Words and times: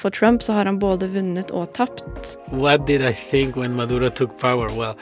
For 0.00 0.08
Trump 0.10 0.42
så 0.42 0.52
har 0.56 0.64
han 0.64 0.78
både 0.80 1.08
vunnet 1.12 1.50
og 1.52 1.74
tapt. 1.76 2.00
What 2.48 2.86
did 2.86 3.02
I 3.04 3.12
think 3.12 3.56
when 3.56 3.74
Maduro 3.76 4.08
took 4.08 4.38
power? 4.40 4.70
Well, 4.72 4.94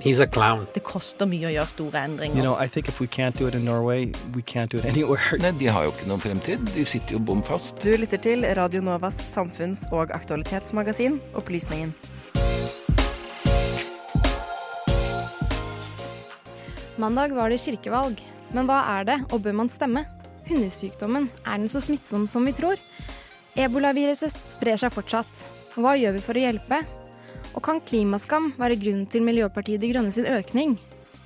he's 0.00 0.18
a 0.18 0.26
clown. 0.26 0.62
Det 0.72 0.80
koster 0.88 1.28
mye 1.28 1.50
å 1.50 1.52
gjøre 1.52 1.68
store 1.68 2.00
endringer. 2.08 2.38
You 2.40 2.44
know, 2.46 2.54
I 2.56 2.66
think 2.68 2.88
if 2.88 3.02
we 3.02 3.06
can't 3.06 3.36
do 3.36 3.48
it 3.50 3.54
in 3.54 3.66
Norway, 3.68 4.06
we 4.34 4.40
can't 4.40 4.70
do 4.72 4.78
it 4.78 4.86
anywhere. 4.94 5.20
Nei, 5.44 5.52
De 5.60 5.68
har 5.68 5.84
jo 5.84 5.92
ikke 5.92 6.08
noen 6.08 6.24
fremtid. 6.24 6.64
De 6.72 6.86
sitter 6.88 7.18
jo 7.18 7.20
bom 7.20 7.42
fast. 7.44 7.76
Du 7.84 7.92
lytter 8.00 8.16
til 8.16 8.46
Radio 8.56 8.80
Novas 8.80 9.20
samfunns- 9.28 9.84
og 9.92 10.14
aktualitetsmagasin 10.16 11.20
Opplysningen. 11.36 11.92
Mandag 16.96 17.36
var 17.36 17.52
det 17.52 17.60
kirkevalg. 17.60 18.24
Men 18.56 18.66
hva 18.66 18.80
er 18.96 19.04
det, 19.12 19.18
og 19.36 19.44
bør 19.44 19.60
man 19.60 19.68
stemme? 19.70 20.06
Hundesykdommen, 20.48 21.28
er 21.44 21.60
den 21.60 21.68
så 21.70 21.84
smittsom 21.84 22.24
som 22.26 22.48
vi 22.48 22.56
tror? 22.56 22.80
Ebolaviruset 23.58 24.36
sprer 24.52 24.78
seg 24.78 24.92
fortsatt. 24.94 25.48
Hva 25.74 25.96
gjør 25.98 26.16
vi 26.16 26.22
for 26.22 26.38
å 26.38 26.42
hjelpe? 26.44 26.80
Og 27.56 27.62
kan 27.66 27.80
klimaskam 27.82 28.52
være 28.60 28.78
grunnen 28.78 29.08
til 29.10 29.24
Miljøpartiet 29.26 29.82
De 29.82 29.90
Grønne 29.90 30.14
sin 30.14 30.28
økning? 30.30 30.76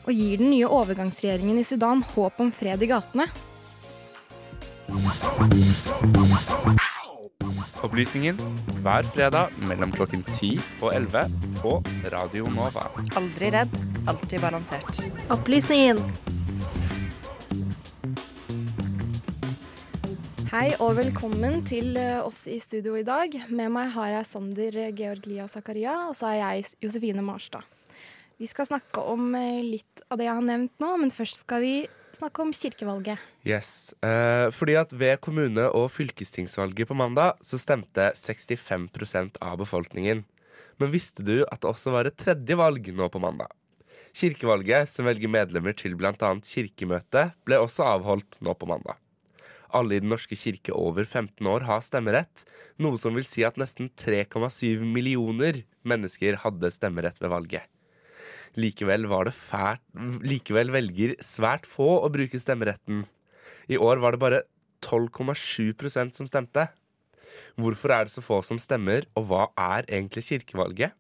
Og 0.05 0.13
gir 0.13 0.41
den 0.41 0.53
nye 0.53 0.69
overgangsregjeringen 0.69 1.61
i 1.61 1.67
Sudan 1.67 2.05
håp 2.15 2.41
om 2.41 2.53
fred 2.53 2.85
i 2.85 2.89
gatene? 2.89 3.29
Opplysningen 7.85 8.39
hver 8.85 9.05
fredag 9.13 9.53
mellom 9.69 9.93
klokken 9.93 10.25
10 10.25 10.61
og 10.81 10.95
11 10.95 11.29
på 11.61 11.77
Radio 12.13 12.49
Nova. 12.53 12.89
Aldri 13.21 13.53
redd, 13.53 13.77
alltid 14.09 14.41
balansert. 14.45 15.05
Opplysningen. 15.33 16.01
Hei 20.55 20.69
og 20.79 20.93
velkommen 20.95 21.65
til 21.67 21.97
eh, 21.99 22.21
oss 22.23 22.45
i 22.47 22.61
studio 22.63 22.93
i 22.95 23.03
dag. 23.03 23.33
Med 23.51 23.73
meg 23.75 23.89
har 23.91 24.13
jeg 24.13 24.27
Sander 24.29 24.77
Georg 24.95 25.25
Lia 25.27 25.49
Zakaria, 25.51 25.97
og 26.07 26.15
så 26.15 26.29
er 26.29 26.37
jeg 26.39 26.69
Josefine 26.85 27.25
Marstad. 27.27 27.67
Vi 28.39 28.47
skal 28.47 28.69
snakke 28.69 29.03
om 29.03 29.35
eh, 29.35 29.65
litt 29.67 30.05
av 30.07 30.21
det 30.21 30.29
jeg 30.29 30.39
har 30.39 30.47
nevnt 30.47 30.79
nå, 30.79 30.93
men 31.03 31.11
først 31.11 31.41
skal 31.41 31.59
vi 31.65 31.73
snakke 32.15 32.47
om 32.47 32.55
kirkevalget. 32.55 33.27
Yes, 33.43 33.97
eh, 34.07 34.47
fordi 34.55 34.79
at 34.79 34.95
Ved 34.95 35.19
kommune- 35.27 35.67
og 35.75 35.91
fylkestingsvalget 35.91 36.87
på 36.87 37.01
mandag 37.03 37.35
så 37.43 37.59
stemte 37.59 38.13
65% 38.15 39.43
av 39.43 39.59
befolkningen. 39.59 40.23
Men 40.79 40.95
visste 40.95 41.27
du 41.27 41.41
at 41.49 41.65
det 41.65 41.73
også 41.75 41.99
var 41.99 42.07
et 42.07 42.21
tredje 42.23 42.63
valg 42.63 42.95
nå 42.95 43.11
på 43.11 43.27
mandag? 43.27 43.51
Kirkevalget, 44.15 44.87
som 44.87 45.11
velger 45.11 45.35
medlemmer 45.35 45.75
til 45.75 45.99
bl.a. 45.99 46.15
Kirkemøtet, 46.47 47.35
ble 47.43 47.59
også 47.59 47.91
avholdt 47.97 48.39
nå 48.39 48.55
på 48.55 48.71
mandag. 48.71 49.03
Alle 49.75 49.97
i 49.97 50.03
Den 50.03 50.13
norske 50.13 50.37
kirke 50.39 50.75
over 50.75 51.05
15 51.05 51.47
år 51.51 51.67
har 51.67 51.83
stemmerett, 51.83 52.45
noe 52.79 52.99
som 53.01 53.17
vil 53.19 53.27
si 53.27 53.43
at 53.47 53.59
nesten 53.59 53.91
3,7 53.99 54.85
millioner 54.87 55.65
mennesker 55.83 56.39
hadde 56.45 56.71
stemmerett 56.71 57.19
ved 57.23 57.33
valget. 57.33 57.67
Likevel, 58.55 59.09
fælt, 59.35 59.83
likevel 60.23 60.71
velger 60.71 61.17
svært 61.27 61.67
få 61.67 61.89
å 62.07 62.11
bruke 62.15 62.39
stemmeretten. 62.39 63.03
I 63.67 63.81
år 63.81 63.99
var 63.99 64.15
det 64.15 64.23
bare 64.23 64.43
12,7% 64.85 66.15
som 66.15 66.29
stemte. 66.31 66.69
Hvorfor 67.59 67.91
er 67.91 68.07
det 68.07 68.15
så 68.15 68.23
få 68.23 68.41
som 68.47 68.61
stemmer, 68.63 69.09
og 69.19 69.27
hva 69.31 69.49
er 69.59 69.89
egentlig 69.89 70.29
kirkevalget? 70.29 70.95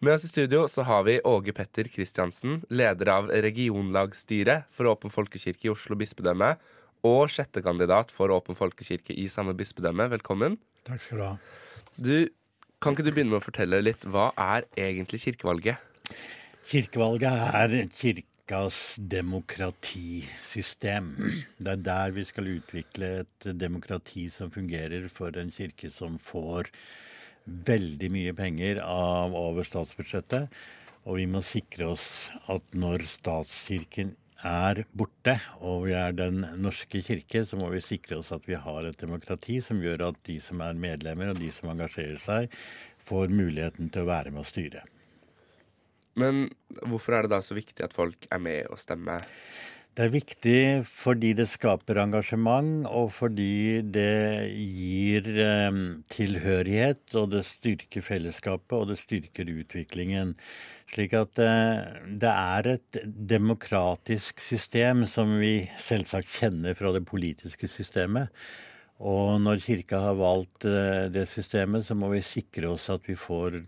Med 0.00 0.14
oss 0.14 0.24
i 0.24 0.30
studio 0.30 0.66
så 0.68 0.84
har 0.88 1.04
vi 1.06 1.20
Åge 1.24 1.52
Petter 1.56 1.88
Kristiansen, 1.92 2.60
leder 2.68 3.12
av 3.12 3.30
regionlagsstyret 3.32 4.68
for 4.72 4.88
Åpen 4.88 5.12
folkekirke 5.12 5.68
i 5.68 5.72
Oslo 5.72 5.96
bispedømme, 6.00 6.54
og 7.06 7.30
sjettekandidat 7.32 8.10
for 8.14 8.30
Åpen 8.34 8.56
folkekirke 8.58 9.14
i 9.16 9.28
samme 9.32 9.54
bispedømme. 9.56 10.10
Velkommen. 10.12 10.58
Takk 10.86 11.02
skal 11.04 11.18
du 11.18 11.24
ha. 11.24 11.36
Du, 11.96 12.28
kan 12.80 12.92
ikke 12.94 13.06
du 13.06 13.12
begynne 13.12 13.32
med 13.34 13.42
å 13.42 13.44
fortelle 13.44 13.82
litt, 13.82 14.04
hva 14.08 14.26
er 14.40 14.64
egentlig 14.78 15.20
kirkevalget? 15.24 15.76
Kirkevalget 16.70 17.36
er 17.58 17.70
kirkas 17.98 18.78
demokratisystem. 19.10 21.06
Det 21.58 21.70
er 21.74 21.86
der 21.86 22.08
vi 22.16 22.24
skal 22.28 22.52
utvikle 22.56 23.06
et 23.24 23.40
demokrati 23.58 24.24
som 24.32 24.50
fungerer 24.54 25.08
for 25.12 25.30
en 25.40 25.50
kirke 25.54 25.88
som 25.92 26.18
får 26.22 26.64
veldig 27.44 28.10
mye 28.12 28.32
penger 28.36 28.80
av 28.84 29.34
over 29.34 29.64
statsbudsjettet. 29.66 30.48
Og 31.08 31.16
vi 31.16 31.26
må 31.30 31.40
sikre 31.44 31.88
oss 31.94 32.28
at 32.52 32.64
når 32.76 33.06
statskirken 33.08 34.12
er 34.46 34.84
borte, 34.96 35.36
og 35.60 35.86
vi 35.86 35.94
er 35.96 36.12
Den 36.16 36.44
norske 36.62 37.02
kirke, 37.04 37.44
så 37.46 37.58
må 37.60 37.68
vi 37.72 37.82
sikre 37.84 38.20
oss 38.20 38.32
at 38.32 38.46
vi 38.48 38.56
har 38.56 38.86
et 38.86 39.00
demokrati 39.00 39.60
som 39.64 39.80
gjør 39.82 40.08
at 40.10 40.22
de 40.26 40.38
som 40.40 40.60
er 40.64 40.78
medlemmer, 40.78 41.32
og 41.32 41.40
de 41.40 41.50
som 41.52 41.72
engasjerer 41.72 42.18
seg, 42.20 42.56
får 43.04 43.32
muligheten 43.32 43.90
til 43.90 44.04
å 44.04 44.10
være 44.10 44.32
med 44.32 44.44
å 44.44 44.48
styre. 44.48 44.84
Men 46.20 46.48
hvorfor 46.82 47.16
er 47.16 47.26
det 47.26 47.34
da 47.34 47.40
så 47.44 47.56
viktig 47.56 47.84
at 47.84 47.94
folk 47.96 48.26
er 48.30 48.42
med 48.42 48.70
og 48.70 48.80
stemmer? 48.80 49.26
Det 50.00 50.06
er 50.06 50.12
viktig 50.14 50.60
fordi 50.88 51.34
det 51.36 51.44
skaper 51.50 51.98
engasjement, 52.00 52.86
og 52.88 53.10
fordi 53.12 53.82
det 53.84 54.48
gir 54.48 55.26
eh, 55.28 55.80
tilhørighet, 56.08 57.02
og 57.20 57.34
det 57.34 57.42
styrker 57.44 58.00
fellesskapet, 58.06 58.72
og 58.78 58.86
det 58.88 58.96
styrker 58.96 59.50
utviklingen. 59.52 60.30
Slik 60.88 61.12
at 61.18 61.42
eh, 61.44 62.00
det 62.16 62.30
er 62.32 62.68
et 62.78 63.00
demokratisk 63.04 64.40
system 64.40 65.02
som 65.04 65.34
vi 65.42 65.66
selvsagt 65.76 66.32
kjenner 66.32 66.78
fra 66.78 66.94
det 66.96 67.02
politiske 67.04 67.68
systemet. 67.68 68.32
Og 69.04 69.36
når 69.44 69.60
Kirka 69.66 70.00
har 70.06 70.16
valgt 70.16 70.64
eh, 70.64 71.10
det 71.12 71.26
systemet, 71.28 71.84
så 71.84 71.98
må 71.98 72.08
vi 72.14 72.22
sikre 72.24 72.70
oss 72.72 72.88
at 72.88 73.04
vi 73.04 73.18
får 73.20 73.58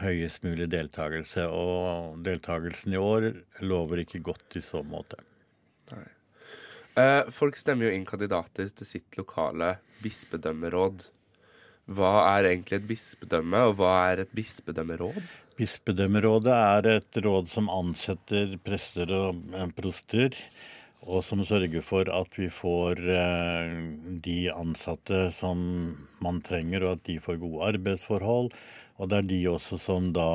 høyest 0.00 0.40
mulig 0.48 0.70
deltakelse. 0.72 1.44
Og 1.52 2.16
deltakelsen 2.24 2.96
i 2.96 3.04
år 3.12 3.28
lover 3.60 4.06
ikke 4.06 4.22
godt 4.32 4.56
i 4.56 4.64
så 4.64 4.80
måte. 4.80 5.20
Eh, 6.98 7.30
folk 7.32 7.56
stemmer 7.56 7.88
jo 7.88 7.96
inn 7.96 8.04
kandidater 8.08 8.68
til 8.68 8.88
sitt 8.88 9.16
lokale 9.16 9.76
bispedømmeråd. 10.02 11.06
Hva 11.92 12.12
er 12.36 12.50
egentlig 12.50 12.78
et 12.78 12.90
bispedømme, 12.90 13.62
og 13.68 13.78
hva 13.80 13.94
er 14.10 14.22
et 14.22 14.34
bispedømmeråd? 14.36 15.16
Bispedømmerådet 15.58 16.52
er 16.52 16.88
et 16.98 17.18
råd 17.24 17.48
som 17.50 17.70
ansetter 17.72 18.54
prester 18.64 19.10
og 19.16 19.40
proster, 19.76 20.36
og 21.02 21.24
som 21.26 21.42
sørger 21.44 21.82
for 21.82 22.06
at 22.14 22.36
vi 22.38 22.46
får 22.52 23.00
eh, 23.10 23.72
de 24.22 24.36
ansatte 24.52 25.24
som 25.34 25.64
man 26.22 26.38
trenger, 26.46 26.84
og 26.84 26.98
at 26.98 27.08
de 27.08 27.18
får 27.24 27.40
gode 27.42 27.72
arbeidsforhold. 27.72 28.52
Og 29.00 29.10
det 29.10 29.18
er 29.18 29.28
de 29.32 29.40
også 29.50 29.80
som 29.80 30.12
da 30.14 30.28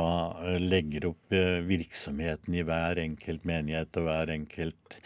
eh, 0.43 0.59
legger 0.59 1.11
opp 1.13 1.37
eh, 1.37 1.61
virksomheten 1.69 2.57
i 2.57 2.65
hver 2.67 2.99
enkelt 2.99 3.47
menighet 3.47 4.01
og 4.01 4.09
hver 4.09 4.33
enkelt 4.33 4.99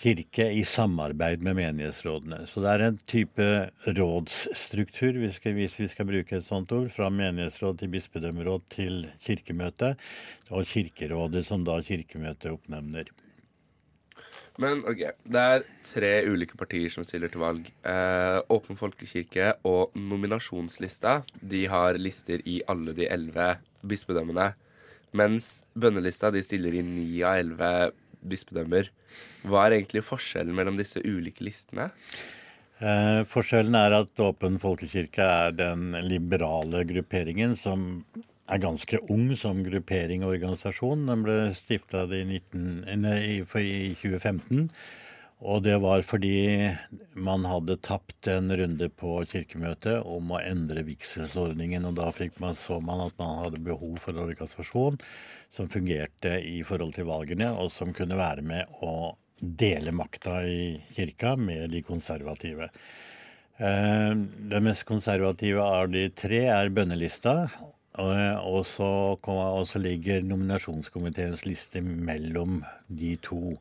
kirke 0.00 0.46
i 0.56 0.62
samarbeid 0.64 1.42
med 1.44 1.58
menighetsrådene. 1.58 2.46
Så 2.48 2.62
det 2.64 2.72
er 2.72 2.84
en 2.86 2.98
type 3.10 3.46
rådsstruktur, 3.98 5.18
hvis 5.20 5.40
vi 5.80 5.88
skal 5.92 6.08
bruke 6.08 6.38
et 6.38 6.46
sånt 6.46 6.72
ord, 6.72 6.88
fra 6.94 7.10
menighetsråd 7.12 7.82
til 7.82 7.92
bispedømmeråd 7.92 8.64
til 8.72 9.02
kirkemøte, 9.20 9.94
og 10.50 10.64
Kirkerådet, 10.66 11.44
som 11.46 11.66
da 11.66 11.80
Kirkemøtet 11.84 12.52
oppnevner. 12.54 13.10
Men 14.60 14.82
ok, 14.88 15.04
det 15.24 15.40
er 15.40 15.62
tre 15.86 16.10
ulike 16.28 16.58
partier 16.58 16.90
som 16.92 17.04
stiller 17.06 17.30
til 17.32 17.40
valg. 17.40 17.68
Eh, 17.86 18.40
Åpen 18.52 18.76
folkekirke 18.76 19.54
og 19.68 19.94
Nominasjonslista 19.96 21.20
de 21.40 21.62
har 21.70 21.96
lister 22.00 22.42
i 22.44 22.58
alle 22.68 22.92
de 22.96 23.06
elleve 23.08 23.54
bispedømmene. 23.86 24.50
Mens 25.16 25.62
bønnelista 25.72 26.28
de 26.34 26.42
stiller 26.44 26.76
i 26.76 26.84
ni 26.84 27.22
av 27.24 27.40
elleve 27.40 27.70
bispedømmer. 28.26 28.90
Hva 29.48 29.64
er 29.66 29.78
egentlig 29.78 30.04
forskjellen 30.06 30.56
mellom 30.56 30.78
disse 30.80 31.02
ulike 31.04 31.44
listene? 31.46 31.90
Eh, 32.80 33.22
forskjellen 33.28 33.76
er 33.76 33.96
at 33.98 34.22
Åpen 34.24 34.56
folkekirke 34.60 35.24
er 35.24 35.56
den 35.56 35.92
liberale 36.06 36.84
grupperingen 36.88 37.56
som 37.58 38.04
er 38.50 38.62
ganske 38.62 38.98
ung 39.12 39.28
som 39.38 39.60
gruppering 39.66 40.24
og 40.24 40.34
organisasjon. 40.34 41.04
Den 41.10 41.24
ble 41.26 41.36
stifta 41.56 42.06
i, 42.16 42.22
i 42.40 43.36
2015. 43.44 44.70
Og 45.40 45.62
det 45.64 45.78
var 45.80 46.02
fordi 46.04 46.68
man 47.16 47.46
hadde 47.48 47.78
tapt 47.80 48.28
en 48.28 48.52
runde 48.52 48.90
på 48.92 49.14
Kirkemøtet 49.30 50.02
om 50.04 50.34
å 50.34 50.40
endre 50.42 50.84
vigselsordningen. 50.84 51.86
Og 51.88 51.96
da 51.96 52.10
man, 52.42 52.56
så 52.58 52.76
man 52.84 53.06
at 53.06 53.16
man 53.20 53.38
hadde 53.46 53.62
behov 53.64 53.96
for 54.02 54.12
en 54.12 54.26
organisasjon 54.26 54.98
som 55.48 55.70
fungerte 55.72 56.36
i 56.44 56.60
forhold 56.66 56.92
til 56.98 57.08
valgene, 57.08 57.48
og 57.56 57.72
som 57.72 57.94
kunne 57.96 58.20
være 58.20 58.44
med 58.44 58.68
å 58.84 59.14
dele 59.40 59.94
makta 59.96 60.42
i 60.44 60.76
kirka 60.92 61.32
med 61.40 61.72
de 61.72 61.80
konservative. 61.88 62.68
Eh, 63.56 64.12
det 64.52 64.60
mest 64.60 64.84
konservative 64.88 65.64
av 65.64 65.88
de 65.92 66.04
tre 66.12 66.44
er 66.52 66.72
bønnelista. 66.76 67.46
Så, 67.96 68.90
og 69.18 69.64
så 69.68 69.80
ligger 69.82 70.22
nominasjonskomiteens 70.24 71.42
liste 71.48 71.82
mellom 71.82 72.60
de 72.86 73.16
to. 73.24 73.56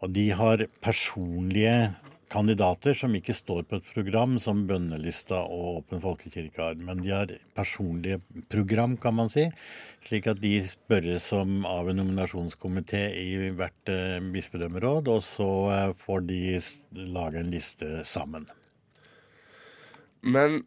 Og 0.00 0.14
de 0.16 0.30
har 0.32 0.64
personlige 0.80 1.92
kandidater 2.30 2.94
som 2.94 3.14
ikke 3.16 3.34
står 3.34 3.64
på 3.68 3.80
et 3.80 3.88
program 3.94 4.36
som 4.42 4.62
Bønnelista 4.68 5.42
og 5.42 5.80
Åpen 5.80 6.02
folkekirke 6.02 6.62
har. 6.62 6.78
Men 6.78 7.02
de 7.02 7.12
har 7.12 7.34
personlige 7.58 8.20
program, 8.52 8.96
kan 9.00 9.16
man 9.18 9.30
si. 9.32 9.48
Slik 10.06 10.30
at 10.30 10.40
de 10.42 10.54
spørres 10.66 11.28
om 11.36 11.66
av 11.68 11.90
en 11.90 12.00
nominasjonskomité 12.00 13.02
i 13.18 13.50
hvert 13.58 13.92
eh, 13.92 14.18
bispedømmeråd, 14.32 15.10
og 15.12 15.24
så 15.26 15.50
eh, 15.74 15.94
får 16.04 16.26
de 16.30 16.42
lage 17.10 17.42
en 17.42 17.52
liste 17.52 17.90
sammen. 18.08 18.46
Men 20.22 20.62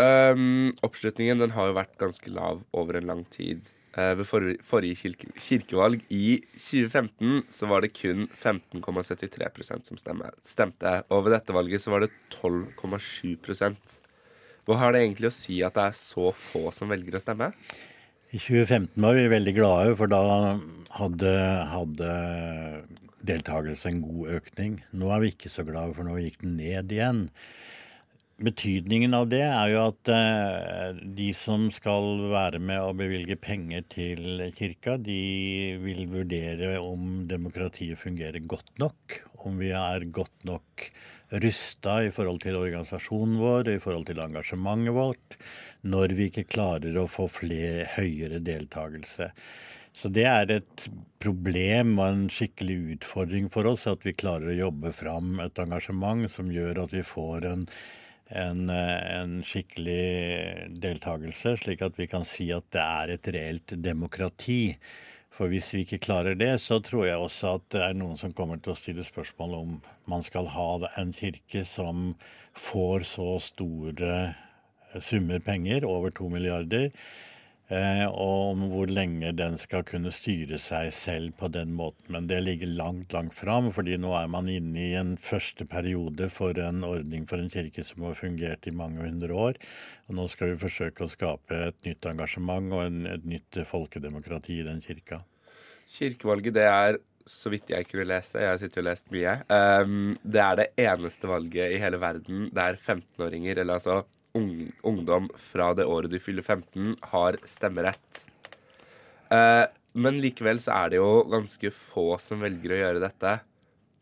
øhm, 0.00 0.70
oppslutningen 0.86 1.42
den 1.42 1.54
har 1.54 1.70
jo 1.70 1.78
vært 1.78 1.98
ganske 2.00 2.32
lav 2.32 2.62
over 2.72 2.98
en 2.98 3.10
lang 3.12 3.24
tid. 3.34 3.74
Eh, 3.96 4.12
ved 4.18 4.26
forrige, 4.28 4.60
forrige 4.62 4.98
kirke, 5.00 5.30
kirkevalg 5.40 6.02
i 6.12 6.40
2015 6.52 7.46
så 7.52 7.68
var 7.70 7.82
det 7.82 7.94
kun 7.96 8.26
15,73% 8.28 9.88
som 9.88 10.00
stemte. 10.44 10.92
Og 11.08 11.24
ved 11.24 11.34
dette 11.38 11.56
valget 11.56 11.82
så 11.82 11.94
var 11.94 12.04
det 12.04 12.12
12,7% 12.36 13.96
Hva 14.68 14.76
har 14.76 14.92
det 14.92 15.00
egentlig 15.06 15.30
å 15.30 15.32
si 15.32 15.62
at 15.64 15.78
det 15.78 15.86
er 15.88 15.96
så 15.96 16.28
få 16.36 16.68
som 16.76 16.92
velger 16.92 17.16
å 17.16 17.22
stemme? 17.22 17.52
I 18.28 18.36
2015 18.36 19.00
var 19.00 19.16
vi 19.16 19.28
veldig 19.32 19.54
glade, 19.56 19.94
for 19.96 20.12
da 20.12 20.20
hadde, 20.98 21.30
hadde 21.72 22.10
deltakelse 23.24 23.88
en 23.88 24.02
god 24.04 24.34
økning. 24.36 24.74
Nå 24.92 25.08
er 25.14 25.22
vi 25.22 25.30
ikke 25.32 25.48
så 25.48 25.64
glade, 25.64 25.96
for 25.96 26.04
nå 26.04 26.18
gikk 26.20 26.42
den 26.44 26.58
ned 26.60 26.92
igjen. 26.92 27.22
Betydningen 28.38 29.16
av 29.18 29.24
det 29.32 29.40
er 29.42 29.72
jo 29.72 29.80
at 29.88 30.10
eh, 30.14 30.98
de 31.18 31.32
som 31.34 31.64
skal 31.74 32.20
være 32.30 32.60
med 32.62 32.78
å 32.78 32.94
bevilge 32.94 33.34
penger 33.34 33.82
til 33.90 34.44
kirka, 34.54 34.94
de 34.94 35.74
vil 35.82 36.04
vurdere 36.12 36.76
om 36.78 37.24
demokratiet 37.26 37.98
fungerer 37.98 38.38
godt 38.46 38.70
nok. 38.78 39.18
Om 39.42 39.58
vi 39.58 39.72
er 39.74 40.06
godt 40.14 40.46
nok 40.46 40.86
rusta 41.42 41.98
i 42.06 42.14
forhold 42.14 42.38
til 42.46 42.60
organisasjonen 42.62 43.42
vår, 43.42 43.72
i 43.74 43.82
forhold 43.82 44.06
til 44.06 44.22
engasjementet 44.22 44.94
vårt, 44.94 45.40
når 45.82 46.14
vi 46.14 46.30
ikke 46.30 46.46
klarer 46.54 46.94
å 46.94 47.08
få 47.10 47.26
flere, 47.42 47.88
høyere 47.98 48.38
deltakelse. 48.38 49.32
Så 49.98 50.14
det 50.14 50.30
er 50.30 50.60
et 50.60 50.88
problem 51.18 51.96
og 51.98 52.06
en 52.06 52.26
skikkelig 52.30 53.00
utfordring 53.00 53.50
for 53.50 53.66
oss 53.66 53.88
at 53.90 54.06
vi 54.06 54.14
klarer 54.14 54.52
å 54.52 54.60
jobbe 54.68 54.94
fram 54.94 55.40
et 55.42 55.58
engasjement 55.58 56.30
som 56.30 56.54
gjør 56.54 56.84
at 56.84 56.94
vi 56.94 57.02
får 57.02 57.50
en 57.50 57.72
en, 58.28 58.70
eh, 58.70 59.20
en, 59.20 59.38
skikkelig 59.44 60.70
deltakelse, 60.80 61.56
slik 61.62 61.82
at 61.84 61.98
vi 61.98 62.08
kan 62.10 62.26
si 62.28 62.50
at 62.52 62.66
det 62.74 62.82
er 62.82 63.14
et 63.14 63.30
reelt 63.34 63.76
demokrati. 63.82 64.76
For 65.32 65.52
hvis 65.52 65.70
vi 65.74 65.84
ikke 65.84 66.00
klarer 66.02 66.34
det, 66.34 66.56
så 66.60 66.80
tror 66.82 67.06
jeg 67.06 67.22
også 67.22 67.54
at 67.58 67.68
det 67.74 67.82
er 67.84 67.94
noen 67.94 68.18
som 68.18 68.34
kommer 68.34 68.58
til 68.58 68.74
å 68.74 68.78
stille 68.78 69.04
spørsmål 69.06 69.54
om 69.54 69.76
man 70.10 70.24
skal 70.26 70.50
ha 70.50 70.70
en 70.98 71.12
kirke 71.14 71.62
som 71.68 72.16
får 72.58 73.06
så 73.06 73.36
store 73.44 74.34
summer 75.04 75.38
penger, 75.44 75.86
over 75.86 76.10
to 76.10 76.28
milliarder, 76.32 76.90
og 77.68 78.54
om 78.54 78.62
hvor 78.72 78.88
lenge 78.88 79.28
den 79.36 79.58
skal 79.60 79.82
kunne 79.84 80.12
styre 80.14 80.56
seg 80.62 80.88
selv 80.96 81.34
på 81.36 81.50
den 81.52 81.74
måten. 81.76 82.06
Men 82.14 82.28
det 82.30 82.40
ligger 82.46 82.70
langt, 82.78 83.12
langt 83.12 83.36
fram, 83.36 83.68
fordi 83.76 83.98
nå 84.00 84.14
er 84.16 84.30
man 84.32 84.48
inne 84.48 84.80
i 84.86 84.94
en 84.96 85.16
første 85.20 85.66
periode 85.68 86.30
for 86.32 86.56
en 86.56 86.80
ordning 86.88 87.26
for 87.28 87.42
en 87.42 87.52
kirke 87.52 87.84
som 87.84 88.06
har 88.08 88.16
fungert 88.16 88.64
i 88.66 88.74
mange 88.74 89.04
hundre 89.04 89.36
år. 89.36 89.60
Og 90.08 90.16
nå 90.16 90.28
skal 90.32 90.54
vi 90.54 90.62
forsøke 90.64 91.04
å 91.04 91.12
skape 91.12 91.60
et 91.68 91.78
nytt 91.84 92.08
engasjement 92.08 92.72
og 92.72 92.86
en, 92.86 93.04
et 93.12 93.28
nytt 93.28 93.60
folkedemokrati 93.68 94.62
i 94.62 94.66
den 94.66 94.80
kirka. 94.84 95.20
Kirkevalget, 95.88 96.56
det 96.56 96.68
er 96.68 97.02
så 97.28 97.52
vidt 97.52 97.68
jeg 97.68 97.84
kunne 97.88 98.08
lese, 98.08 98.40
jeg 98.40 98.48
har 98.48 98.60
sittet 98.60 98.80
og 98.80 98.86
lest 98.88 99.10
mye, 99.12 99.34
um, 99.52 100.14
det 100.24 100.40
er 100.40 100.54
det 100.56 100.68
eneste 100.80 101.28
valget 101.28 101.74
i 101.74 101.80
hele 101.82 102.00
verden 102.00 102.46
der 102.56 102.78
15-åringer, 102.80 103.60
eller 103.60 103.76
altså 103.76 103.98
ungdom 104.36 105.28
fra 105.50 105.72
det 105.76 105.86
året 105.88 106.12
du 106.12 106.18
fyller 106.22 106.44
15, 106.44 106.96
har 107.12 107.38
stemmerett. 107.48 108.24
Eh, 109.34 109.64
men 109.98 110.20
likevel 110.22 110.60
så 110.62 110.74
er 110.76 110.92
det 110.92 111.00
jo 111.00 111.24
ganske 111.30 111.72
få 111.74 112.10
som 112.22 112.44
velger 112.44 112.74
å 112.74 112.80
gjøre 112.82 113.04
dette. 113.04 113.38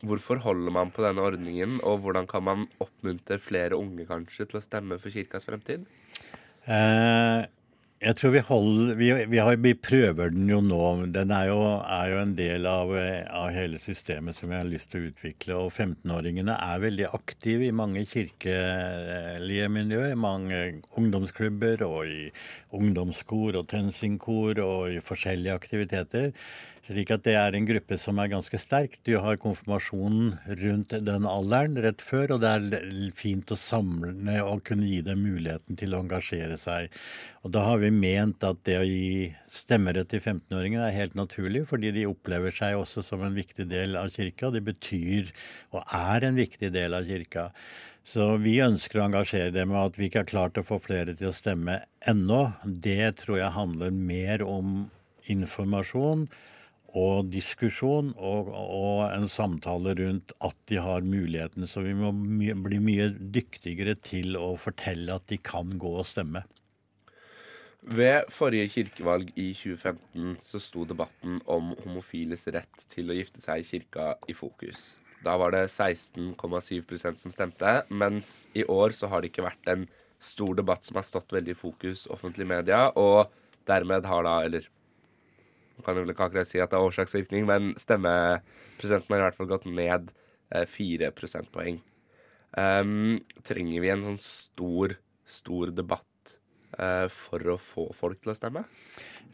Hvorfor 0.05 0.41
holder 0.43 0.73
man 0.75 0.91
på 0.93 1.01
denne 1.01 1.23
ordningen, 1.25 1.79
og 1.81 2.03
hvordan 2.03 2.27
kan 2.29 2.45
man 2.45 2.67
oppmuntre 2.83 3.39
flere 3.41 3.79
unge 3.79 4.05
kanskje 4.09 4.45
til 4.45 4.59
å 4.59 4.65
stemme 4.65 4.99
for 5.01 5.13
kirkas 5.13 5.47
fremtid? 5.47 5.87
Eh, 6.67 7.47
jeg 7.97 8.13
tror 8.19 8.29
vi 8.35 8.41
holder 8.45 8.97
vi, 8.99 9.07
vi, 9.25 9.39
har, 9.41 9.55
vi, 9.57 9.71
prøver 9.73 10.29
den 10.29 10.45
jo 10.51 10.59
nå. 10.61 10.81
Den 11.15 11.31
er 11.33 11.47
jo, 11.49 11.57
er 11.81 12.11
jo 12.11 12.19
en 12.21 12.35
del 12.37 12.67
av, 12.69 12.93
av, 12.93 13.47
hele 13.55 13.79
systemet 13.81 14.37
som 14.37 14.51
vi 14.51 14.57
har 14.59 14.69
lyst 14.69 14.91
til 14.91 15.01
å 15.01 15.09
utvikle. 15.09 15.57
Og 15.57 15.71
15-åringene 15.73 16.59
er 16.61 16.83
veldig 16.83 17.07
aktive 17.17 17.65
i 17.65 17.73
mange 17.73 18.05
kirkelige 18.05 19.71
miljøer. 19.73 20.13
I 20.13 20.21
mange 20.27 20.61
ungdomsklubber 20.99 21.81
og 21.87 21.99
i 22.05 22.29
ungdomskor 22.77 23.57
og 23.57 23.69
tensingkor 23.73 24.61
og 24.61 24.93
i 24.93 25.01
forskjellige 25.01 25.57
aktiviteter. 25.57 26.29
Slik 26.87 27.09
at 27.11 27.25
det 27.25 27.33
er 27.35 27.51
en 27.51 27.65
gruppe 27.67 27.97
som 27.99 28.19
er 28.21 28.29
ganske 28.31 28.57
sterk. 28.63 28.93
Du 29.03 29.17
har 29.19 29.39
konfirmasjonen 29.43 30.37
rundt 30.61 30.93
den 31.03 31.25
alderen 31.27 31.75
rett 31.83 31.99
før, 31.99 32.37
og 32.37 32.45
det 32.45 32.51
er 32.53 33.09
fint 33.17 33.51
å 33.51 33.57
samle 33.59 34.37
og 34.45 34.63
kunne 34.69 34.87
gi 34.87 35.01
dem 35.03 35.19
muligheten 35.25 35.75
til 35.75 35.91
å 35.91 35.99
engasjere 36.05 36.55
seg. 36.61 36.87
Og 37.43 37.51
da 37.57 37.65
har 37.67 37.83
vi 37.83 37.91
ment 37.91 38.47
at 38.47 38.63
det 38.63 38.79
å 38.79 38.87
gi 38.87 39.27
stemmerett 39.51 40.13
til 40.13 40.23
15-åringer 40.23 40.85
er 40.85 40.95
helt 40.95 41.19
naturlig, 41.19 41.65
fordi 41.67 41.91
de 41.99 42.07
opplever 42.07 42.55
seg 42.55 42.79
også 42.79 43.03
som 43.03 43.27
en 43.27 43.35
viktig 43.35 43.67
del 43.67 43.99
av 43.99 44.15
kirka. 44.15 44.53
De 44.55 44.63
betyr 44.63 45.35
og 45.75 45.83
er 45.83 46.23
en 46.23 46.39
viktig 46.39 46.71
del 46.71 46.95
av 46.95 47.11
kirka. 47.11 47.49
Så 48.07 48.37
vi 48.39 48.61
ønsker 48.63 49.01
å 49.01 49.09
engasjere 49.09 49.51
dem, 49.51 49.75
og 49.75 49.89
at 49.89 49.99
vi 49.99 50.07
ikke 50.07 50.23
har 50.23 50.31
klart 50.31 50.63
å 50.63 50.63
få 50.63 50.79
flere 50.79 51.19
til 51.19 51.33
å 51.33 51.35
stemme 51.35 51.81
ennå, 52.07 52.45
det 52.63 53.17
tror 53.25 53.43
jeg 53.43 53.57
handler 53.59 53.91
mer 53.91 54.47
om 54.47 54.85
informasjon 55.27 56.29
og 56.95 57.27
diskusjon 57.33 58.13
og, 58.15 58.51
og, 58.53 59.01
en 59.11 59.27
samtale 59.31 59.95
rundt 59.99 60.33
at 60.43 60.57
de 60.71 60.79
har 60.81 61.03
mulighetene. 61.03 61.67
Så 61.67 61.83
vi 61.85 61.95
må 61.97 62.13
my 62.15 62.53
bli 62.67 62.79
mye 62.83 63.09
dyktigere 63.11 63.97
til 63.99 64.37
å 64.39 64.53
fortelle 64.61 65.17
at 65.17 65.27
de 65.31 65.39
kan 65.41 65.75
gå 65.79 65.91
og 65.99 66.07
stemme. 66.07 66.45
Ved 67.87 68.27
forrige 68.33 68.71
kirkevalg 68.73 69.29
i 69.39 69.51
2015 69.55 70.39
så 70.43 70.59
sto 70.59 70.83
debatten 70.87 71.37
om 71.45 71.71
homofiles 71.85 72.47
rett 72.51 72.87
til 72.91 73.11
å 73.11 73.15
gifte 73.15 73.43
seg 73.43 73.61
i 73.61 73.67
kirka 73.67 74.15
i 74.27 74.35
fokus. 74.35 74.95
Da 75.23 75.37
var 75.39 75.53
det 75.55 75.67
16,7% 75.69 77.21
som 77.21 77.33
stemte, 77.33 77.79
mens 77.89 78.47
i 78.57 78.65
år 78.67 78.93
så 78.97 79.09
har 79.11 79.21
det 79.21 79.31
ikke 79.31 79.47
vært 79.47 79.71
en 79.71 79.87
stor 80.19 80.57
debatt 80.57 80.85
som 80.85 80.97
har 80.99 81.05
stått 81.05 81.31
veldig 81.33 81.53
i 81.53 81.57
fokus 81.57 82.05
offentlig 82.13 82.47
media, 82.49 82.87
og 82.97 83.31
dermed 83.69 84.05
har 84.09 84.25
da, 84.25 84.35
eller 84.45 84.67
kan 85.85 85.99
vel 85.99 86.13
ikke 86.13 86.27
akkurat 86.29 86.49
si 86.49 86.61
at 86.63 86.71
det 86.71 86.79
er 86.79 86.87
årsaksvirkning, 86.87 87.45
men 87.49 87.73
stemmeprosenten 87.79 89.13
har 89.13 89.21
i 89.21 89.27
hvert 89.27 89.39
fall 89.39 89.51
gått 89.51 89.67
ned 89.69 90.11
eh, 90.53 90.65
fire 90.69 91.11
prosentpoeng. 91.15 91.81
Um, 92.57 93.19
trenger 93.45 93.83
vi 93.83 93.89
en 93.93 94.05
sånn 94.05 94.21
stor, 94.23 94.95
stor 95.27 95.73
debatt 95.75 96.37
uh, 96.79 97.05
for 97.11 97.43
å 97.53 97.57
få 97.61 97.89
folk 97.95 98.23
til 98.23 98.33
å 98.33 98.37
stemme? 98.37 98.63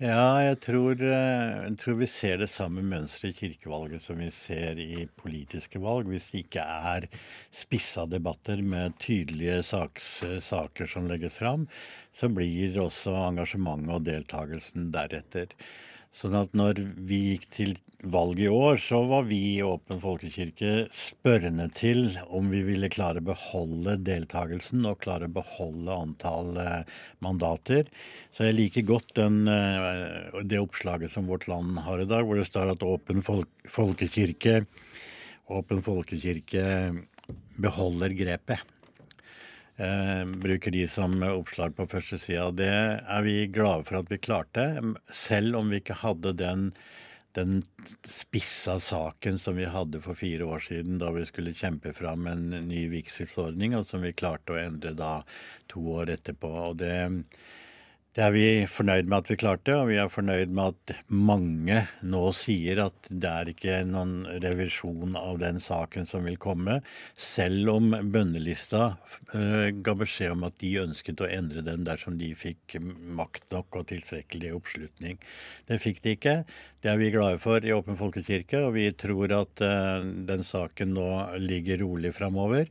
Ja, 0.01 0.41
jeg 0.41 0.57
tror, 0.65 0.97
eh, 0.97 1.51
jeg 1.67 1.75
tror, 1.79 1.97
vi 1.99 2.07
ser 2.09 2.39
det 2.41 2.49
samme 2.49 2.81
mønsteret 2.81 3.37
i 3.37 3.37
kirkevalget 3.43 4.01
som 4.01 4.17
vi 4.19 4.31
ser 4.33 4.79
i 4.81 5.05
politiske 5.21 5.79
valg. 5.79 6.09
Hvis 6.09 6.31
det 6.33 6.41
ikke 6.47 6.65
er 6.65 7.05
spissa 7.53 8.07
debatter 8.09 8.63
med 8.65 8.97
tydelige 9.03 9.61
saks, 9.69 10.09
saker 10.43 10.89
som 10.89 11.07
legges 11.11 11.37
fram, 11.39 11.67
så 12.11 12.31
blir 12.33 12.81
også 12.81 13.13
engasjementet 13.29 13.93
og 13.93 14.07
deltakelsen 14.09 14.89
deretter. 14.95 15.53
Sånn 16.13 16.35
at 16.37 16.51
når 16.53 16.77
vi 17.09 17.17
gikk 17.31 17.47
til 17.55 17.71
valg 18.13 18.37
i 18.43 18.49
år, 18.51 18.77
så 18.77 18.99
var 19.09 19.23
vi 19.25 19.39
i 19.55 19.63
Åpen 19.65 19.97
folkekirke 19.97 20.85
spørrende 20.93 21.65
til 21.73 22.03
om 22.27 22.51
vi 22.51 22.59
ville 22.67 22.89
klare 22.93 23.23
å 23.23 23.25
beholde 23.31 23.95
deltakelsen 24.05 24.85
og 24.85 24.99
klare 25.01 25.25
å 25.25 25.33
beholde 25.33 25.95
antall 25.95 26.59
eh, 26.61 26.99
mandater. 27.25 27.89
Så 28.35 28.45
jeg 28.45 28.59
liker 28.59 28.85
godt 28.91 29.15
den, 29.17 29.47
eh, 29.49 30.43
det 30.45 30.61
oppslaget 30.61 31.15
som 31.15 31.25
Vårt 31.31 31.47
Land 31.49 31.81
har 31.87 32.03
i 32.03 32.09
dag, 32.09 32.27
hvor 32.27 32.37
det 32.37 32.45
står 32.51 32.75
at 32.75 32.85
Åpen 32.85 33.25
folkekirke, 33.25 34.59
Åpen 35.49 35.81
folkekirke 35.85 36.67
beholder 37.57 38.13
grepet 38.19 38.61
eh, 39.77 40.25
bruker 40.25 40.71
de 40.71 40.87
som 40.87 41.15
oppslag 41.23 41.75
på 41.77 41.87
første 41.87 42.17
førstesida. 42.17 42.49
Det 42.57 42.73
er 42.73 43.25
vi 43.25 43.37
glade 43.47 43.87
for 43.87 44.01
at 44.01 44.11
vi 44.11 44.19
klarte, 44.21 44.67
selv 45.11 45.61
om 45.61 45.71
vi 45.71 45.81
ikke 45.81 45.99
hadde 46.03 46.35
den, 46.39 46.69
den 47.37 47.61
spissa 48.05 48.79
saken 48.79 49.39
som 49.41 49.57
vi 49.57 49.69
hadde 49.69 50.01
for 50.03 50.17
fire 50.19 50.45
år 50.45 50.63
siden, 50.67 50.99
da 51.01 51.11
vi 51.15 51.25
skulle 51.29 51.55
kjempe 51.57 51.95
fram 51.97 52.27
en 52.29 52.49
ny 52.67 52.85
vigselsordning, 52.93 53.77
og 53.77 53.87
som 53.89 54.05
vi 54.05 54.13
klarte 54.13 54.55
å 54.55 54.61
endre 54.61 54.93
da 54.97 55.15
to 55.71 55.85
år 55.97 56.13
etterpå. 56.17 56.53
Og 56.69 56.79
det, 56.83 56.95
Det 58.13 58.21
er 58.21 58.33
vi 58.35 58.45
fornøyd 58.69 59.07
med 59.09 59.23
at 59.23 59.29
vi 59.31 59.35
klarte, 59.41 59.73
og 59.73 59.87
vi 59.89 59.95
er 59.97 60.09
fornøyd 60.13 60.51
med 60.53 60.75
at 60.75 60.99
mange 61.09 61.79
nå 62.05 62.21
sier 62.37 62.83
at 62.83 63.09
det 63.09 63.31
er 63.31 63.49
ikke 63.49 63.79
noen 63.89 64.27
revisjon 64.43 65.17
av 65.17 65.39
den 65.41 65.57
saken 65.57 66.05
som 66.05 66.29
vil 66.29 66.37
komme, 66.37 66.77
selv 67.17 67.73
om 67.73 67.89
bønnelista 68.13 68.83
uh, 69.33 69.67
ga 69.73 69.97
beskjed 69.97 70.35
om 70.35 70.45
at 70.45 70.61
de 70.61 70.75
ønsket 70.83 71.25
å 71.25 71.31
endre 71.39 71.65
den 71.65 71.89
dersom 71.89 72.21
de 72.21 72.29
fikk 72.37 72.77
makt 73.17 73.49
nok 73.55 73.81
og 73.81 73.89
tilstrekkelig 73.89 74.53
oppslutning. 74.59 75.17
Det 75.65 75.81
fikk 75.81 76.05
de 76.05 76.13
ikke. 76.13 76.39
Det 76.85 76.93
er 76.93 77.01
vi 77.01 77.09
glade 77.15 77.41
for 77.41 77.65
i 77.65 77.73
Åpen 77.73 77.97
folkekirke, 77.97 78.61
og 78.67 78.75
vi 78.77 78.91
tror 78.93 79.39
at 79.41 79.65
uh, 79.65 80.05
den 80.29 80.45
saken 80.45 80.93
nå 80.93 81.09
ligger 81.41 81.81
rolig 81.81 82.13
framover. 82.13 82.69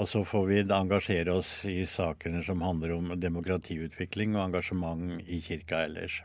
Og 0.00 0.08
så 0.08 0.22
får 0.24 0.46
vi 0.48 0.60
engasjere 0.64 1.32
oss 1.36 1.66
i 1.68 1.82
sakene 1.84 2.40
som 2.44 2.62
handler 2.64 2.94
om 2.94 3.10
demokratiutvikling 3.20 4.32
og 4.32 4.46
engasjement 4.46 5.18
i 5.28 5.42
kirka 5.44 5.82
ellers. 5.84 6.22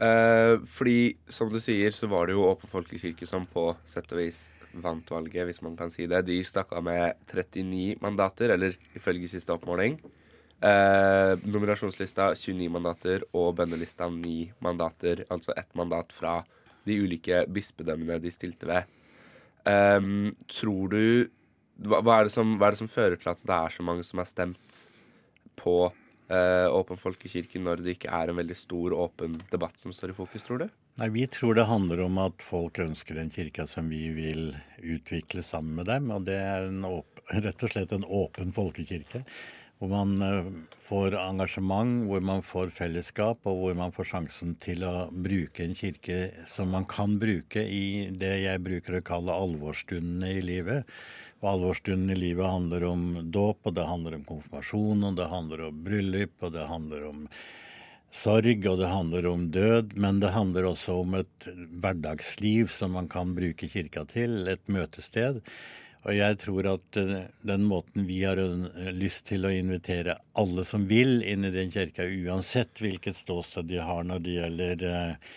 Eh, 0.00 0.56
fordi, 0.72 1.14
som 1.28 1.50
du 1.52 1.60
sier, 1.60 1.92
så 1.92 2.08
var 2.08 2.26
det 2.26 2.38
jo 2.38 2.46
Åpen 2.48 2.70
folkekirke 2.70 3.28
som 3.28 3.44
på 3.46 3.66
sett 3.84 4.08
og 4.14 4.22
vis 4.22 4.46
vant 4.72 5.12
valget, 5.12 5.44
hvis 5.46 5.60
man 5.62 5.76
kan 5.76 5.92
si 5.92 6.08
det. 6.10 6.24
De 6.26 6.40
stakk 6.48 6.72
av 6.72 6.86
med 6.88 7.20
39 7.28 8.00
mandater, 8.00 8.56
eller 8.56 8.74
ifølge 8.96 9.28
siste 9.30 9.52
oppmåling. 9.52 10.00
Eh, 10.64 11.36
nominasjonslista 11.44 12.32
29 12.40 12.72
mandater 12.72 13.28
og 13.36 13.52
bønnelista 13.60 14.08
9 14.08 14.54
mandater, 14.64 15.26
altså 15.28 15.52
ett 15.60 15.76
mandat 15.76 16.12
fra 16.16 16.38
de 16.88 17.00
ulike 17.04 17.44
bispedømmene 17.52 18.16
de 18.22 18.32
stilte 18.32 18.72
ved. 18.72 18.88
Eh, 19.68 20.00
tror 20.48 20.88
du 20.96 21.04
hva, 21.82 22.00
hva, 22.00 22.20
er 22.20 22.30
som, 22.32 22.56
hva, 22.58 22.68
er 22.68 22.76
det 22.76 22.82
som, 22.82 22.90
fører 22.90 23.18
til 23.20 23.32
at 23.32 23.42
det 23.42 23.56
er 23.56 23.74
så 23.74 23.86
mange 23.86 24.06
som 24.06 24.20
har 24.22 24.28
stemt 24.30 24.80
på 25.58 25.76
eh, 26.30 26.68
Åpen 26.70 27.00
folkekirke 27.00 27.62
når 27.62 27.82
det 27.82 27.96
ikke 27.96 28.12
er 28.14 28.30
en 28.30 28.38
veldig 28.38 28.56
stor, 28.58 28.94
åpen 29.06 29.36
debatt 29.50 29.80
som 29.80 29.94
står 29.94 30.14
i 30.14 30.18
fokus, 30.18 30.46
tror 30.46 30.64
du? 30.64 30.68
Nei, 31.00 31.10
Vi 31.10 31.26
tror 31.26 31.58
det 31.58 31.66
handler 31.66 32.04
om 32.04 32.20
at 32.22 32.44
folk 32.44 32.78
ønsker 32.78 33.18
en 33.18 33.32
kirke 33.34 33.66
som 33.66 33.90
vi 33.90 34.06
vil 34.14 34.52
utvikle 34.78 35.42
sammen 35.42 35.80
med 35.80 35.90
dem. 35.90 36.12
Og 36.14 36.28
det 36.28 36.38
er 36.38 36.70
rett 37.48 37.66
og 37.66 37.74
slett 37.74 37.94
en 37.96 38.06
åpen 38.06 38.54
folkekirke. 38.54 39.24
Hvor 39.82 39.90
man 39.90 40.14
eh, 40.22 40.52
får 40.86 41.16
engasjement, 41.18 42.04
hvor 42.06 42.22
man 42.22 42.44
får 42.46 42.70
fellesskap, 42.76 43.42
og 43.50 43.58
hvor 43.58 43.74
man 43.74 43.90
får 43.96 44.12
sjansen 44.12 44.54
til 44.62 44.86
å 44.86 45.10
bruke 45.10 45.66
en 45.66 45.74
kirke 45.74 46.46
som 46.46 46.70
man 46.70 46.86
kan 46.86 47.18
bruke 47.18 47.66
i 47.66 48.14
det 48.14 48.36
jeg 48.44 48.62
bruker 48.62 49.00
å 49.00 49.04
kalle 49.10 49.42
alvorsstundene 49.48 50.30
i 50.38 50.46
livet. 50.46 50.94
Og 51.44 51.50
alvorsstunden 51.50 52.08
i 52.14 52.16
livet 52.16 52.48
handler 52.48 52.86
om 52.88 53.02
dåp, 53.28 53.66
og 53.68 53.74
det 53.76 53.84
handler 53.84 54.14
om 54.16 54.24
konfirmasjon, 54.24 55.04
og 55.04 55.18
det 55.18 55.28
handler 55.28 55.66
om 55.66 55.80
bryllup, 55.84 56.34
og 56.40 56.54
det 56.54 56.62
handler 56.70 57.02
om 57.10 57.18
sorg, 58.14 58.64
og 58.70 58.78
det 58.80 58.88
handler 58.88 59.26
om 59.28 59.42
død. 59.52 59.92
Men 60.00 60.22
det 60.22 60.30
handler 60.32 60.70
også 60.70 60.94
om 61.02 61.18
et 61.18 61.48
hverdagsliv 61.82 62.70
som 62.72 62.96
man 62.96 63.10
kan 63.12 63.34
bruke 63.36 63.68
kirka 63.68 64.06
til, 64.08 64.46
et 64.48 64.64
møtested. 64.72 65.42
Og 66.04 66.16
jeg 66.16 66.38
tror 66.40 66.70
at 66.72 66.98
eh, 67.00 67.26
den 67.44 67.66
måten 67.68 68.08
vi 68.08 68.22
har 68.24 68.40
lyst 68.96 69.26
til 69.28 69.44
å 69.44 69.52
invitere 69.52 70.16
alle 70.40 70.64
som 70.68 70.86
vil 70.88 71.18
inn 71.28 71.44
i 71.44 71.52
den 71.52 71.72
kirka, 71.72 72.08
uansett 72.08 72.80
hvilket 72.80 73.20
ståsted 73.20 73.68
de 73.68 73.84
har 73.84 74.04
når 74.08 74.24
det 74.24 74.38
gjelder 74.38 74.86
eh, 74.88 75.28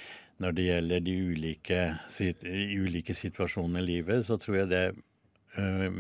når 0.44 0.54
det 0.54 0.66
gjelder 0.68 1.00
de 1.02 1.14
ulike, 1.34 1.84
ulike 2.78 3.16
situasjonene 3.18 3.82
i 3.82 3.88
livet, 3.88 4.28
så 4.28 4.36
tror 4.40 4.60
jeg 4.60 4.72
det 4.72 4.84
Eh, 4.92 5.07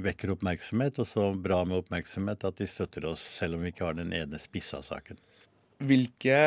vekker 0.06 0.34
oppmerksomhet, 0.36 1.00
og 1.02 1.10
så 1.10 1.30
bra 1.34 1.64
med 1.66 1.82
oppmerksomhet 1.84 2.46
at 2.48 2.62
de 2.62 2.68
støtter 2.70 3.08
oss, 3.10 3.26
selv 3.40 3.58
om 3.58 3.66
vi 3.66 3.74
ikke 3.74 3.88
har 3.88 3.98
den 3.98 4.14
ene 4.16 4.42
spissa 4.42 4.84
saken. 4.86 5.20
Hvilke, 5.78 6.38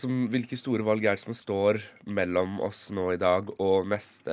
som, 0.00 0.28
hvilke, 0.32 0.56
store 0.56 0.84
valg 0.86 1.04
er 1.04 1.18
det 1.18 1.20
som 1.20 1.36
står 1.36 1.82
mellom 2.08 2.56
oss 2.64 2.86
nå 2.94 3.10
i 3.12 3.18
dag 3.20 3.50
og 3.60 3.84
neste 3.90 4.32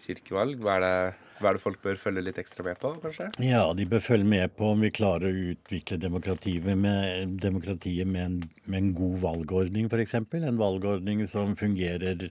kirkevalg? 0.00 0.58
Hva 0.58 0.72
er, 0.74 0.82
det, 0.82 1.28
hva 1.38 1.52
er 1.52 1.54
det 1.54 1.62
folk 1.62 1.78
bør 1.84 2.00
følge 2.00 2.24
litt 2.26 2.40
ekstra 2.42 2.66
med 2.66 2.80
på, 2.82 2.90
kanskje? 3.04 3.28
Ja, 3.46 3.62
de 3.78 3.86
bør 3.86 4.02
følge 4.02 4.26
med 4.26 4.56
på 4.58 4.72
om 4.74 4.82
vi 4.82 4.90
klarer 4.90 5.30
å 5.30 5.52
utvikle 5.52 6.00
demokratiet 6.02 6.66
med, 6.66 7.38
demokratiet 7.38 8.10
med, 8.10 8.24
en, 8.26 8.60
med 8.66 8.80
en 8.80 8.92
god 8.98 9.16
valgordning, 9.22 9.86
f.eks. 9.86 10.18
En 10.18 10.58
valgordning 10.58 11.22
som 11.30 11.54
fungerer 11.58 12.26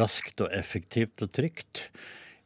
raskt 0.00 0.40
og 0.40 0.56
effektivt 0.56 1.20
og 1.26 1.36
trygt. 1.36 1.90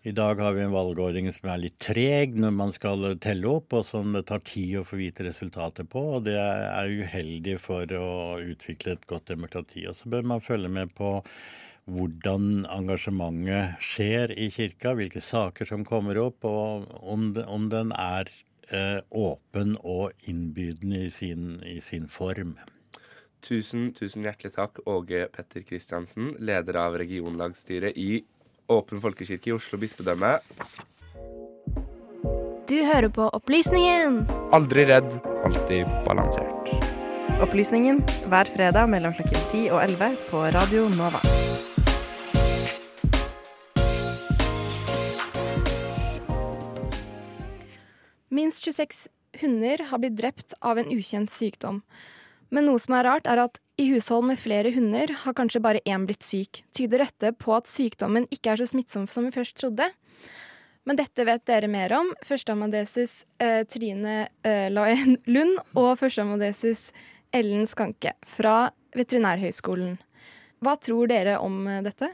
I 0.09 0.13
dag 0.13 0.41
har 0.41 0.55
vi 0.57 0.63
en 0.65 0.73
valgordning 0.73 1.27
som 1.37 1.51
er 1.53 1.59
litt 1.61 1.75
treg 1.85 2.37
når 2.41 2.53
man 2.57 2.71
skal 2.73 3.03
telle 3.21 3.51
opp, 3.51 3.75
og 3.77 3.83
som 3.85 4.15
det 4.17 4.23
tar 4.31 4.41
tid 4.47 4.79
å 4.81 4.85
få 4.89 4.97
vite 4.97 5.27
resultatet 5.27 5.91
på. 5.93 6.01
og 6.17 6.23
Det 6.25 6.37
er 6.41 6.93
uheldig 7.03 7.59
for 7.61 7.93
å 7.93 8.39
utvikle 8.41 8.95
et 8.97 9.05
godt 9.11 9.29
demokrati. 9.35 9.85
Og 9.91 9.99
så 9.99 10.09
bør 10.09 10.25
man 10.31 10.41
følge 10.45 10.71
med 10.73 10.95
på 10.97 11.11
hvordan 11.93 12.65
engasjementet 12.73 13.85
skjer 13.85 14.33
i 14.33 14.49
kirka, 14.55 14.95
hvilke 14.97 15.21
saker 15.21 15.69
som 15.69 15.85
kommer 15.89 16.23
opp, 16.23 16.47
og 16.49 16.89
om, 17.05 17.69
den 17.69 17.93
er 17.93 18.33
eh, 18.73 19.05
åpen 19.13 19.77
og 19.83 20.17
innbydende 20.25 21.05
i 21.11 21.13
sin, 21.13 21.59
i 21.69 21.83
sin 21.85 22.09
form. 22.09 22.57
Tusen, 23.45 23.91
tusen 23.93 24.25
hjertelig 24.25 24.57
takk, 24.57 24.81
Åge 24.89 25.27
Petter 25.37 25.69
Kristiansen, 25.69 26.33
leder 26.41 26.81
av 26.81 26.97
regionlagsstyret 26.97 28.01
i 28.01 28.23
Åpen 28.69 29.01
folkekirke 29.01 29.49
i 29.49 29.53
Oslo 29.57 29.79
bispedømme. 29.81 30.35
Du 32.69 32.75
hører 32.85 33.09
på 33.09 33.25
Opplysningen. 33.33 34.19
Aldri 34.53 34.85
redd, 34.91 35.15
alltid 35.49 35.89
balansert. 36.05 36.69
Opplysningen 37.41 38.03
hver 38.29 38.51
fredag 38.53 38.91
mellom 38.93 39.15
klokken 39.17 39.41
10 39.55 39.63
og 39.73 39.81
11 39.87 40.19
på 40.29 40.43
Radio 40.53 40.85
Nova. 40.99 41.23
Minst 48.29 48.69
26 48.69 49.07
hunder 49.41 49.87
har 49.89 50.05
blitt 50.05 50.21
drept 50.21 50.53
av 50.61 50.77
en 50.77 50.93
ukjent 50.93 51.33
sykdom. 51.33 51.81
Men 52.55 52.69
noe 52.69 52.81
som 52.81 52.97
er 52.97 53.05
rart, 53.05 53.29
er 53.29 53.43
at 53.43 53.61
i 53.79 53.91
hushold 53.93 54.27
med 54.31 54.41
flere 54.41 54.73
hunder 54.75 55.13
har 55.23 55.37
kanskje 55.37 55.63
bare 55.63 55.83
én 55.87 56.07
blitt 56.09 56.25
syk. 56.27 56.63
Tyder 56.75 57.05
dette 57.05 57.35
på 57.37 57.53
at 57.57 57.69
sykdommen 57.71 58.27
ikke 58.35 58.55
er 58.55 58.63
så 58.63 58.69
smittsom 58.71 59.07
som 59.13 59.29
vi 59.29 59.35
først 59.35 59.59
trodde? 59.61 59.91
Men 60.89 60.97
dette 60.97 61.27
vet 61.29 61.45
dere 61.49 61.69
mer 61.69 61.93
om. 61.99 62.15
Førsteamadesis 62.25 63.21
eh, 63.45 63.61
Trine 63.69 64.17
eh, 64.47 64.71
Laen 64.73 65.19
Lund 65.35 65.59
og 65.77 65.93
førsteamadesis 66.01 66.89
Ellen 67.37 67.69
Skanke 67.69 68.15
fra 68.25 68.71
Veterinærhøgskolen. 68.97 69.99
Hva 70.65 70.75
tror 70.81 71.11
dere 71.13 71.37
om 71.45 71.61
eh, 71.69 71.83
dette? 71.85 72.09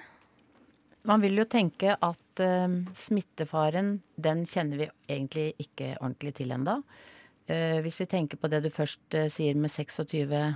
Man 1.06 1.22
vil 1.22 1.38
jo 1.38 1.46
tenke 1.46 1.94
at 1.94 2.42
eh, 2.42 2.78
smittefaren, 2.98 3.98
den 4.16 4.42
kjenner 4.50 4.82
vi 4.82 4.90
egentlig 5.06 5.52
ikke 5.62 5.94
ordentlig 6.00 6.34
til 6.40 6.54
enda. 6.56 6.80
Eh, 7.44 7.82
hvis 7.84 8.00
vi 8.00 8.06
tenker 8.08 8.40
på 8.40 8.48
det 8.48 8.62
du 8.64 8.70
først 8.72 9.14
eh, 9.18 9.28
sier 9.28 9.56
med 9.60 9.68
26 9.68 10.30
eh, 10.32 10.54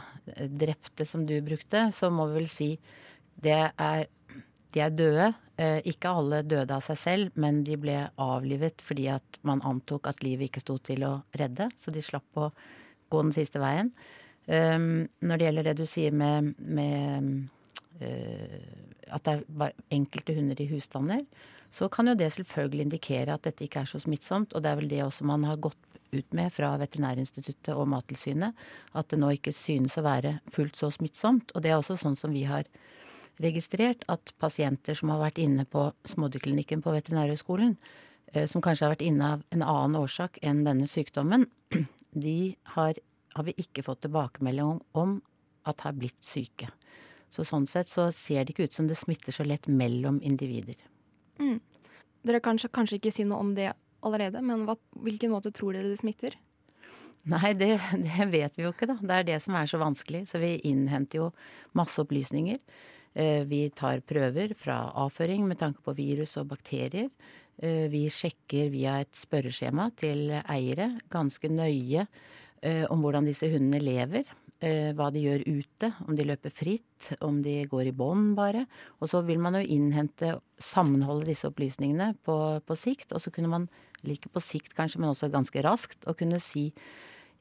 drepte 0.49 1.05
som 1.05 1.27
du 1.29 1.35
brukte, 1.45 1.91
så 1.93 2.09
må 2.09 2.31
vi 2.31 2.41
vel 2.41 2.49
si 2.49 2.71
det 3.45 3.59
er 3.77 4.09
de 4.69 4.81
er 4.85 4.93
døde. 4.93 5.27
Ikke 5.89 6.11
alle 6.13 6.43
døde 6.47 6.75
av 6.77 6.83
seg 6.85 6.99
selv, 7.01 7.37
men 7.41 7.63
de 7.65 7.75
ble 7.81 7.95
avlivet 8.21 8.83
fordi 8.85 9.07
at 9.11 9.39
man 9.49 9.63
antok 9.67 10.07
at 10.11 10.21
livet 10.23 10.51
ikke 10.51 10.61
sto 10.61 10.77
til 10.85 11.07
å 11.09 11.13
redde. 11.41 11.71
Så 11.81 11.91
de 11.91 12.03
slapp 12.05 12.37
å 12.39 12.51
gå 13.11 13.23
den 13.25 13.33
siste 13.35 13.59
veien. 13.63 13.89
Når 14.45 15.33
det 15.41 15.49
gjelder 15.49 15.71
det 15.71 15.75
du 15.81 15.87
sier 15.89 16.13
med, 16.13 16.53
med 16.61 17.49
at 19.09 19.25
det 19.25 19.35
er 19.39 19.75
enkelte 19.97 20.37
hunder 20.37 20.61
i 20.63 20.69
husstander, 20.69 21.25
så 21.73 21.89
kan 21.89 22.13
jo 22.13 22.17
det 22.21 22.29
selvfølgelig 22.37 22.87
indikere 22.87 23.35
at 23.35 23.49
dette 23.49 23.65
ikke 23.65 23.83
er 23.83 23.91
så 23.91 24.05
smittsomt. 24.05 24.53
Og 24.53 24.63
det 24.63 24.71
er 24.71 24.79
vel 24.83 24.93
det 24.93 25.03
også 25.09 25.27
man 25.33 25.49
har 25.49 25.59
gått 25.65 25.88
ut 26.13 26.35
med 26.37 26.53
fra 26.55 26.73
Veterinærinstituttet 26.81 27.73
og 27.75 27.89
Mattilsynet, 27.93 28.57
at 28.95 29.09
det 29.11 29.19
nå 29.21 29.33
ikke 29.37 29.55
synes 29.55 29.99
å 29.99 30.07
være 30.07 30.39
fullt 30.55 30.79
så 30.79 30.91
smittsomt. 30.95 31.53
Og 31.55 31.65
det 31.65 31.73
er 31.73 31.79
også 31.79 31.99
sånn 32.01 32.17
som 32.19 32.35
vi 32.35 32.45
har 32.49 32.69
registrert 33.43 34.05
at 34.11 34.33
pasienter 34.43 34.99
som 34.99 35.13
har 35.15 35.23
vært 35.23 35.41
inne 35.43 35.67
på 35.69 35.89
smådyrklinikken 36.11 36.83
på 36.83 36.95
Veterinærhøgskolen, 36.97 37.77
eh, 38.33 38.47
som 38.51 38.65
kanskje 38.65 38.87
har 38.87 38.97
vært 38.97 39.07
inne 39.07 39.33
av 39.37 39.45
en 39.55 39.63
annen 39.63 39.99
årsak 40.01 40.41
enn 40.43 40.65
denne 40.67 40.89
sykdommen, 40.91 41.47
de 42.25 42.57
har, 42.75 42.99
har 43.35 43.47
vi 43.47 43.57
ikke 43.63 43.87
fått 43.87 44.03
tilbakemelding 44.07 44.81
om 44.99 45.19
at 45.69 45.85
har 45.87 45.97
blitt 45.97 46.19
syke. 46.25 46.71
Så 47.31 47.45
sånn 47.45 47.67
sett 47.69 47.91
så 47.93 48.09
ser 48.15 48.45
det 48.45 48.55
ikke 48.55 48.69
ut 48.71 48.77
som 48.77 48.89
det 48.89 48.97
smitter 48.97 49.35
så 49.35 49.45
lett 49.45 49.69
mellom 49.69 50.23
individer. 50.25 50.79
Mm. 51.39 51.59
Dere 52.27 52.41
kan 52.43 52.59
kanskje 52.59 52.99
ikke 52.99 53.13
si 53.15 53.27
noe 53.29 53.43
om 53.45 53.53
det 53.57 53.75
allerede, 54.07 54.43
men 54.45 54.67
hva, 54.69 54.77
hvilken 55.05 55.33
måte 55.33 55.53
tror 55.55 55.77
dere 55.77 55.91
det 55.91 56.01
smitter? 56.01 56.37
Nei, 57.29 57.53
det, 57.59 57.75
det, 58.07 58.29
vet 58.33 58.57
vi 58.57 58.65
jo 58.65 58.73
ikke, 58.73 58.89
da. 58.91 58.99
Det 59.01 59.17
er 59.17 59.27
det 59.33 59.41
som 59.45 59.57
er 59.59 59.69
så 59.71 59.81
vanskelig. 59.81 60.25
Så 60.31 60.41
vi 60.43 60.57
innhenter 60.69 61.23
jo 61.23 61.33
masse 61.77 62.01
opplysninger. 62.03 62.61
Eh, 63.19 63.43
vi 63.49 63.67
tar 63.75 64.01
prøver 64.07 64.55
fra 64.59 64.81
avføring 65.05 65.47
med 65.49 65.61
tanke 65.61 65.83
på 65.85 65.97
virus 65.99 66.37
og 66.41 66.51
bakterier. 66.53 67.09
Eh, 67.59 67.87
vi 67.91 68.07
sjekker 68.13 68.71
via 68.73 68.99
et 69.03 69.15
spørreskjema 69.19 69.91
til 69.99 70.31
eiere 70.41 70.93
ganske 71.11 71.51
nøye 71.51 72.05
eh, 72.63 72.85
om 72.89 73.03
hvordan 73.03 73.29
disse 73.29 73.49
hundene 73.51 73.83
lever. 73.83 74.37
hva 74.59 75.07
de 75.15 75.21
gjør 75.23 75.45
ute. 75.47 75.89
Om 76.03 76.17
de 76.19 76.25
løper 76.27 76.51
fritt, 76.51 77.13
om 77.23 77.37
de 77.45 77.61
går 77.71 77.93
i 77.93 77.95
bånd 77.95 78.33
bare. 78.35 78.65
Og 78.99 79.07
så 79.07 79.21
vil 79.23 79.39
man 79.39 79.55
jo 79.55 79.61
innhente, 79.63 80.33
sammenholde 80.59 81.29
disse 81.29 81.47
opplysningene 81.47 82.17
på, 82.27 82.59
på 82.67 82.75
sikt. 82.75 83.15
Og 83.15 83.23
så 83.23 83.31
kunne 83.31 83.53
man, 83.53 83.69
like 84.07 84.31
på 84.33 84.43
sikt 84.43 84.75
kanskje, 84.79 85.01
men 85.03 85.11
også 85.13 85.31
ganske 85.33 85.63
raskt, 85.67 86.05
å 86.11 86.17
kunne 86.19 86.41
si 86.43 86.69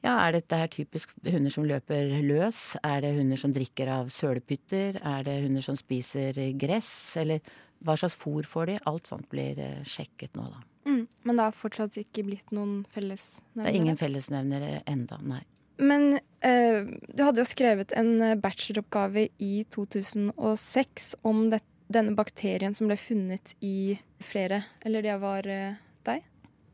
ja, 0.04 0.12
er 0.14 0.36
dette 0.36 0.54
her 0.54 0.68
typisk 0.70 1.10
hunder 1.26 1.50
som 1.50 1.66
løper 1.66 2.12
løs? 2.22 2.76
Er 2.86 3.02
det 3.02 3.16
hunder 3.16 3.40
som 3.40 3.50
drikker 3.54 3.90
av 3.90 4.12
sølepytter? 4.14 5.00
Er 5.02 5.24
det 5.26 5.40
hunder 5.42 5.64
som 5.64 5.74
spiser 5.78 6.38
gress? 6.54 6.92
Eller 7.18 7.42
hva 7.82 7.96
slags 7.98 8.14
fôr 8.18 8.46
får 8.46 8.70
de? 8.70 8.76
Alt 8.86 9.10
sånt 9.10 9.26
blir 9.32 9.58
eh, 9.58 9.82
sjekket 9.82 10.38
nå, 10.38 10.46
da. 10.52 10.62
Mm. 10.88 11.02
Men 11.26 11.38
det 11.38 11.48
har 11.48 11.56
fortsatt 11.58 11.98
ikke 12.00 12.24
blitt 12.30 12.54
noen 12.54 12.84
fellesnevnere? 12.94 13.66
Det 13.66 13.72
er 13.74 13.80
ingen 13.82 13.98
fellesnevnere 13.98 14.70
enda, 14.86 15.18
nei. 15.18 15.42
Men 15.78 16.18
eh, 16.42 16.86
du 17.14 17.22
hadde 17.22 17.42
jo 17.42 17.48
skrevet 17.48 17.92
en 17.98 18.16
eh, 18.24 18.38
bacheloroppgave 18.38 19.28
i 19.42 19.52
2006 19.74 21.12
om 21.28 21.46
det, 21.52 21.60
denne 21.92 22.16
bakterien 22.18 22.74
som 22.74 22.90
ble 22.90 22.98
funnet 22.98 23.54
i 23.64 23.98
flere, 24.24 24.64
eller 24.86 25.06
det 25.06 25.14
var 25.22 25.46
eh, 25.50 25.78
deg? 26.08 26.26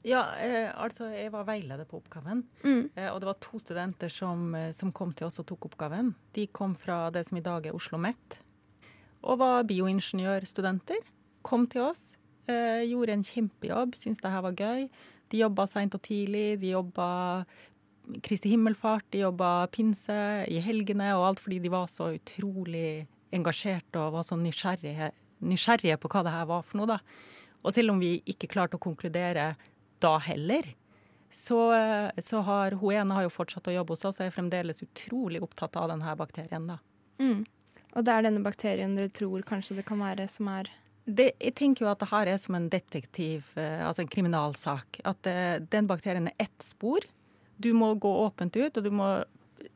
Ja, 0.05 0.21
eh, 0.37 0.69
altså 0.77 1.09
jeg 1.09 1.33
var 1.33 1.47
veileder 1.49 1.87
på 1.89 2.03
oppgaven. 2.03 2.43
Mm. 2.63 2.91
Eh, 2.93 3.09
og 3.09 3.23
det 3.23 3.29
var 3.31 3.39
to 3.41 3.61
studenter 3.63 4.13
som, 4.13 4.55
eh, 4.55 4.73
som, 4.77 4.93
kom 4.93 5.15
til 5.17 5.31
oss 5.31 5.41
og 5.41 5.49
tok 5.49 5.71
oppgaven. 5.71 6.13
De 6.37 6.47
kom 6.53 6.75
fra 6.77 7.09
det 7.11 7.25
som 7.29 7.39
i 7.41 7.45
dag 7.45 7.65
er 7.65 7.73
Oslo 7.73 7.97
OsloMet. 7.97 8.39
Og 9.25 9.39
var 9.41 9.65
bioingeniørstudenter. 9.65 11.01
Kom 11.43 11.67
til 11.67 11.87
oss. 11.89 12.17
Eh, 12.47 12.85
gjorde 12.85 13.17
en 13.17 13.25
kjempejobb, 13.25 13.97
syntes 13.97 14.21
det 14.21 14.31
her 14.31 14.45
var 14.45 14.53
gøy. 14.53 14.91
De 15.33 15.41
jobba 15.41 15.67
seint 15.67 15.97
og 15.97 16.03
tidlig. 16.05 16.61
De 16.61 16.75
jobba 16.75 17.45
Kristi 18.21 18.51
himmelfart, 18.53 19.07
de 19.15 19.23
jobba 19.23 19.67
pinse 19.73 20.45
i 20.53 20.61
helgene 20.61 21.15
og 21.17 21.31
alt 21.31 21.41
fordi 21.41 21.63
de 21.65 21.71
var 21.73 21.89
så 21.89 22.11
utrolig 22.13 23.07
engasjerte 23.33 23.97
og 23.97 24.19
var 24.19 24.27
så 24.29 24.37
nysgjerrige, 24.37 25.09
nysgjerrige 25.41 25.97
på 26.03 26.11
hva 26.13 26.21
det 26.27 26.35
her 26.35 26.45
var 26.51 26.67
for 26.69 26.83
noe, 26.83 26.91
da. 26.91 26.99
Og 27.65 27.73
selv 27.73 27.95
om 27.95 28.03
vi 28.03 28.19
ikke 28.29 28.51
klarte 28.53 28.77
å 28.77 28.83
konkludere 28.83 29.55
da 30.03 30.17
heller, 30.23 30.67
så, 31.35 31.59
så 32.23 32.41
har 32.47 32.77
hun 32.79 32.95
ene 32.95 33.17
har 33.17 33.27
jo 33.27 33.33
fortsatt 33.35 33.67
å 33.69 33.75
jobbe 33.75 33.97
hos 33.97 34.05
oss 34.07 34.21
og 34.21 34.29
er 34.29 34.35
fremdeles 34.35 34.85
utrolig 34.85 35.43
opptatt 35.43 35.77
av 35.81 35.91
denne 35.91 36.15
bakterien. 36.19 36.69
da. 36.71 36.79
Mm. 37.19 37.43
Og 37.95 38.07
det 38.07 38.15
er 38.15 38.27
denne 38.27 38.43
bakterien 38.45 38.95
dere 38.99 39.11
tror 39.15 39.43
kanskje 39.47 39.81
det 39.81 39.87
kan 39.89 40.03
være 40.03 40.29
som 40.31 40.51
er 40.53 40.71
det, 41.05 41.35
jeg 41.37 41.53
tenker 41.59 41.85
jo 41.85 41.91
at 41.91 42.01
det 42.01 42.09
her 42.09 42.29
er 42.33 42.39
som 42.41 42.57
en 42.57 42.71
detektiv, 42.73 43.51
eh, 43.61 43.83
altså 43.85 44.05
en 44.05 44.09
kriminalsak. 44.09 45.03
At 45.05 45.29
uh, 45.29 45.61
den 45.61 45.89
bakterien 45.91 46.31
er 46.31 46.47
ett 46.47 46.65
spor. 46.65 47.05
Du 47.61 47.75
må 47.77 47.91
gå 48.01 48.09
åpent 48.25 48.57
ut, 48.57 48.73
og 48.73 48.87
du 48.87 48.89
må 48.89 49.09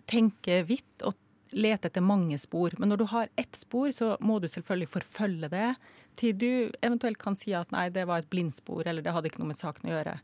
tenke 0.09 0.63
vidt 0.65 1.05
og 1.05 1.19
lete 1.53 1.91
etter 1.91 2.05
mange 2.05 2.39
spor. 2.41 2.73
Men 2.81 2.93
når 2.93 3.03
du 3.03 3.07
har 3.13 3.29
ett 3.37 3.57
spor, 3.57 3.93
så 3.93 4.15
må 4.25 4.39
du 4.41 4.49
selvfølgelig 4.49 4.93
forfølge 4.95 5.53
det 5.53 5.69
til 6.19 6.35
du 6.39 6.51
eventuelt 6.85 7.21
kan 7.21 7.37
si 7.39 7.55
at 7.57 7.71
nei, 7.75 7.89
det 7.95 8.07
var 8.11 8.23
et 8.23 8.31
blindspor, 8.33 8.83
eller 8.87 9.05
det 9.05 9.15
hadde 9.15 9.31
ikke 9.31 9.43
noe 9.43 9.53
med 9.53 9.61
saken 9.61 9.89
å 9.89 9.95
gjøre. 9.95 10.19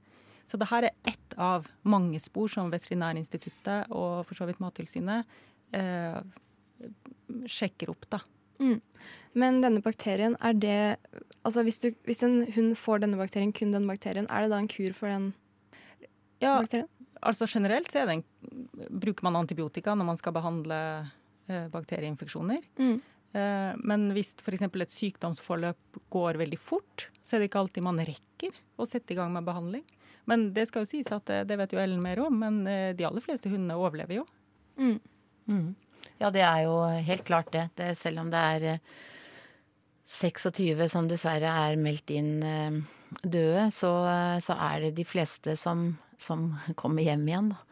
Så 0.51 0.61
det 0.61 0.69
her 0.69 0.89
er 0.89 0.97
ett 1.09 1.37
av 1.41 1.69
mange 1.89 2.21
spor 2.21 2.51
som 2.53 2.73
Veterinærinstituttet 2.73 3.93
og 3.95 4.25
for 4.29 4.37
så 4.37 4.49
vidt 4.49 4.61
Mattilsynet 4.61 5.31
eh, 5.77 6.19
sjekker 7.49 7.93
opp, 7.95 8.09
da. 8.13 8.21
Mm. 8.61 8.79
Men 9.35 9.63
denne 9.65 9.83
bakterien, 9.83 10.37
er 10.39 10.55
det 10.55 10.97
Altså 11.45 11.65
hvis, 11.67 11.81
du, 11.83 11.89
hvis, 12.09 12.23
en 12.25 12.47
hund 12.55 12.77
får 12.79 13.03
denne 13.03 13.19
bakterien, 13.21 13.51
kun 13.53 13.75
denne 13.75 13.91
bakterien, 13.91 14.29
er 14.33 14.45
det 14.45 14.53
da 14.53 14.61
en 14.63 14.69
kur 14.71 14.95
for 14.97 15.11
den 15.11 15.27
ja, 16.41 16.55
bakterien? 16.55 16.89
Altså 17.21 17.49
generelt 17.49 17.91
så 17.93 18.07
en, 18.09 18.23
bruker 18.89 19.27
man 19.27 19.37
antibiotika 19.43 19.93
når 19.93 20.09
man 20.09 20.21
skal 20.21 20.33
behandle 20.37 20.79
eh, 21.49 21.67
bakterieinfeksjoner. 21.73 22.65
Mm. 22.81 22.97
Eh, 23.35 23.75
men 23.83 24.09
hvis 24.15 24.33
f.eks. 24.39 24.63
et 24.69 24.95
sykdomsforløp 24.95 25.99
går 26.15 26.39
veldig 26.39 26.59
fort, 26.61 27.09
så 27.27 27.35
er 27.35 27.43
det 27.43 27.51
ikke 27.51 27.65
alltid 27.65 27.87
man 27.87 27.99
rekker 27.99 28.55
å 28.79 28.87
sette 28.87 29.15
i 29.15 29.19
gang 29.19 29.33
med 29.35 29.47
behandling. 29.47 29.83
Men 30.31 30.53
det 30.57 30.69
skal 30.71 30.85
jo 30.85 30.93
sies 30.93 31.11
at 31.13 31.31
eh, 31.35 31.43
det 31.47 31.59
vet 31.59 31.75
jo 31.75 31.81
Ellen 31.83 32.03
mer 32.03 32.23
om, 32.23 32.37
men 32.45 32.63
eh, 32.71 32.93
de 32.97 33.07
aller 33.09 33.25
fleste 33.25 33.51
hundene 33.51 33.79
overlever 33.81 34.21
jo. 34.21 34.29
Mm. 34.79 35.01
Mm. 35.51 35.67
Ja, 36.21 36.31
det 36.31 36.45
er 36.47 36.63
jo 36.69 36.79
helt 37.09 37.27
klart 37.27 37.51
det. 37.55 37.69
det 37.81 37.91
selv 37.99 38.23
om 38.23 38.31
det 38.31 38.39
er 38.39 38.79
26 40.07 40.87
som 40.93 41.11
dessverre 41.11 41.51
er 41.65 41.81
meldt 41.81 42.13
inn 42.15 42.37
døde, 43.25 43.67
så, 43.75 43.91
så 44.45 44.57
er 44.69 44.87
det 44.87 44.97
de 44.99 45.07
fleste 45.09 45.57
som, 45.59 45.89
som 46.21 46.53
kommer 46.79 47.07
hjem 47.07 47.25
igjen, 47.27 47.51
da. 47.55 47.63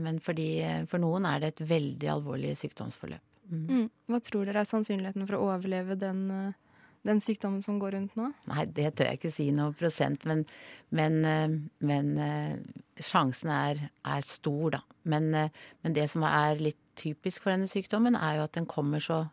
Men 0.00 0.16
fordi, 0.18 0.48
for 0.90 0.98
noen 0.98 1.28
er 1.28 1.42
det 1.42 1.52
et 1.52 1.60
veldig 1.70 2.08
alvorlig 2.16 2.56
sykdomsforløp. 2.58 3.27
Mm. 3.50 3.66
Mm. 3.68 3.84
Hva 4.08 4.20
tror 4.24 4.48
dere 4.48 4.62
er 4.62 4.68
sannsynligheten 4.68 5.26
for 5.28 5.38
å 5.38 5.46
overleve 5.52 5.96
den, 5.98 6.24
eh, 6.30 6.82
den, 7.08 7.20
sykdommen 7.22 7.62
som 7.64 7.78
går 7.80 7.96
rundt 7.96 8.18
nå? 8.18 8.30
Nei, 8.50 8.66
det 8.66 8.92
tør 8.96 9.10
jeg 9.10 9.20
ikke 9.20 9.32
si 9.32 9.48
noe 9.54 9.72
prosent, 9.76 10.26
men, 10.28 10.44
men, 10.90 11.18
eh, 11.24 11.56
men 11.80 12.12
eh, 12.18 12.52
sjansen 13.00 13.52
er, 13.54 13.88
er, 14.04 14.28
stor, 14.28 14.78
da. 14.78 14.82
Men, 15.08 15.30
men, 15.32 15.96
det 15.96 16.08
som 16.12 16.26
er 16.28 16.60
litt 16.60 16.80
typisk 16.98 17.44
for 17.44 17.54
denne 17.54 17.70
sykdommen, 17.70 18.18
er 18.18 18.38
jo 18.38 18.46
at 18.48 18.56
den 18.58 18.68
kommer 18.68 19.02
så 19.02 19.26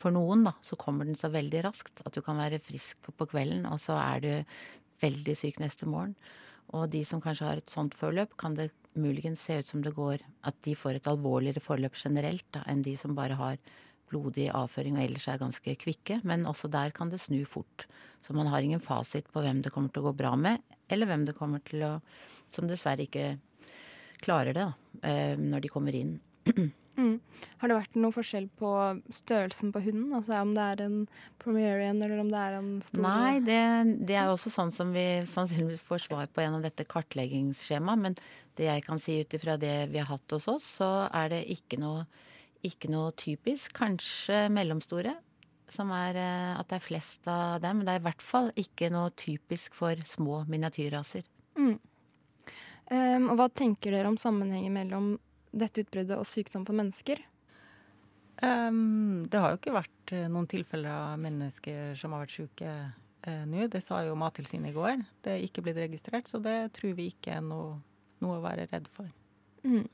For 0.00 0.10
noen, 0.10 0.40
da, 0.42 0.54
så 0.64 0.74
kommer 0.80 1.04
den 1.06 1.14
så 1.14 1.28
veldig 1.30 1.60
raskt 1.62 2.00
at 2.02 2.14
du 2.16 2.22
kan 2.24 2.38
være 2.40 2.58
frisk 2.64 3.06
på 3.14 3.26
kvelden, 3.28 3.66
og 3.68 3.78
så 3.78 3.94
er 4.00 4.22
du 4.24 4.30
veldig 5.04 5.34
syk 5.36 5.60
neste 5.60 5.86
morgen. 5.86 6.16
Og 6.72 6.88
de 6.90 7.04
som 7.04 7.20
kanskje 7.22 7.46
har 7.46 7.60
et 7.60 7.70
sånt 7.70 7.94
forløp, 7.94 8.32
kan 8.40 8.56
det 8.56 8.70
muligens 8.98 9.40
se 9.40 9.58
ut 9.60 9.66
som 9.66 9.82
det 9.82 9.94
går 9.96 10.20
At 10.44 10.58
de 10.66 10.74
får 10.76 10.98
et 10.98 11.08
alvorligere 11.08 11.62
forløp 11.62 11.96
generelt 11.96 12.46
da, 12.52 12.64
enn 12.66 12.82
de 12.82 12.96
som 12.96 13.14
bare 13.16 13.38
har 13.38 13.56
blodig 14.12 14.50
avføring 14.52 14.98
og 14.98 15.04
ellers 15.06 15.28
er 15.28 15.40
ganske 15.40 15.76
kvikke. 15.80 16.20
Men 16.28 16.44
også 16.46 16.68
der 16.68 16.92
kan 16.92 17.08
det 17.08 17.22
snu 17.22 17.44
fort. 17.48 17.86
Så 18.22 18.34
man 18.36 18.50
har 18.52 18.60
ingen 18.60 18.82
fasit 18.82 19.30
på 19.32 19.40
hvem 19.40 19.62
det 19.64 19.72
kommer 19.72 19.88
til 19.88 20.02
å 20.02 20.10
gå 20.10 20.16
bra 20.20 20.34
med, 20.36 20.60
eller 20.92 21.08
hvem 21.08 21.24
det 21.28 21.38
kommer 21.38 21.64
til 21.64 21.88
å 21.88 21.94
Som 22.52 22.66
dessverre 22.68 23.06
ikke 23.06 23.38
klarer 24.20 24.52
det, 24.52 24.60
da, 24.66 24.98
eh, 25.08 25.38
når 25.40 25.62
de 25.64 25.68
kommer 25.72 25.94
inn. 25.96 26.18
Mm. 26.98 27.20
Har 27.62 27.70
det 27.70 27.76
vært 27.78 27.94
noe 27.96 28.12
forskjell 28.12 28.46
på 28.60 28.70
størrelsen 29.16 29.70
på 29.72 29.80
hunden? 29.86 30.10
Altså 30.16 30.36
Om 30.42 30.52
det 30.56 30.64
er 30.74 30.82
en 30.84 30.96
Promerian 31.40 32.02
eller 32.04 32.20
om 32.20 32.28
det 32.28 32.42
er 32.42 32.56
en 32.58 32.70
stor 32.84 33.04
Nei, 33.06 33.38
det, 33.44 33.60
det 34.08 34.18
er 34.20 34.28
også 34.28 34.52
sånn 34.52 34.72
som 34.74 34.92
vi 34.92 35.06
sannsynligvis 35.28 35.80
får 35.88 36.04
svar 36.06 36.28
på 36.28 36.44
gjennom 36.44 36.64
dette 36.64 36.84
kartleggingsskjemaet. 36.88 38.02
Men 38.04 38.18
det 38.60 38.68
jeg 38.68 38.84
kan 38.84 39.00
si 39.00 39.22
ut 39.22 39.38
ifra 39.38 39.56
det 39.60 39.76
vi 39.94 40.02
har 40.02 40.10
hatt 40.10 40.36
hos 40.36 40.50
oss, 40.52 40.68
så 40.82 40.90
er 41.08 41.32
det 41.32 41.42
ikke 41.54 41.80
noe, 41.80 42.04
ikke 42.66 42.92
noe 42.92 43.14
typisk. 43.16 43.72
Kanskje 43.78 44.44
mellomstore. 44.52 45.16
Som 45.72 45.88
er 45.96 46.18
eh, 46.20 46.52
at 46.58 46.68
det 46.68 46.76
er 46.76 46.84
flest 46.84 47.24
av 47.30 47.62
dem. 47.64 47.80
Men 47.80 47.88
det 47.88 47.96
er 47.96 48.04
i 48.04 48.08
hvert 48.10 48.28
fall 48.28 48.52
ikke 48.60 48.92
noe 48.92 49.14
typisk 49.16 49.78
for 49.78 49.96
små 50.04 50.42
miniatyrraser. 50.52 51.24
Mm. 51.56 51.78
Um, 52.92 53.28
og 53.32 53.38
hva 53.38 53.46
tenker 53.48 53.94
dere 53.94 54.10
om 54.10 54.18
sammenhengen 54.20 54.74
mellom 54.76 55.14
dette 55.52 55.84
utbruddet 55.84 56.18
og 56.18 56.26
sykdom 56.28 56.64
på 56.66 56.74
mennesker? 56.76 57.20
Um, 58.42 59.28
det 59.30 59.38
har 59.38 59.52
jo 59.52 59.58
ikke 59.60 59.74
vært 59.76 60.12
eh, 60.16 60.26
noen 60.32 60.48
tilfeller 60.50 60.90
av 60.90 61.20
mennesker 61.22 61.92
som 61.98 62.14
har 62.14 62.24
vært 62.24 62.34
syke 62.34 62.70
uh, 62.72 63.42
nå. 63.46 63.68
Det 63.70 63.82
sa 63.84 64.00
jo 64.02 64.16
Mattilsynet 64.18 64.72
i 64.72 64.74
går. 64.74 65.02
Det 65.22 65.34
er 65.34 65.44
ikke 65.46 65.62
blitt 65.62 65.78
registrert, 65.78 66.30
så 66.30 66.40
det 66.42 66.72
tror 66.74 66.96
vi 66.98 67.10
ikke 67.12 67.36
er 67.36 67.44
noe, 67.44 67.76
noe 68.24 68.38
å 68.40 68.42
være 68.42 68.66
redd 68.72 68.88
for. 68.90 69.10
Mm. 69.62 69.84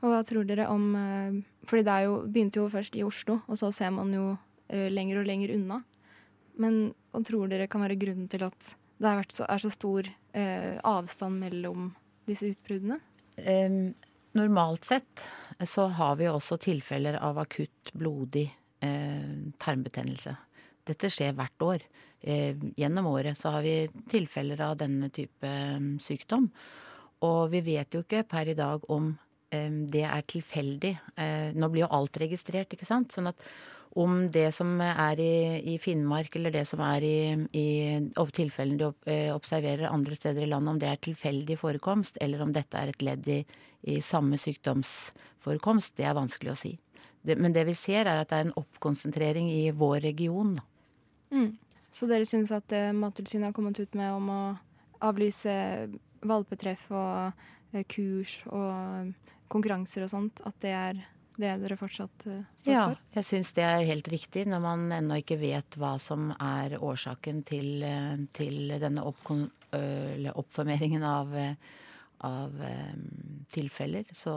Og 0.00 0.12
hva 0.12 0.22
tror 0.24 0.46
dere 0.48 0.68
om 0.72 0.86
uh, 0.96 1.36
Fordi 1.68 1.84
det 1.84 1.98
jo, 2.06 2.16
begynte 2.24 2.62
jo 2.62 2.70
først 2.72 2.96
i 2.96 3.04
Oslo, 3.04 3.42
og 3.44 3.60
så 3.60 3.72
ser 3.74 3.92
man 3.96 4.14
jo 4.14 4.30
uh, 4.32 4.88
lenger 4.94 5.20
og 5.20 5.28
lenger 5.28 5.52
unna. 5.58 5.82
Men 6.56 6.80
hva 7.12 7.20
tror 7.26 7.52
dere 7.52 7.68
kan 7.68 7.84
være 7.84 7.98
grunnen 8.00 8.30
til 8.32 8.46
at 8.46 8.74
det 9.02 9.12
så, 9.34 9.44
er 9.50 9.58
så 9.58 9.68
stor 9.74 10.06
avstand 10.86 11.40
mellom 11.42 11.88
disse 12.30 12.46
utbruddene? 12.54 13.00
Um, 13.42 13.90
Normalt 14.34 14.84
sett 14.84 15.28
så 15.62 15.86
har 15.94 16.16
vi 16.18 16.26
også 16.26 16.56
tilfeller 16.58 17.20
av 17.22 17.38
akutt 17.38 17.92
blodig 17.94 18.48
eh, 18.82 19.34
tarmbetennelse. 19.62 20.32
Dette 20.84 21.10
skjer 21.12 21.36
hvert 21.38 21.62
år. 21.62 21.84
Eh, 22.20 22.56
gjennom 22.74 23.06
året 23.12 23.38
så 23.38 23.52
har 23.54 23.62
vi 23.62 23.76
tilfeller 24.10 24.60
av 24.66 24.78
denne 24.80 25.10
type 25.14 25.46
um, 25.76 25.94
sykdom. 26.02 26.48
Og 27.22 27.52
vi 27.52 27.60
vet 27.62 27.94
jo 27.94 28.02
ikke 28.02 28.24
per 28.26 28.50
i 28.50 28.56
dag 28.58 28.82
om 28.90 29.12
eh, 29.54 29.70
det 29.70 30.02
er 30.08 30.26
tilfeldig. 30.26 30.92
Eh, 31.14 31.54
nå 31.54 31.70
blir 31.70 31.84
jo 31.86 31.92
alt 31.94 32.18
registrert, 32.24 32.74
ikke 32.74 32.88
sant. 32.90 33.14
Sånn 33.14 33.30
at 33.30 33.46
om 33.94 34.30
det 34.34 34.48
som 34.54 34.80
er 34.82 35.20
i, 35.22 35.34
i, 35.74 35.78
Finnmark, 35.78 36.34
eller 36.36 36.50
det 36.54 36.64
som 36.66 36.80
er 36.82 37.04
i, 37.06 37.18
i 37.54 37.66
tilfellene 38.34 38.80
de 38.80 39.10
eh, 39.10 39.30
observerer 39.34 39.90
andre 39.90 40.16
steder 40.18 40.42
i 40.42 40.50
landet, 40.50 40.72
om 40.72 40.80
det 40.82 40.88
er 40.90 41.02
tilfeldig 41.06 41.58
forekomst, 41.60 42.18
eller 42.24 42.42
om 42.42 42.52
dette 42.54 42.80
er 42.80 42.90
et 42.90 43.04
ledd 43.06 43.28
i, 43.30 43.40
i 43.94 44.00
samme 44.02 44.38
sykdomsforekomst, 44.40 45.94
det 45.98 46.08
er 46.08 46.18
vanskelig 46.18 46.54
å 46.54 46.58
si. 46.58 46.72
Det, 47.24 47.38
men 47.38 47.54
det 47.54 47.64
vi 47.68 47.76
ser, 47.78 48.08
er 48.10 48.20
at 48.20 48.32
det 48.32 48.40
er 48.40 48.48
en 48.48 48.56
oppkonsentrering 48.60 49.48
i 49.52 49.70
vår 49.72 50.00
region. 50.04 50.56
Mm. 51.30 51.54
Så 51.94 52.10
dere 52.10 52.26
syns 52.26 52.50
at 52.52 52.74
uh, 52.74 52.90
Mattilsynet 52.96 53.52
har 53.52 53.56
kommet 53.56 53.78
ut 53.78 53.94
med 53.96 54.10
om 54.12 54.30
å 54.34 54.42
avlyse 55.06 55.54
valpetreff 56.26 56.90
og 56.90 57.30
uh, 57.30 57.84
kurs 57.88 58.40
og 58.50 59.14
konkurranser 59.52 60.04
og 60.04 60.10
sånt, 60.10 60.42
at 60.42 60.58
det 60.64 60.74
er 60.74 61.04
det 61.40 61.50
dere 61.64 61.76
fortsatt 61.78 62.26
uh, 62.28 62.42
står 62.56 62.72
ja, 62.72 62.84
for? 62.90 63.00
Ja, 63.00 63.18
jeg 63.18 63.28
syns 63.28 63.52
det 63.56 63.64
er 63.66 63.88
helt 63.88 64.08
riktig 64.12 64.44
når 64.50 64.62
man 64.62 64.86
ennå 64.94 65.18
ikke 65.22 65.38
vet 65.40 65.78
hva 65.80 65.94
som 66.02 66.30
er 66.36 66.76
årsaken 66.78 67.42
til, 67.48 67.82
eh, 67.86 68.14
til 68.36 68.76
denne 68.82 69.04
oppkon, 69.06 69.48
oppformeringen 69.74 71.02
av, 71.02 71.32
av 72.22 72.52
um, 72.54 73.00
tilfeller. 73.50 74.06
Så, 74.14 74.34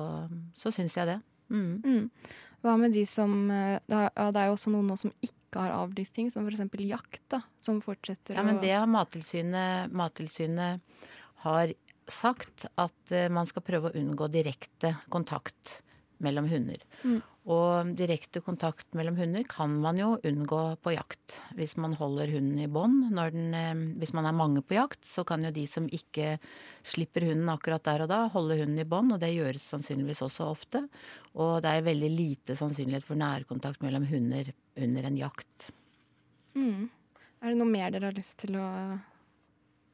så 0.57 0.71
syns 0.73 0.97
jeg 0.97 1.11
det. 1.11 1.17
Mm. 1.53 1.75
Mm. 1.85 2.31
Hva 2.65 2.73
med 2.81 2.95
de 2.97 3.03
som 3.05 3.35
Det 3.47 3.99
er 4.01 4.47
jo 4.49 4.55
også 4.55 4.73
noen 4.73 4.89
nå 4.89 4.97
som 4.97 5.13
ikke 5.21 5.61
har 5.61 5.75
avlyst 5.75 6.15
ting, 6.17 6.31
som 6.33 6.47
f.eks. 6.49 6.65
jakt, 6.81 7.21
da, 7.29 7.43
som 7.61 7.77
fortsetter 7.85 8.33
å 8.33 8.41
Ja, 8.41 8.47
men 8.49 8.57
det 8.63 8.73
har 8.73 8.89
Mattilsynet 8.89 9.93
Mattilsynet 9.93 10.81
har 11.45 11.77
sagt 12.09 12.65
at 12.81 13.13
man 13.29 13.45
skal 13.45 13.67
prøve 13.67 13.91
å 13.91 13.99
unngå 14.01 14.31
direkte 14.33 14.95
kontakt 15.13 15.83
mellom 16.23 16.47
hunder. 16.49 16.81
Mm. 17.03 17.19
Og 17.47 17.91
direkte 17.95 18.41
kontakt 18.43 18.89
mellom 18.97 19.15
hunder 19.15 19.45
kan 19.47 19.71
man 19.79 19.99
jo 19.99 20.09
unngå 20.27 20.61
på 20.83 20.91
jakt. 20.91 21.37
Hvis 21.55 21.77
man 21.79 21.93
holder 21.95 22.33
hunden 22.33 22.59
i 22.59 22.67
bånd. 22.67 23.07
Hvis 24.01 24.11
man 24.17 24.27
er 24.27 24.35
mange 24.35 24.63
på 24.65 24.75
jakt, 24.75 24.99
så 25.07 25.23
kan 25.27 25.45
jo 25.47 25.53
de 25.55 25.63
som 25.69 25.87
ikke 25.87 26.35
slipper 26.83 27.29
hunden 27.29 27.47
akkurat 27.53 27.85
der 27.87 28.03
og 28.03 28.11
da, 28.11 28.19
holde 28.33 28.59
hunden 28.59 28.81
i 28.83 28.87
bånd. 28.87 29.15
Og 29.15 29.21
det 29.23 29.31
gjøres 29.31 29.63
sannsynligvis 29.71 30.25
også 30.27 30.49
ofte. 30.51 30.83
Og 31.39 31.61
det 31.63 31.71
er 31.71 31.87
veldig 31.87 32.11
lite 32.11 32.57
sannsynlighet 32.59 33.07
for 33.07 33.19
nærkontakt 33.19 33.85
mellom 33.85 34.09
hunder 34.11 34.51
under 34.75 35.07
en 35.07 35.21
jakt. 35.21 35.71
Mm. 36.57 36.89
Er 37.39 37.53
det 37.53 37.61
noe 37.61 37.69
mer 37.69 37.93
dere 37.93 38.09
har 38.09 38.17
lyst 38.17 38.41
til 38.41 38.57
å 38.59 38.67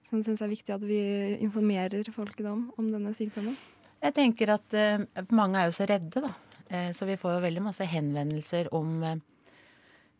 Som 0.07 0.21
syns 0.21 0.43
er 0.45 0.51
viktig 0.51 0.73
at 0.73 0.83
vi 0.85 0.99
informerer 1.41 2.09
folket 2.13 2.45
om, 2.45 2.67
om 2.77 2.89
denne 2.91 3.13
sykdommen? 3.17 3.55
Jeg 4.03 4.15
tenker 4.17 4.51
at 4.57 4.73
uh, 4.75 5.03
mange 5.31 5.59
er 5.59 5.69
jo 5.69 5.75
så 5.77 5.87
redde, 5.87 6.23
da. 6.25 6.33
Uh, 6.67 6.89
så 6.95 7.07
vi 7.07 7.19
får 7.19 7.37
jo 7.37 7.45
veldig 7.45 7.63
masse 7.63 7.85
henvendelser 7.87 8.71
om 8.75 8.97
uh, 9.03 9.13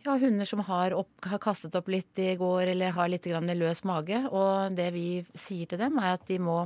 ja, 0.05 0.15
hunder 0.19 0.47
som 0.47 0.63
har, 0.67 0.95
opp, 0.95 1.11
har, 1.25 1.41
kastet 1.43 1.75
opp 1.79 1.89
litt 1.91 2.19
i 2.19 2.33
går 2.39 2.73
eller 2.73 2.95
har 2.95 3.11
litt 3.11 3.27
løs 3.27 3.83
mage. 3.87 4.23
Og 4.31 4.75
det 4.75 4.89
vi 4.95 5.23
sier 5.33 5.67
til 5.67 5.79
dem, 5.79 5.99
er 5.99 6.17
at 6.17 6.25
de 6.27 6.39
må, 6.39 6.57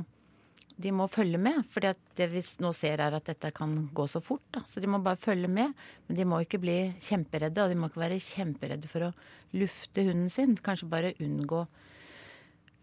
de 0.76 0.92
må 0.94 1.08
følge 1.10 1.38
med. 1.38 1.62
For 1.70 1.82
det 1.82 2.28
vi 2.32 2.42
nå 2.62 2.72
ser, 2.74 2.98
er 3.02 3.14
at 3.14 3.30
dette 3.30 3.52
kan 3.54 3.88
gå 3.94 4.06
så 4.06 4.22
fort. 4.22 4.42
Da. 4.54 4.64
Så 4.66 4.82
de 4.82 4.90
må 4.90 4.98
bare 5.02 5.20
følge 5.20 5.48
med. 5.48 5.74
Men 6.06 6.18
de 6.18 6.26
må 6.26 6.42
ikke 6.42 6.62
bli 6.62 6.78
kjemperedde, 6.98 7.62
og 7.62 7.70
de 7.70 7.78
må 7.78 7.90
ikke 7.90 8.04
være 8.06 8.22
kjemperedde 8.22 8.90
for 8.90 9.08
å 9.08 9.12
lufte 9.58 10.06
hunden 10.06 10.30
sin. 10.30 10.58
Kanskje 10.58 10.90
bare 10.90 11.14
unngå 11.22 11.64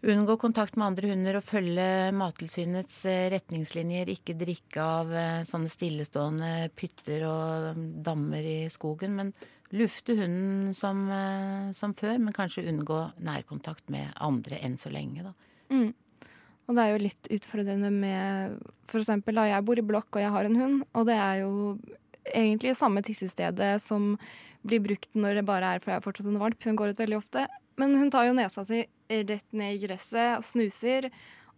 Unngå 0.04 0.36
kontakt 0.36 0.76
med 0.76 0.90
andre 0.90 1.08
hunder 1.08 1.38
og 1.38 1.44
følge 1.46 2.12
Mattilsynets 2.14 2.98
eh, 3.08 3.26
retningslinjer. 3.32 4.10
Ikke 4.12 4.36
drikke 4.36 4.82
av 4.84 5.12
eh, 5.16 5.44
sånne 5.48 5.72
stillestående 5.72 6.50
pytter 6.76 7.24
og 7.26 7.80
dammer 8.04 8.44
i 8.44 8.58
skogen. 8.72 9.16
Men 9.16 9.32
lufte 9.72 10.14
hunden 10.18 10.74
som, 10.76 11.06
eh, 11.10 11.72
som 11.74 11.94
før, 11.96 12.18
men 12.22 12.36
kanskje 12.36 12.66
unngå 12.68 13.00
nærkontakt 13.24 13.88
med 13.90 14.12
andre 14.20 14.60
enn 14.60 14.76
så 14.78 14.92
lenge, 14.92 15.24
da. 15.26 15.32
Mm. 15.72 15.90
Og 16.66 16.74
det 16.76 16.82
er 16.82 16.92
jo 16.92 17.02
litt 17.02 17.28
utfordrende 17.38 17.90
med 17.94 18.56
eksempel 18.96 19.38
da 19.38 19.46
jeg 19.48 19.64
bor 19.66 19.78
i 19.78 19.86
blokk 19.86 20.16
og 20.16 20.22
jeg 20.22 20.32
har 20.34 20.46
en 20.46 20.58
hund, 20.58 20.80
og 20.94 21.06
det 21.06 21.14
er 21.14 21.42
jo 21.44 21.50
egentlig 22.26 22.74
samme 22.78 23.02
tissestedet 23.06 23.76
som 23.82 24.16
blir 24.66 24.82
brukt 24.82 25.14
når 25.14 25.40
det 25.40 25.46
bare 25.46 25.76
er 25.76 25.82
for 25.82 25.92
jeg 25.92 26.00
har 26.00 26.04
fortsatt 26.04 26.30
en 26.30 26.40
valp. 26.42 26.58
Hun 26.66 26.78
går 26.78 26.92
ut 26.92 27.02
veldig 27.02 27.18
ofte. 27.18 27.46
Men 27.76 27.96
hun 28.00 28.10
tar 28.12 28.28
jo 28.28 28.36
nesa 28.36 28.64
si 28.64 28.82
rett 29.08 29.52
ned 29.56 29.76
i 29.76 29.80
gresset 29.84 30.38
og 30.38 30.44
snuser 30.46 31.10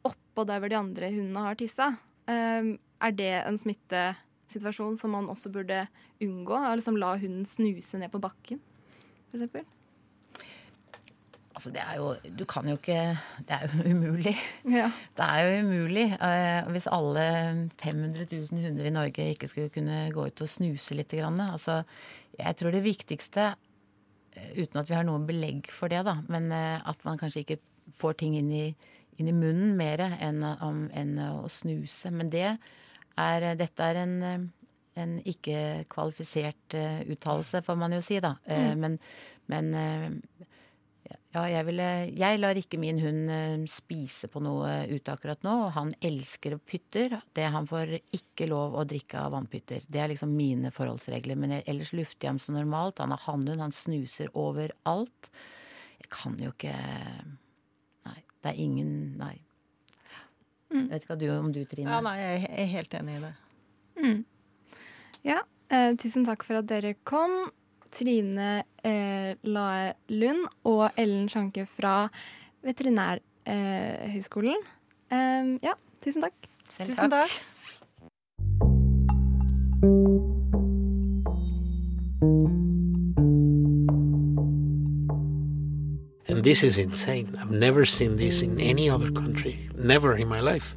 oppå 0.06 0.44
der 0.48 0.60
hvor 0.60 0.70
de 0.70 0.78
andre 0.78 1.10
hundene 1.14 1.46
har 1.46 1.58
tissa. 1.58 1.92
Um, 2.28 2.76
er 3.00 3.14
det 3.14 3.32
en 3.40 3.58
smittesituasjon 3.60 4.98
som 5.00 5.14
man 5.14 5.30
også 5.30 5.52
burde 5.54 5.84
unngå? 6.22 6.60
Liksom 6.78 6.98
la 6.98 7.14
hunden 7.16 7.46
snuse 7.48 8.00
ned 8.00 8.10
på 8.12 8.22
bakken, 8.22 8.62
f.eks.? 9.32 9.74
Altså, 11.58 11.72
det 11.74 11.82
er 11.82 11.96
jo 11.98 12.12
Du 12.38 12.44
kan 12.46 12.68
jo 12.70 12.76
ikke 12.76 13.18
Det 13.42 13.56
er 13.56 13.64
jo 13.66 13.80
umulig. 13.90 14.34
Ja. 14.62 14.92
Det 15.18 15.24
er 15.26 15.40
jo 15.42 15.64
umulig. 15.66 16.04
Uh, 16.20 16.70
hvis 16.70 16.86
alle 16.86 17.24
500 17.82 18.26
000 18.30 18.66
hunder 18.66 18.86
i 18.86 18.94
Norge 18.94 19.30
ikke 19.32 19.48
skulle 19.50 19.72
kunne 19.74 20.04
gå 20.14 20.26
ut 20.26 20.44
og 20.44 20.50
snuse 20.50 20.94
litt. 20.94 21.14
Grann, 21.18 21.40
altså, 21.40 21.82
jeg 22.38 22.60
tror 22.60 22.70
det 22.74 22.84
viktigste 22.86 23.48
Eh, 23.50 23.67
uten 24.56 24.80
at 24.80 24.90
vi 24.90 24.96
har 24.96 25.06
noe 25.06 25.22
belegg 25.26 25.70
for 25.74 25.92
det, 25.92 26.02
da. 26.06 26.18
Men 26.32 26.50
eh, 26.54 26.76
at 26.78 27.02
man 27.06 27.20
kanskje 27.20 27.44
ikke 27.44 27.60
får 27.98 28.18
ting 28.20 28.36
inn 28.38 28.50
i, 28.52 28.66
inn 29.18 29.30
i 29.30 29.36
munnen 29.36 29.74
mer 29.78 30.02
enn, 30.08 30.44
enn, 30.44 31.14
å 31.30 31.48
snuse. 31.52 32.12
Men 32.14 32.30
det 32.32 32.46
er, 32.48 33.48
dette 33.58 33.90
er 33.90 34.02
en, 34.04 34.48
en 34.98 35.14
ikke 35.26 35.86
kvalifisert 35.90 36.76
uh, 36.76 37.00
uttalelse, 37.08 37.64
får 37.66 37.78
man 37.80 37.96
jo 37.96 38.02
si, 38.04 38.20
da. 38.22 38.34
Mm. 38.46 38.84
Men, 38.84 38.98
men 39.50 39.70
ja, 41.34 41.42
jeg, 41.52 41.64
ville, 41.68 41.86
jeg 42.16 42.38
lar 42.40 42.56
ikke 42.56 42.78
min 42.80 43.00
hund 43.02 43.32
eh, 43.32 43.64
spise 43.68 44.30
på 44.32 44.40
noe 44.40 44.86
ute 44.88 45.12
akkurat 45.12 45.42
nå. 45.44 45.54
Og 45.66 45.74
han 45.76 45.90
elsker 46.00 46.56
pytter. 46.64 47.18
Det 47.36 47.50
Han 47.52 47.68
får 47.68 47.98
ikke 48.16 48.48
lov 48.48 48.78
å 48.78 48.86
drikke 48.88 49.20
av 49.20 49.34
vannpytter. 49.36 49.84
Det 49.84 50.00
er 50.00 50.12
liksom 50.14 50.32
mine 50.32 50.72
forholdsregler. 50.72 51.36
Men 51.36 51.58
ellers 51.60 51.92
lufter 51.92 52.26
jeg 52.26 52.32
ham 52.32 52.40
som 52.40 52.56
normalt. 52.56 53.02
Han 53.04 53.12
er 53.12 53.26
hannhund, 53.26 53.60
han 53.60 53.76
snuser 53.76 54.32
overalt. 54.32 55.28
Jeg 56.00 56.08
kan 56.14 56.40
jo 56.40 56.54
ikke 56.54 56.72
Nei. 58.08 58.22
Det 58.40 58.54
er 58.54 58.64
ingen 58.64 58.96
Nei. 59.20 59.36
Mm. 60.72 60.84
Jeg 60.84 60.88
vet 60.94 61.06
ikke 61.06 61.20
du, 61.20 61.28
om 61.32 61.52
du, 61.52 61.62
Trine? 61.68 61.92
Ja, 61.92 62.00
nei, 62.04 62.16
jeg 62.20 62.48
er 62.60 62.66
helt 62.74 62.96
enig 62.98 63.14
i 63.16 63.20
det. 63.22 63.30
Mm. 63.98 64.18
Ja, 65.24 65.38
eh, 65.72 65.92
tusen 66.00 66.26
takk 66.28 66.44
for 66.44 66.60
at 66.60 66.68
dere 66.68 66.92
kom. 67.08 67.38
Trine 67.92 68.64
eh, 68.84 69.34
Lae 69.42 69.92
Lund 70.08 70.46
og 70.64 70.90
Ellen 70.96 71.28
Sjanke 71.28 71.66
fra 71.66 72.08
Veterinærhøgskolen. 72.66 74.66
Eh, 75.10 75.54
ja, 75.62 75.76
tusen 76.04 76.26
takk. 76.26 76.50
Selv 76.70 76.92
tusen 76.92 77.10
takk. 77.10 77.38
And 86.28 86.44
this 86.44 86.62
is 86.62 86.78
insane. 86.78 87.36
I've 87.40 87.50
never 87.50 87.84
seen 87.84 88.16
this 88.16 88.42
in 88.42 88.60
any 88.60 88.90
other 88.90 89.10
country. 89.10 89.68
Never 89.74 90.16
in 90.16 90.28
my 90.28 90.40
life. 90.40 90.76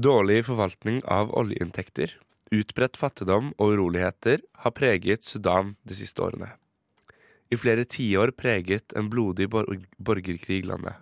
Dårlig 0.00 0.46
forvaltning 0.46 1.02
av 1.12 1.32
oljeinntekter 1.36 2.12
Utbredt 2.56 2.94
fattigdom 2.96 3.50
og 3.60 3.74
uroligheter 3.74 4.40
har 4.62 4.72
preget 4.72 5.26
Sudan 5.26 5.74
de 5.84 5.96
siste 5.98 6.22
årene. 6.24 6.46
I 7.52 7.58
flere 7.60 7.84
tiår 7.84 8.32
preget 8.38 8.94
en 8.96 9.10
blodig 9.12 9.50
borgerkrig 9.50 10.62
landet. 10.70 10.96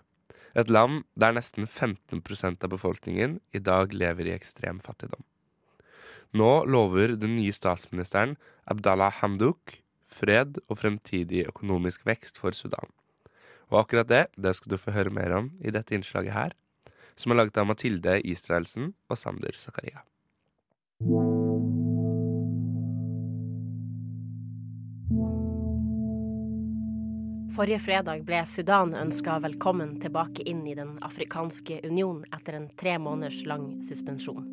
Et 0.58 0.72
land 0.72 1.04
der 1.14 1.36
nesten 1.36 1.68
15% 1.68 2.66
av 2.66 2.74
befolkningen 2.74 3.38
i 3.54 3.62
dag 3.62 3.94
lever 3.94 4.32
i 4.32 4.34
ekstrem 4.34 4.82
fattigdom. 4.82 5.22
Nå 6.34 6.52
lover 6.66 7.14
den 7.14 7.36
nye 7.38 7.54
statsministeren 7.54 8.34
Abdallah 8.66 9.20
Hamduk 9.20 9.78
fred 10.10 10.58
og 10.66 10.80
fremtidig 10.80 11.46
økonomisk 11.52 12.08
vekst 12.08 12.40
for 12.42 12.56
Sudan. 12.56 12.90
Og 13.70 13.84
akkurat 13.84 14.10
det 14.10 14.24
det 14.34 14.58
skal 14.58 14.74
du 14.74 14.80
få 14.80 14.96
høre 14.96 15.14
mer 15.14 15.38
om 15.38 15.52
i 15.62 15.70
dette 15.70 15.94
innslaget 15.94 16.34
her, 16.34 16.56
som 17.18 17.32
er 17.32 17.40
laget 17.42 17.58
av 17.58 17.66
Mathilde 17.66 18.20
Israelsen 18.22 18.92
og 19.10 19.18
Sander 19.18 19.58
Zakaria. 19.58 20.04
Forrige 27.58 27.80
fredag 27.82 28.22
ble 28.22 28.44
Sudan 28.46 28.94
ønska 28.94 29.40
velkommen 29.42 29.96
tilbake 29.98 30.46
inn 30.46 30.62
i 30.70 30.76
Den 30.78 30.94
afrikanske 31.02 31.80
union 31.90 32.22
etter 32.30 32.54
en 32.54 32.68
tre 32.78 32.94
måneders 33.02 33.42
lang 33.50 33.72
suspensjon. 33.82 34.46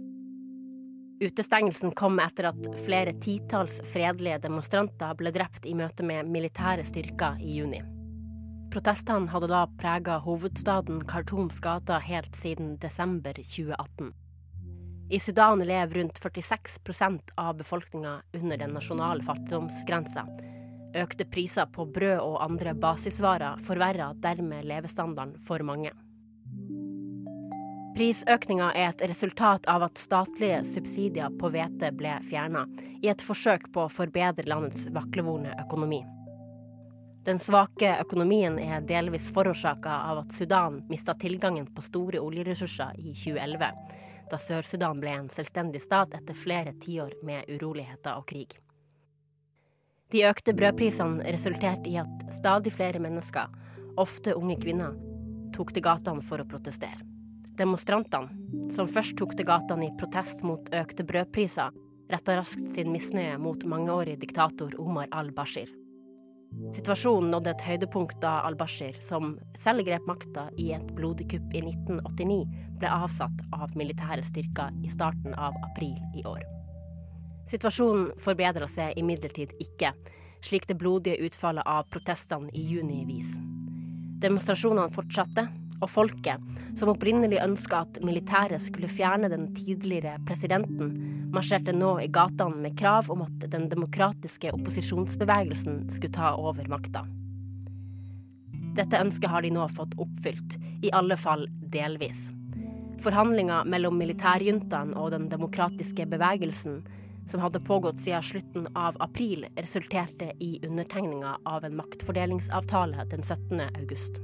Utestengelsen 1.22 1.94
kom 1.96 2.18
etter 2.20 2.50
at 2.50 2.72
flere 2.86 3.14
titalls 3.22 3.78
fredelige 3.94 4.42
demonstranter 4.48 5.14
ble 5.22 5.32
drept 5.38 5.70
i 5.70 5.78
møte 5.78 6.04
med 6.04 6.28
militære 6.34 6.84
styrker 6.84 7.38
i 7.46 7.60
juni. 7.60 7.86
Protestene 8.76 9.32
hadde 9.32 9.48
da 9.48 9.62
prega 9.80 10.18
hovedstaden 10.20 10.98
Khartoums 11.08 11.62
gater 11.64 12.02
helt 12.04 12.34
siden 12.36 12.74
desember 12.82 13.34
2018. 13.34 14.10
I 15.10 15.20
Sudan 15.20 15.62
lever 15.64 15.96
rundt 15.96 16.20
46% 16.20 17.32
av 17.36 17.56
befolkninga 17.56 18.22
under 18.34 18.58
den 18.58 18.74
nasjonale 18.76 19.24
fattigdomsgrensa. 19.24 20.26
Økte 20.94 21.24
priser 21.24 21.70
på 21.72 21.86
brød 21.86 22.20
og 22.20 22.36
andre 22.44 22.74
basisvarer 22.76 23.64
forverrer 23.64 24.20
dermed 24.20 24.68
levestandarden 24.68 25.40
for 25.48 25.64
mange. 25.64 25.94
Prisøkninga 27.96 28.74
er 28.76 28.90
et 28.90 29.06
resultat 29.08 29.72
av 29.72 29.88
at 29.88 30.04
statlige 30.04 30.60
subsidier 30.68 31.32
på 31.40 31.54
hvete 31.56 31.94
ble 31.96 32.20
fjerna, 32.28 32.68
i 33.00 33.08
et 33.08 33.24
forsøk 33.24 33.72
på 33.72 33.88
å 33.88 33.96
forbedre 34.02 34.50
landets 34.52 34.90
vaklevorne 34.92 35.56
økonomi. 35.64 36.04
Den 37.26 37.40
svake 37.42 37.90
økonomien 38.04 38.60
er 38.62 38.84
delvis 38.86 39.32
forårsaka 39.34 39.90
av 40.12 40.20
at 40.22 40.34
Sudan 40.34 40.84
mista 40.90 41.16
tilgangen 41.18 41.66
på 41.74 41.82
store 41.82 42.20
oljeressurser 42.22 43.00
i 43.02 43.16
2011, 43.18 43.70
da 44.30 44.38
Sør-Sudan 44.42 45.00
ble 45.02 45.16
en 45.18 45.30
selvstendig 45.34 45.82
stat 45.82 46.14
etter 46.14 46.38
flere 46.38 46.76
tiår 46.84 47.16
med 47.26 47.50
uroligheter 47.50 48.20
og 48.20 48.28
krig. 48.30 48.54
De 50.14 50.22
økte 50.30 50.54
brødprisene 50.54 51.26
resulterte 51.34 51.90
i 51.90 51.96
at 51.98 52.28
stadig 52.36 52.76
flere 52.76 53.02
mennesker, 53.02 53.50
ofte 53.98 54.36
unge 54.38 54.60
kvinner, 54.62 54.94
tok 55.56 55.74
til 55.74 55.86
gatene 55.88 56.22
for 56.28 56.44
å 56.44 56.46
protestere. 56.52 57.02
Demonstrantene, 57.58 58.70
som 58.76 58.92
først 58.92 59.16
tok 59.18 59.34
til 59.34 59.48
gatene 59.50 59.88
i 59.88 59.96
protest 59.98 60.46
mot 60.46 60.70
økte 60.78 61.08
brødpriser, 61.10 61.74
retta 62.12 62.38
raskt 62.38 62.70
sin 62.78 62.94
misnøye 62.94 63.40
mot 63.42 63.66
mangeårig 63.66 64.20
diktator 64.22 64.78
Omar 64.78 65.10
al-Bashir. 65.10 65.74
Situasjonen 66.76 67.32
nådde 67.34 67.52
et 67.52 67.64
høydepunkt 67.66 68.18
da 68.24 68.40
al-Bashir, 68.48 68.96
som 69.04 69.36
selv 69.60 69.86
grep 69.88 70.06
makta 70.08 70.48
i 70.62 70.72
et 70.76 70.88
blodig 70.98 71.28
kupp 71.34 71.56
i 71.56 71.62
1989, 71.64 72.44
ble 72.80 72.92
avsatt 72.92 73.44
av 73.56 73.76
militære 73.78 74.24
styrker 74.28 74.76
i 74.84 74.92
starten 74.92 75.36
av 75.36 75.58
april 75.70 75.96
i 76.16 76.24
år. 76.28 76.44
Situasjonen 77.52 78.10
forbedra 78.24 78.68
seg 78.72 78.98
imidlertid 78.98 79.54
ikke, 79.62 79.92
slik 80.46 80.66
det 80.70 80.80
blodige 80.82 81.20
utfallet 81.28 81.68
av 81.70 81.86
protestene 81.94 82.50
i 82.54 82.64
juni 82.66 83.04
viser. 83.08 83.44
Demonstrasjonene 84.24 84.90
fortsatte, 84.96 85.46
og 85.82 85.90
folket, 85.92 86.42
som 86.80 86.92
opprinnelig 86.92 87.42
ønska 87.44 87.84
at 87.86 88.00
militæret 88.06 88.64
skulle 88.64 88.90
fjerne 88.92 89.30
den 89.32 89.50
tidligere 89.58 90.18
presidenten, 90.28 90.94
marsjerte 91.36 91.76
nå 91.76 91.98
i 92.04 92.10
gatene 92.12 92.64
med 92.64 92.78
krav 92.80 93.10
om 93.14 93.26
at 93.26 93.50
den 93.52 93.68
demokratiske 93.72 94.54
opposisjonsbevegelsen 94.56 95.86
skulle 95.94 96.16
ta 96.16 96.34
over 96.40 96.68
makta. 96.72 97.06
Dette 98.76 99.00
ønsket 99.00 99.32
har 99.32 99.46
de 99.46 99.54
nå 99.56 99.68
fått 99.72 99.96
oppfylt, 100.02 100.58
i 100.84 100.92
alle 100.96 101.16
fall 101.20 101.48
delvis. 101.72 102.28
Forhandlinger 103.04 103.68
mellom 103.72 103.98
militærjuntaen 104.00 104.94
og 105.00 105.12
den 105.16 105.30
demokratiske 105.32 106.08
bevegelsen, 106.12 106.82
som 107.28 107.42
hadde 107.42 107.64
pågått 107.66 108.00
siden 108.04 108.24
slutten 108.24 108.68
av 108.78 109.00
april, 109.04 109.48
resulterte 109.58 110.32
i 110.40 110.60
undertegninga 110.66 111.38
av 111.46 111.66
en 111.66 111.78
maktfordelingsavtale 111.80 113.08
den 113.12 113.24
17. 113.24 113.62
august. 113.80 114.22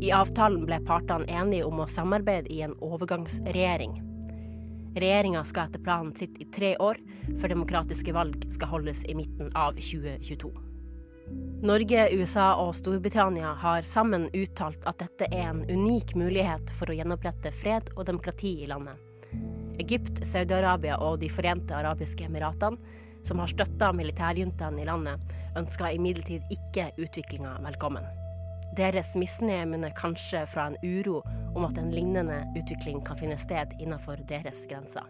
I 0.00 0.12
avtalen 0.16 0.62
ble 0.64 0.78
partene 0.88 1.28
enige 1.28 1.66
om 1.68 1.82
å 1.82 1.86
samarbeide 1.90 2.48
i 2.48 2.62
en 2.64 2.72
overgangsregjering. 2.80 3.98
Regjeringa 4.96 5.42
skal 5.44 5.68
etter 5.68 5.82
planen 5.84 6.14
sitte 6.16 6.40
i 6.40 6.46
tre 6.48 6.70
år, 6.80 6.96
før 7.36 7.52
demokratiske 7.52 8.14
valg 8.16 8.46
skal 8.48 8.70
holdes 8.72 9.04
i 9.04 9.14
midten 9.18 9.52
av 9.52 9.76
2022. 9.76 10.48
Norge, 11.68 12.06
USA 12.16 12.46
og 12.62 12.72
Storbritannia 12.78 13.52
har 13.60 13.84
sammen 13.86 14.24
uttalt 14.32 14.88
at 14.88 15.04
dette 15.04 15.28
er 15.28 15.50
en 15.50 15.60
unik 15.68 16.16
mulighet 16.16 16.72
for 16.78 16.88
å 16.88 16.96
gjenopprette 16.96 17.52
fred 17.60 17.92
og 17.94 18.08
demokrati 18.08 18.54
i 18.64 18.70
landet. 18.70 18.96
Egypt, 19.80 20.24
Saudi-Arabia 20.26 20.96
og 21.04 21.20
De 21.20 21.28
forente 21.28 21.76
arabiske 21.76 22.24
emiratene, 22.24 22.80
som 23.28 23.44
har 23.44 23.52
støtta 23.52 23.92
militærjuntaen 23.92 24.80
i 24.80 24.88
landet, 24.88 25.20
ønsker 25.60 25.92
imidlertid 25.92 26.56
ikke 26.56 26.88
utviklinga 26.96 27.58
velkommen. 27.68 28.08
Deres 28.78 29.16
misnøye 29.18 29.90
kanskje 29.98 30.44
fra 30.46 30.68
en 30.70 30.76
uro 30.82 31.22
om 31.54 31.64
at 31.66 31.78
en 31.78 31.90
lignende 31.90 32.44
utvikling 32.56 33.02
kan 33.06 33.18
finne 33.18 33.38
sted 33.38 33.74
innenfor 33.80 34.22
deres 34.28 34.66
grenser. 34.70 35.06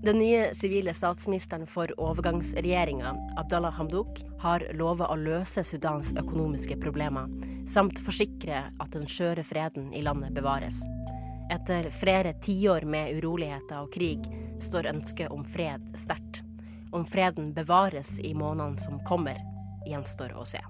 Den 0.00 0.16
nye 0.16 0.54
sivile 0.56 0.94
statsministeren 0.96 1.66
for 1.68 1.90
overgangsregjeringa, 2.00 3.10
Abdallah 3.36 3.74
Hamdouk, 3.76 4.22
har 4.40 4.64
lova 4.72 5.10
å 5.12 5.16
løse 5.20 5.60
Sudans 5.66 6.14
økonomiske 6.16 6.78
problemer, 6.80 7.28
samt 7.68 8.00
forsikre 8.00 8.62
at 8.80 8.96
den 8.96 9.04
skjøre 9.04 9.44
freden 9.44 9.92
i 9.92 10.00
landet 10.06 10.32
bevares. 10.38 10.80
Etter 11.52 11.90
flere 11.92 12.32
tiår 12.40 12.88
med 12.88 13.18
uroligheter 13.18 13.82
og 13.82 13.92
krig 13.92 14.24
står 14.64 14.88
ønsket 14.94 15.34
om 15.36 15.44
fred 15.44 15.84
sterkt. 15.98 16.46
Om 16.96 17.04
freden 17.04 17.52
bevares 17.52 18.16
i 18.24 18.32
månedene 18.32 18.80
som 18.80 19.02
kommer, 19.04 19.36
gjenstår 19.84 20.32
å 20.32 20.48
se. 20.48 20.64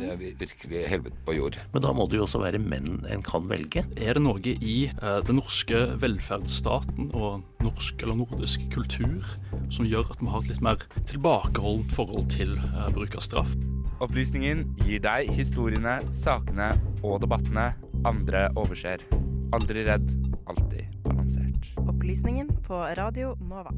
Det 0.00 0.08
er 0.08 0.20
virkelig 0.40 0.82
helvete 0.88 1.18
på 1.26 1.34
jord. 1.36 1.56
Men 1.74 1.82
da 1.84 1.90
må 1.92 2.06
det 2.08 2.16
jo 2.16 2.24
også 2.24 2.40
være 2.40 2.60
menn 2.62 3.02
en 3.10 3.24
kan 3.24 3.44
velge. 3.50 3.82
Er 4.00 4.16
det 4.16 4.22
noe 4.24 4.54
i 4.54 4.76
eh, 4.88 5.18
den 5.26 5.36
norske 5.36 5.82
velferdsstaten 6.00 7.10
og 7.12 7.44
norsk 7.60 8.00
eller 8.00 8.16
nordisk 8.22 8.64
kultur 8.72 9.20
som 9.68 9.88
gjør 9.88 10.08
at 10.14 10.22
vi 10.22 10.30
har 10.32 10.40
et 10.40 10.54
litt 10.54 10.64
mer 10.64 10.86
tilbakeholdent 11.10 11.92
forhold 11.92 12.30
til 12.32 12.56
eh, 12.56 12.88
bruk 12.96 13.18
av 13.20 13.26
straff? 13.26 13.52
Opplysningen 14.00 14.64
gir 14.86 15.04
deg 15.04 15.28
historiene, 15.36 15.98
sakene 16.16 16.72
og 17.04 17.20
debattene 17.20 17.74
andre 18.08 18.46
overser. 18.56 19.04
Aldri 19.52 19.84
redd, 19.84 20.16
alltid 20.48 20.88
balansert. 21.04 21.74
Opplysningen 21.84 22.48
på 22.64 22.80
Radio 22.96 23.34
Nova. 23.44 23.74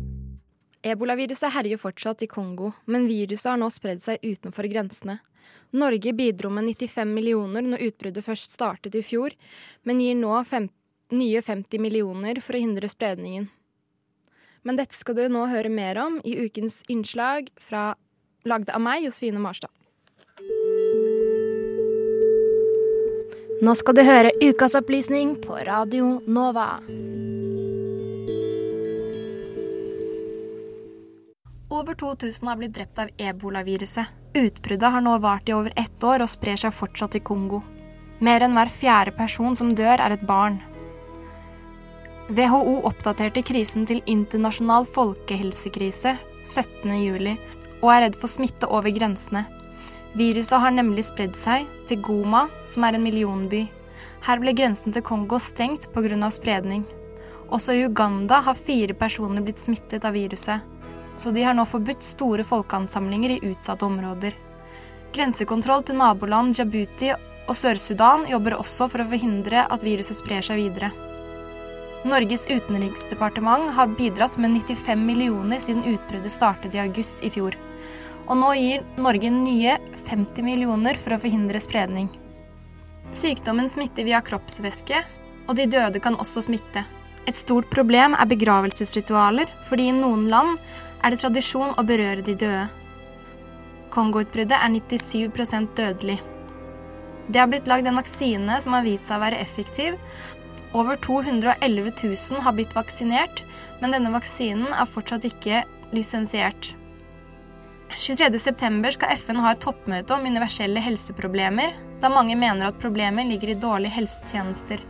Ebolaviruset 0.86 1.50
herjer 1.54 1.78
fortsatt 1.78 2.22
i 2.22 2.30
Kongo, 2.30 2.72
men 2.90 3.10
viruset 3.10 3.52
har 3.52 3.58
nå 3.58 3.68
spredd 3.70 4.02
seg 4.02 4.22
utenfor 4.22 4.66
grensene. 4.70 5.18
Norge 5.72 6.12
bidro 6.12 6.50
med 6.52 6.68
95 6.68 7.14
millioner 7.14 7.64
når 7.64 7.86
utbruddet 7.88 8.26
først 8.26 8.52
startet 8.52 8.96
i 8.98 9.04
fjor, 9.06 9.34
men 9.88 10.00
gir 10.02 10.18
nå 10.18 10.36
fem, 10.48 10.68
nye 11.12 11.42
50 11.42 11.80
millioner 11.80 12.40
for 12.44 12.56
å 12.56 12.62
hindre 12.62 12.90
spredningen. 12.92 13.48
Men 14.62 14.78
dette 14.78 14.94
skal 14.94 15.18
du 15.18 15.24
nå 15.32 15.46
høre 15.50 15.72
mer 15.72 15.98
om 16.04 16.20
i 16.24 16.36
ukens 16.44 16.82
innslag 16.92 17.50
fra 17.58 17.92
lagd 18.46 18.70
av 18.70 18.82
meg, 18.82 19.06
Josefine 19.06 19.42
Marstad. 19.42 19.72
Nå 23.62 23.74
skal 23.78 23.94
du 23.94 24.02
høre 24.02 24.34
ukas 24.42 24.74
opplysning 24.78 25.36
på 25.42 25.60
Radio 25.66 26.16
Nova. 26.26 26.80
Over 31.72 31.94
2000 31.94 32.48
har 32.48 32.56
blitt 32.56 32.74
drept 32.74 32.98
av 32.98 33.08
ebolaviruset. 33.16 34.06
Utbruddet 34.34 34.92
har 34.92 35.00
nå 35.00 35.14
vart 35.18 35.48
i 35.48 35.54
over 35.56 35.72
ett 35.76 36.04
år 36.04 36.20
og 36.20 36.28
sprer 36.28 36.58
seg 36.60 36.74
fortsatt 36.76 37.14
i 37.16 37.20
Kongo. 37.24 37.62
Mer 38.20 38.44
enn 38.44 38.52
hver 38.52 38.68
fjerde 38.68 39.14
person 39.16 39.56
som 39.56 39.70
dør, 39.72 39.96
er 39.96 40.12
et 40.12 40.26
barn. 40.28 40.58
WHO 42.28 42.74
oppdaterte 42.90 43.40
krisen 43.48 43.86
til 43.88 44.02
internasjonal 44.04 44.84
folkehelsekrise 44.84 46.12
17.07 46.44 47.38
og 47.80 47.88
er 47.94 48.04
redd 48.04 48.18
for 48.20 48.28
smitte 48.28 48.68
over 48.68 48.92
grensene. 48.92 49.46
Viruset 50.12 50.60
har 50.60 50.76
nemlig 50.76 51.06
spredd 51.08 51.40
seg 51.40 51.64
til 51.88 52.02
Goma, 52.04 52.50
som 52.68 52.84
er 52.84 52.98
en 52.98 53.06
millionby. 53.06 53.62
Her 54.28 54.44
ble 54.44 54.52
grensen 54.52 54.92
til 54.92 55.06
Kongo 55.08 55.40
stengt 55.40 55.88
pga. 55.96 56.30
spredning. 56.30 56.84
Også 57.48 57.72
i 57.72 57.86
Uganda 57.88 58.42
har 58.44 58.60
fire 58.60 58.92
personer 58.92 59.40
blitt 59.40 59.58
smittet 59.58 60.04
av 60.04 60.12
viruset 60.12 60.68
så 61.22 61.30
de 61.30 61.44
har 61.46 61.54
nå 61.54 61.64
forbudt 61.68 62.02
store 62.02 62.44
folkeansamlinger 62.46 63.36
i 63.36 63.42
utsatte 63.52 63.86
områder. 63.86 64.34
Grensekontroll 65.12 65.84
til 65.86 66.00
naboland 66.00 66.56
Djibouti 66.56 67.12
og 67.12 67.56
Sør-Sudan 67.56 68.26
jobber 68.30 68.56
også 68.58 68.88
for 68.90 69.04
å 69.04 69.08
forhindre 69.10 69.66
at 69.70 69.84
viruset 69.86 70.18
sprer 70.18 70.44
seg 70.46 70.62
videre. 70.62 70.92
Norges 72.08 72.48
utenriksdepartement 72.50 73.70
har 73.76 73.92
bidratt 73.98 74.38
med 74.42 74.56
95 74.56 75.04
millioner 75.06 75.60
siden 75.62 75.84
utbruddet 75.86 76.34
startet 76.34 76.74
i 76.74 76.80
august 76.82 77.22
i 77.22 77.30
fjor. 77.30 77.54
Og 78.26 78.38
nå 78.38 78.48
gir 78.58 78.82
Norge 78.98 79.30
nye 79.34 79.76
50 80.08 80.42
millioner 80.46 80.98
for 80.98 81.14
å 81.14 81.20
forhindre 81.22 81.60
spredning. 81.62 82.08
Sykdommen 83.12 83.68
smitter 83.68 84.08
via 84.08 84.22
kroppsvæske, 84.24 84.98
og 85.46 85.58
de 85.58 85.68
døde 85.70 86.00
kan 86.02 86.16
også 86.18 86.42
smitte. 86.48 86.82
Et 87.28 87.38
stort 87.38 87.68
problem 87.70 88.16
er 88.18 88.30
begravelsesritualer, 88.30 89.50
fordi 89.68 89.90
i 89.90 89.94
noen 89.94 90.26
land 90.32 90.56
er 91.02 91.12
det 91.12 91.22
tradisjon 91.22 91.74
å 91.76 91.84
berøre 91.86 92.24
de 92.24 92.34
døde. 92.38 92.66
Kongo-utbruddet 93.92 94.56
er 94.56 94.72
97% 94.72 95.74
dødelig. 95.76 96.18
Det 97.28 97.40
har 97.40 97.50
blitt 97.50 97.68
lagd 97.70 97.86
en 97.86 97.98
vaksine 98.00 98.60
som 98.64 98.76
har 98.76 98.86
vist 98.86 99.08
seg 99.08 99.18
å 99.18 99.24
være 99.24 99.40
effektiv. 99.42 99.98
Over 100.72 100.96
211 101.04 101.90
000 102.00 102.44
har 102.44 102.56
blitt 102.56 102.76
vaksinert, 102.76 103.42
men 103.82 103.92
denne 103.92 104.12
vaksinen 104.14 104.72
er 104.72 104.88
fortsatt 104.88 105.26
ikke 105.28 105.64
lisensiert. 105.92 106.72
23.9 107.92 108.94
skal 108.94 109.18
FN 109.20 109.42
ha 109.44 109.52
et 109.52 109.60
toppmøte 109.60 110.16
om 110.16 110.24
universelle 110.24 110.80
helseproblemer, 110.80 111.74
da 112.00 112.08
mange 112.08 112.38
mener 112.40 112.70
at 112.70 112.80
problemet 112.80 113.28
ligger 113.28 113.52
i 113.52 113.58
dårlige 113.60 113.98
helsetjenester. 113.98 114.80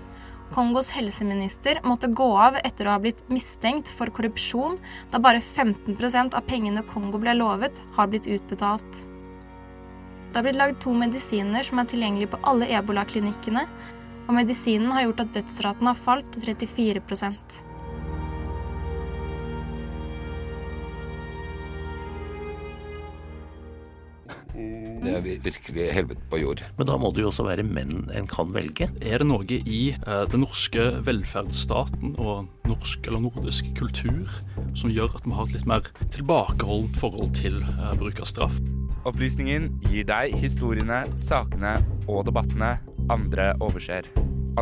Kongos 0.53 0.91
helseminister 0.93 1.79
måtte 1.89 2.11
gå 2.13 2.27
av 2.37 2.59
etter 2.61 2.87
å 2.87 2.93
ha 2.93 3.01
blitt 3.01 3.23
mistenkt 3.33 3.89
for 3.89 4.13
korrupsjon, 4.13 4.77
da 5.11 5.21
bare 5.23 5.41
15% 5.41 6.37
av 6.37 6.45
pengene 6.45 6.85
Kongo 6.91 7.21
ble 7.23 7.33
lovet, 7.39 7.81
har 7.97 8.11
blitt 8.13 8.29
utbetalt. 8.29 9.07
Det 10.29 10.37
har 10.37 10.45
blitt 10.45 10.61
lagd 10.61 10.81
to 10.85 10.93
medisiner 10.97 11.65
som 11.65 11.81
er 11.81 11.89
tilgjengelige 11.89 12.35
på 12.35 12.43
alle 12.53 12.69
ebolaklinikkene, 12.77 13.65
og 14.29 14.33
medisinen 14.37 14.93
har 14.93 15.09
gjort 15.09 15.25
at 15.25 15.35
dødsraten 15.41 15.89
har 15.89 15.99
falt 15.99 16.29
til 16.37 16.43
34 16.53 17.01
Det 25.03 25.13
er 25.17 25.25
virkelig 25.27 25.87
helvete 25.97 26.23
på 26.31 26.39
jord. 26.39 26.61
Men 26.79 26.87
da 26.87 26.95
må 27.01 27.11
det 27.11 27.25
jo 27.25 27.31
også 27.33 27.47
være 27.49 27.65
menn 27.67 28.05
en 28.15 28.29
kan 28.31 28.53
velge. 28.55 28.87
Er 29.03 29.19
det 29.19 29.27
noe 29.27 29.43
i 29.59 29.81
eh, 29.97 30.23
den 30.31 30.45
norske 30.45 30.85
velferdsstaten 31.03 32.15
og 32.23 32.47
norsk 32.71 33.09
eller 33.11 33.25
nordisk 33.25 33.67
kultur 33.79 34.31
som 34.79 34.93
gjør 34.95 35.17
at 35.19 35.27
vi 35.27 35.35
har 35.35 35.51
et 35.51 35.57
litt 35.57 35.67
mer 35.67 35.91
tilbakeholdent 36.15 37.01
forhold 37.03 37.35
til 37.39 37.59
eh, 37.67 37.93
bruk 37.99 38.23
av 38.23 38.31
straff? 38.31 38.63
Opplysningen 39.09 39.73
gir 39.91 40.07
deg 40.07 40.37
historiene, 40.39 41.03
sakene 41.19 41.81
og 42.07 42.23
debattene 42.31 42.77
andre 43.11 43.51
overser. 43.59 44.07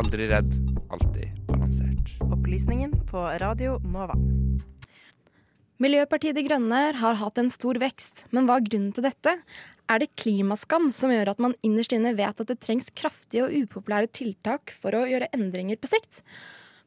Aldri 0.01 0.25
redd, 0.31 0.57
alltid 0.89 1.37
balansert. 1.45 2.15
Opplysningen 2.31 2.97
på 3.11 3.29
Radio 3.43 3.77
Nova. 3.85 4.17
Miljøpartiet 5.81 6.35
De 6.37 6.43
Grønne 6.45 6.79
har 6.93 7.15
hatt 7.17 7.39
en 7.41 7.47
stor 7.49 7.79
vekst, 7.81 8.25
men 8.29 8.45
hva 8.45 8.59
er 8.59 8.65
grunnen 8.67 8.91
til 8.93 9.05
dette? 9.07 9.31
Er 9.89 10.01
det 10.03 10.11
klimaskam 10.19 10.91
som 10.93 11.09
gjør 11.09 11.31
at 11.31 11.39
man 11.41 11.55
innerst 11.65 11.95
inne 11.95 12.11
vet 12.19 12.43
at 12.43 12.51
det 12.51 12.59
trengs 12.61 12.91
kraftige 12.93 13.47
og 13.47 13.55
upopulære 13.55 14.11
tiltak 14.13 14.75
for 14.77 14.93
å 14.93 15.07
gjøre 15.09 15.31
endringer 15.33 15.79
på 15.81 15.89
sikt? 15.89 16.19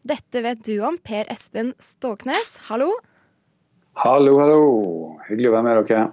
Dette 0.07 0.44
vet 0.44 0.62
du 0.68 0.76
om, 0.87 0.94
Per 1.02 1.26
Espen 1.33 1.72
Ståknes. 1.83 2.52
Hallo. 2.68 2.92
Hallo, 3.98 4.37
hallo. 4.38 4.62
Hyggelig 5.26 5.50
å 5.50 5.57
være 5.57 5.66
med 5.66 5.90
dere. 5.90 6.04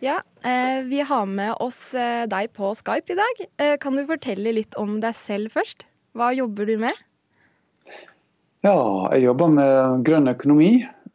Ja, 0.00 0.16
eh, 0.40 0.80
Vi 0.88 1.04
har 1.04 1.28
med 1.28 1.52
oss 1.60 1.92
eh, 1.92 2.24
deg 2.32 2.48
på 2.56 2.72
Skype 2.80 3.12
i 3.12 3.18
dag. 3.20 3.44
Eh, 3.60 3.76
kan 3.76 3.98
du 3.98 4.06
fortelle 4.08 4.56
litt 4.56 4.72
om 4.80 5.02
deg 5.04 5.12
selv 5.20 5.52
først? 5.52 5.84
Hva 6.16 6.32
jobber 6.32 6.64
du 6.64 6.78
med? 6.80 7.04
Ja, 8.64 8.78
jeg 9.12 9.28
jobber 9.28 9.52
med 9.52 10.08
grønn 10.08 10.32
økonomi. 10.32 10.72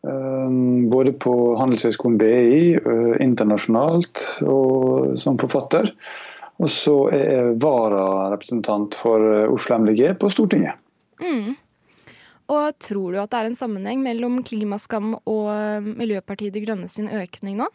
Eh, 0.07 0.55
Både 0.91 1.13
på 1.13 1.33
Handelshøyskolen 1.59 2.17
BI, 2.21 2.73
eh, 2.79 3.13
internasjonalt 3.23 4.23
og 4.47 5.17
som 5.19 5.39
forfatter. 5.41 5.91
Og 6.57 6.71
så 6.73 6.95
er 7.13 7.25
jeg 7.25 7.55
vararepresentant 7.61 8.97
for 8.97 9.23
eh, 9.29 9.45
Oslo 9.53 9.77
MDG 9.83 10.15
på 10.21 10.31
Stortinget. 10.33 10.79
Mm. 11.21 11.55
Og 12.47 12.79
tror 12.79 13.11
du 13.13 13.19
at 13.21 13.33
det 13.33 13.41
er 13.41 13.49
en 13.49 13.59
sammenheng 13.59 14.01
mellom 14.05 14.39
klimaskam 14.47 15.15
og 15.19 15.45
eh, 15.53 15.91
Miljøpartiet 15.99 16.55
De 16.55 16.63
Grønne 16.65 16.89
sin 16.91 17.11
økning 17.11 17.59
nå? 17.61 17.69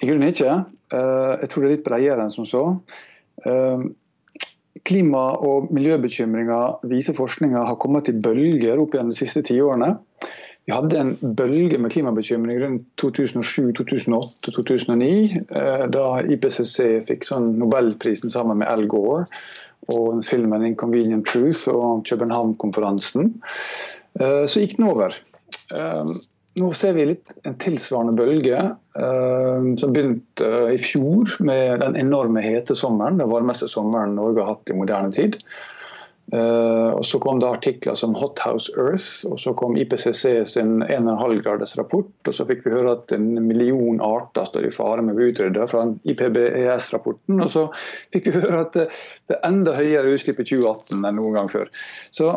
I 0.00 0.08
grunnen 0.08 0.32
ikke. 0.32 0.52
Jeg 0.90 1.48
tror 1.52 1.62
det 1.62 1.68
er 1.68 1.74
litt 1.74 1.84
bredere 1.84 2.24
enn 2.24 2.32
som 2.32 2.46
så. 2.48 2.62
Eh, 3.44 3.90
Klima- 4.86 5.36
og 5.44 5.72
miljøbekymringer 5.74 6.86
viser 6.88 7.16
forskninga 7.16 7.64
har 7.66 7.76
kommet 7.82 8.08
i 8.08 8.14
bølger 8.16 8.80
opp 8.80 8.94
gjennom 8.94 9.12
de 9.12 9.18
siste 9.18 9.42
tiårene. 9.44 9.96
Vi 10.68 10.74
hadde 10.76 10.98
en 11.00 11.14
bølge 11.36 11.78
med 11.80 11.92
klimabekymring 11.94 12.60
rundt 12.62 12.84
2007, 13.00 13.72
2008 13.80 14.52
2009, 14.54 15.44
eh, 15.56 15.86
da 15.90 16.04
IPCC 16.22 17.00
fikk 17.08 17.26
sånn 17.26 17.48
Nobelprisen 17.58 18.30
sammen 18.32 18.60
med 18.60 18.68
Al 18.70 18.84
Gore 18.90 19.24
og 19.90 20.20
filmen 20.26 20.62
'Inconvenient 20.62 21.26
Truth' 21.26 21.66
og 21.72 22.04
København-konferansen. 22.06 23.32
Eh, 24.20 24.44
Så 24.46 24.60
gikk 24.60 24.76
den 24.76 24.90
over. 24.90 25.16
Eh, 25.74 26.04
Nå 26.58 26.72
ser 26.74 26.96
vi 26.96 27.04
litt 27.06 27.30
en 27.46 27.54
tilsvarende 27.62 28.12
bølge 28.18 28.58
eh, 28.58 29.66
som 29.78 29.92
begynte 29.94 30.48
i 30.74 30.78
fjor 30.82 31.36
med 31.46 31.78
den 31.84 31.94
enorme 32.00 32.42
hete 32.42 32.74
sommeren, 32.74 33.20
den 33.22 33.30
varmeste 33.30 33.68
sommeren 33.70 34.16
Norge 34.18 34.42
har 34.42 34.56
hatt 34.56 34.72
i 34.72 34.76
moderne 34.76 35.12
tid. 35.14 35.38
Eh, 36.32 36.90
og 36.94 37.04
Så 37.06 37.18
kom 37.18 37.40
det 37.40 37.48
artikler 37.48 37.94
som 37.98 38.14
Hot 38.14 38.38
House 38.44 38.70
Earth, 38.78 39.26
og 39.26 39.40
så 39.42 39.54
kom 39.58 39.76
IPCC 39.76 40.44
sin 40.46 40.82
1,5 40.82 41.40
graders 41.42 41.74
rapport. 41.78 42.10
Og 42.26 42.34
så 42.34 42.46
fikk 42.46 42.62
vi 42.66 42.74
høre 42.74 42.94
at 42.98 43.14
en 43.16 43.32
million 43.46 43.98
arter 44.04 44.46
står 44.46 44.68
i 44.68 44.74
fare 44.74 45.02
med 45.02 45.16
å 45.16 45.18
bli 45.18 45.30
utrydda 45.32 45.66
fra 45.70 45.86
IPBES-rapporten. 46.12 47.42
Og 47.42 47.50
så 47.50 47.66
fikk 48.14 48.30
vi 48.30 48.44
høre 48.44 48.62
at 48.66 48.78
det 48.78 48.86
er 49.34 49.42
enda 49.48 49.74
høyere 49.78 50.14
utslipp 50.14 50.42
i 50.42 50.46
2018 50.52 51.02
enn 51.02 51.18
noen 51.18 51.40
gang 51.40 51.50
før. 51.50 51.66
Så 52.14 52.36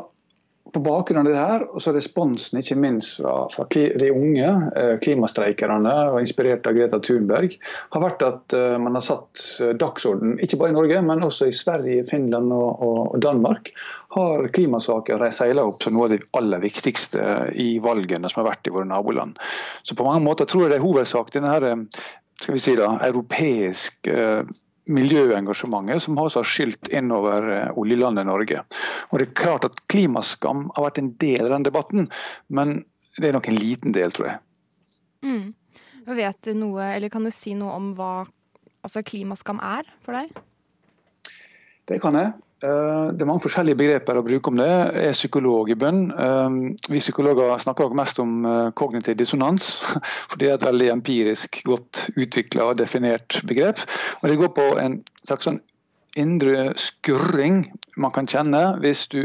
på 0.72 0.80
bakgrunn 0.80 1.28
av 1.28 1.28
det 1.28 1.38
her, 1.38 1.64
og 1.76 1.82
så 1.84 1.92
responsen 1.94 2.62
ikke 2.62 2.78
minst 2.80 3.18
fra, 3.20 3.34
fra 3.52 3.66
de 3.74 4.08
unge 4.14 4.48
eh, 4.80 4.94
klimastreikerne, 5.04 5.92
og 6.14 6.22
inspirert 6.22 6.66
av 6.70 6.78
Greta 6.78 7.00
Thunberg, 7.04 7.58
har 7.94 8.04
vært 8.04 8.24
at 8.26 8.56
eh, 8.58 8.78
man 8.82 8.96
har 8.98 9.04
satt 9.04 9.44
eh, 9.60 9.74
dagsorden, 9.80 10.38
ikke 10.40 10.62
bare 10.62 10.74
i 10.74 10.78
Norge, 10.78 11.04
men 11.06 11.28
også 11.28 11.50
i 11.50 11.56
Sverige, 11.56 12.08
Finland 12.10 12.56
og, 12.56 12.82
og, 12.88 13.20
Danmark, 13.24 13.74
har 14.16 14.48
klimasaker 14.56 15.28
seila 15.36 15.68
opp 15.68 15.84
som 15.84 15.98
noe 15.98 16.08
av 16.08 16.16
det 16.16 16.24
aller 16.40 16.64
viktigste 16.64 17.28
i 17.60 17.70
valgene 17.84 18.32
som 18.32 18.44
har 18.44 18.54
vært 18.54 18.70
i 18.70 18.74
våre 18.74 18.88
naboland. 18.88 19.40
Så 19.84 19.98
på 20.00 20.08
mange 20.08 20.24
måter 20.26 20.50
tror 20.50 20.66
jeg 20.66 20.74
det 20.74 20.82
er 20.82 20.88
hovedsak 20.88 21.34
denne 21.36 21.54
her, 21.54 21.70
skal 22.40 22.56
vi 22.56 22.62
si 22.62 22.76
da, 22.80 22.94
europeisk 23.04 24.10
miljøengasjementet 24.92 26.04
som 26.04 26.18
har 26.20 26.48
skylt 26.48 26.90
innover 26.92 27.48
eh, 27.54 27.80
oljelandet 27.80 28.28
Norge. 28.28 28.64
Og 29.12 29.20
det 29.20 29.30
er 29.30 29.38
klart 29.40 29.68
at 29.68 29.80
Klimaskam 29.92 30.68
har 30.76 30.88
vært 30.88 31.00
en 31.02 31.14
del 31.22 31.46
av 31.46 31.54
den 31.56 31.68
debatten, 31.70 32.08
men 32.50 32.82
det 33.18 33.30
er 33.30 33.38
nok 33.38 33.50
en 33.52 33.60
liten 33.60 33.96
del, 33.96 34.14
tror 34.16 34.32
jeg. 34.32 34.40
Mm. 35.24 35.54
Vet 36.04 36.50
du 36.50 36.56
noe, 36.58 36.90
eller 36.98 37.12
kan 37.14 37.24
du 37.24 37.32
si 37.32 37.54
noe 37.56 37.76
om 37.78 37.94
hva 37.96 38.26
altså, 38.84 39.04
klimaskam 39.08 39.62
er 39.64 39.88
for 40.04 40.18
deg? 40.18 40.34
Det 41.88 42.00
kan 42.04 42.18
jeg. 42.20 42.34
Eh, 42.64 43.08
Det 43.12 43.22
er 43.22 43.28
mange 43.28 43.44
forskjellige 43.44 43.80
begreper 43.80 44.18
å 44.18 44.24
bruke 44.24 44.52
om 44.52 44.60
det. 44.60 44.70
Jeg 44.70 45.10
er 45.10 45.18
psykolog 45.18 45.70
i 45.70 45.76
bunn. 45.76 46.06
Eh, 46.12 46.50
Vi 46.90 47.02
psykologer 47.04 47.58
snakker 47.60 47.96
mest 47.96 48.20
om 48.24 48.46
eh, 48.46 48.72
kognitiv 48.72 49.18
dissonans, 49.20 49.76
for 50.30 50.40
det 50.40 50.50
er 50.50 50.56
et 50.56 50.68
veldig 50.70 50.90
empirisk, 50.96 51.64
godt 51.68 52.08
utvikla 52.16 52.72
og 52.72 52.80
definert 52.80 53.42
begrep. 53.50 53.84
Og 54.22 54.30
Det 54.30 54.40
går 54.40 54.56
på 54.56 54.70
en 54.80 55.02
slags 55.28 55.50
sånn 55.50 55.60
indre 56.20 56.74
skurring 56.78 57.64
man 57.98 58.12
kan 58.14 58.28
kjenne 58.30 58.62
hvis 58.82 59.06
du 59.12 59.20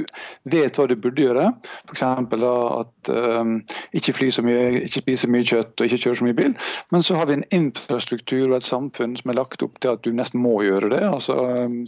vet 0.48 0.76
hva 0.76 0.86
du 0.88 0.94
burde 0.96 1.22
gjøre. 1.22 1.46
F.eks. 1.88 2.02
at 2.04 3.10
um, 3.12 3.54
ikke 3.96 4.14
fly 4.16 4.28
så 4.32 4.44
mye, 4.44 4.84
ikke 4.84 5.04
spise 5.04 5.30
mye 5.30 5.46
kjøtt 5.48 5.74
og 5.80 5.88
ikke 5.88 6.00
kjøre 6.04 6.20
så 6.20 6.28
mye 6.28 6.38
bil. 6.38 6.54
Men 6.94 7.04
så 7.04 7.18
har 7.18 7.28
vi 7.30 7.38
en 7.38 7.46
infrastruktur 7.54 8.46
og 8.48 8.58
et 8.58 8.68
samfunn 8.68 9.16
som 9.20 9.32
er 9.32 9.40
lagt 9.40 9.64
opp 9.64 9.80
til 9.82 9.94
at 9.94 10.04
du 10.04 10.12
nesten 10.16 10.42
må 10.44 10.58
gjøre 10.66 10.92
det. 10.94 11.02
Altså 11.06 11.36
um, 11.64 11.80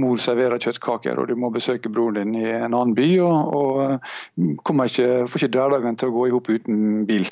Mor 0.00 0.20
serverer 0.22 0.62
kjøttkaker, 0.62 1.18
og 1.18 1.30
du 1.30 1.38
må 1.38 1.52
besøke 1.54 1.92
broren 1.92 2.20
din 2.20 2.38
i 2.42 2.46
en 2.50 2.70
annen 2.70 2.94
by. 2.98 3.08
Og, 3.24 3.54
og 3.58 4.84
ikke, 4.86 5.26
får 5.30 5.48
ikke 5.48 5.58
hverdagen 5.58 5.98
til 5.98 6.10
å 6.10 6.16
gå 6.18 6.28
i 6.28 6.34
hop 6.34 6.50
uten 6.50 7.04
bil. 7.08 7.28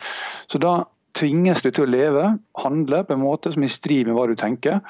Så 0.51 0.63
da 0.63 0.83
tvinges 1.19 1.63
du 1.63 1.71
til 1.71 1.85
å 1.85 1.93
leve, 1.93 2.29
handle 2.63 3.03
på 3.05 3.17
en 3.17 3.25
måte 3.25 3.53
som 3.53 3.65
er 3.65 3.71
i 3.71 3.75
strid 3.75 4.09
med 4.09 4.17
hva 4.17 4.29
du 4.31 4.37
tenker. 4.39 4.81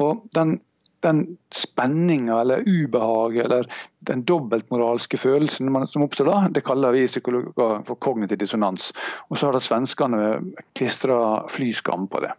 Og 0.00 0.22
den 0.36 0.60
den 1.02 1.22
spenninga 1.54 2.40
eller 2.40 2.62
ubehaget 2.66 3.44
eller 3.44 3.66
den 4.08 4.24
dobbeltmoralske 4.28 5.18
følelsen 5.18 5.70
som 5.90 6.04
oppstår 6.06 6.30
da, 6.30 6.38
det 6.50 6.64
kaller 6.66 6.94
vi 6.94 7.06
psykologer 7.06 7.82
for 7.86 7.98
kognitiv 8.02 8.38
dissonans. 8.38 8.92
Og 9.28 9.38
så 9.38 9.48
har 9.48 9.58
da 9.58 9.62
svenskene 9.62 10.22
klistra 10.78 11.18
flyskam 11.50 12.08
på 12.10 12.22
det. 12.24 12.32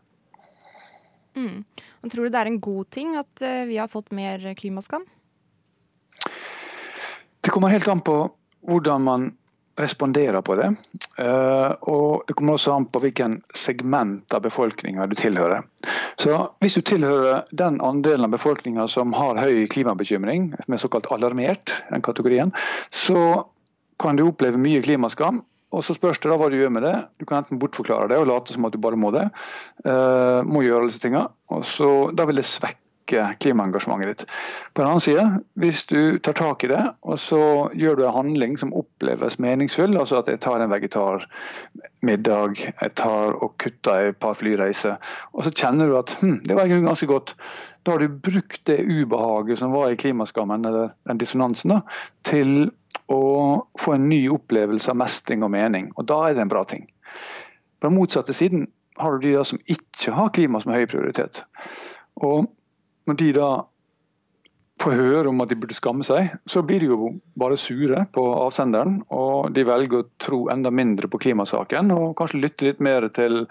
Mm. 1.35 1.63
Og 2.03 2.11
tror 2.11 2.27
du 2.27 2.33
det 2.33 2.41
er 2.41 2.51
en 2.51 2.61
god 2.61 2.89
ting 2.93 3.15
at 3.17 3.41
eh, 3.41 3.65
vi 3.69 3.79
har 3.81 3.89
fått 3.91 4.11
mer 4.13 4.43
klimaskam? 4.59 5.05
Det 7.43 7.51
kommer 7.51 7.73
helt 7.73 7.87
an 7.91 8.03
på 8.05 8.17
hvordan 8.63 9.03
man 9.03 9.31
responderer 9.79 10.41
på 10.41 10.55
det. 10.55 10.69
Eh, 11.17 11.71
og 11.89 12.23
det 12.27 12.35
kommer 12.37 12.57
også 12.57 12.75
an 12.75 12.85
på 12.89 13.01
hvilken 13.03 13.39
segment 13.57 14.35
av 14.35 14.43
befolkninga 14.45 15.07
du 15.09 15.15
tilhører. 15.17 15.65
Så 16.21 16.37
Hvis 16.61 16.77
du 16.77 16.81
tilhører 16.81 17.43
den 17.51 17.79
andelen 17.81 18.27
av 18.27 18.35
befolkninga 18.35 18.87
som 18.87 19.13
har 19.17 19.39
høy 19.41 19.65
klimabekymring, 19.67 20.51
som 20.65 20.73
er 20.73 20.83
såkalt 20.83 21.09
alarmert, 21.11 21.73
den 21.89 22.05
kategorien, 22.05 22.53
så 22.91 23.43
kan 24.01 24.17
du 24.17 24.27
oppleve 24.27 24.61
mye 24.61 24.83
klimaskam. 24.83 25.41
Og 25.73 25.81
så 25.81 25.95
spørs 25.97 26.19
det 26.21 26.29
da 26.29 26.37
hva 26.37 26.51
du 26.53 26.59
gjør 26.59 26.73
med 26.75 26.85
det. 26.85 26.95
Du 27.17 27.25
kan 27.25 27.41
enten 27.41 27.57
bortforklare 27.61 28.11
det 28.11 28.19
og 28.21 28.27
late 28.29 28.53
som 28.53 28.65
at 28.67 28.75
du 28.75 28.81
bare 28.81 28.99
må 28.99 29.09
det. 29.15 29.25
Eh, 29.85 30.39
må 30.45 30.61
gjøre 30.61 30.89
disse 30.89 31.01
tingene. 31.01 31.31
Og 31.49 31.65
så, 31.65 31.89
da 32.13 32.27
vil 32.29 32.37
det 32.37 32.45
svekke 32.45 32.82
svekker 33.03 33.35
klimaengasjementet 33.39 34.07
ditt. 34.07 34.29
På 34.73 34.81
den 34.81 34.87
annen 34.87 35.01
side, 35.01 35.39
hvis 35.55 35.85
du 35.85 36.19
tar 36.19 36.33
tak 36.33 36.63
i 36.63 36.67
det, 36.67 36.93
og 37.01 37.19
så 37.19 37.69
gjør 37.73 37.95
du 37.95 38.05
en 38.05 38.13
handling 38.13 38.57
som 38.57 38.73
oppleves 38.73 39.39
meningsfull, 39.39 39.97
altså 39.97 40.21
at 40.21 40.27
jeg 40.27 40.39
tar 40.39 40.61
en 40.61 40.71
vegetarmiddag, 40.71 42.73
jeg 42.81 42.93
tar 42.95 43.35
og 43.43 43.57
kutter 43.57 44.09
et 44.09 44.17
par 44.17 44.33
flyreiser, 44.33 44.97
og 45.33 45.43
så 45.43 45.51
kjenner 45.51 45.87
du 45.87 45.97
at 45.97 46.15
hm, 46.21 46.43
det 46.45 46.55
var 46.55 46.67
ganske 46.67 47.07
godt. 47.07 47.35
Da 47.83 47.91
har 47.91 47.99
du 47.99 48.07
brukt 48.07 48.65
det 48.65 48.79
ubehaget 48.79 49.59
som 49.59 49.73
var 49.73 49.91
i 49.91 49.99
klimaskammen, 49.99 50.65
eller 50.65 50.93
den 51.07 51.19
dissonansen, 51.19 51.75
da, 51.75 51.81
til 52.23 52.71
å 53.11 53.65
få 53.79 53.97
en 53.97 54.07
ny 54.07 54.29
opplevelse 54.31 54.91
av 54.91 54.97
mestring 54.97 55.43
og 55.43 55.51
mening. 55.51 55.91
Og 55.97 56.07
da 56.07 56.29
er 56.29 56.37
det 56.37 56.45
en 56.45 56.53
bra 56.53 56.63
ting. 56.63 56.87
På 57.81 57.89
den 57.89 57.97
motsatte 57.97 58.33
siden 58.33 58.69
har 59.01 59.17
du 59.17 59.25
de 59.25 59.43
som 59.43 59.59
ikke 59.67 60.13
har 60.15 60.31
klima 60.31 60.61
som 60.61 60.71
høy 60.71 60.85
prioritet. 60.87 61.41
Og 62.21 62.47
når 63.09 63.19
de 63.19 63.29
da 63.35 63.51
får 64.83 64.95
høre 64.97 65.29
om 65.29 65.41
at 65.43 65.51
de 65.51 65.57
burde 65.59 65.75
skamme 65.77 66.05
seg, 66.05 66.31
så 66.49 66.63
blir 66.65 66.81
de 66.81 66.89
jo 66.89 67.09
bare 67.39 67.57
sure 67.59 68.03
på 68.15 68.23
avsenderen. 68.35 68.99
Og 69.13 69.53
de 69.55 69.65
velger 69.67 70.01
å 70.01 70.07
tro 70.21 70.39
enda 70.51 70.71
mindre 70.73 71.09
på 71.11 71.21
klimasaken, 71.23 71.91
og 71.95 72.15
kanskje 72.19 72.41
lytte 72.43 72.67
litt 72.67 72.81
mer 72.83 73.07
til 73.15 73.43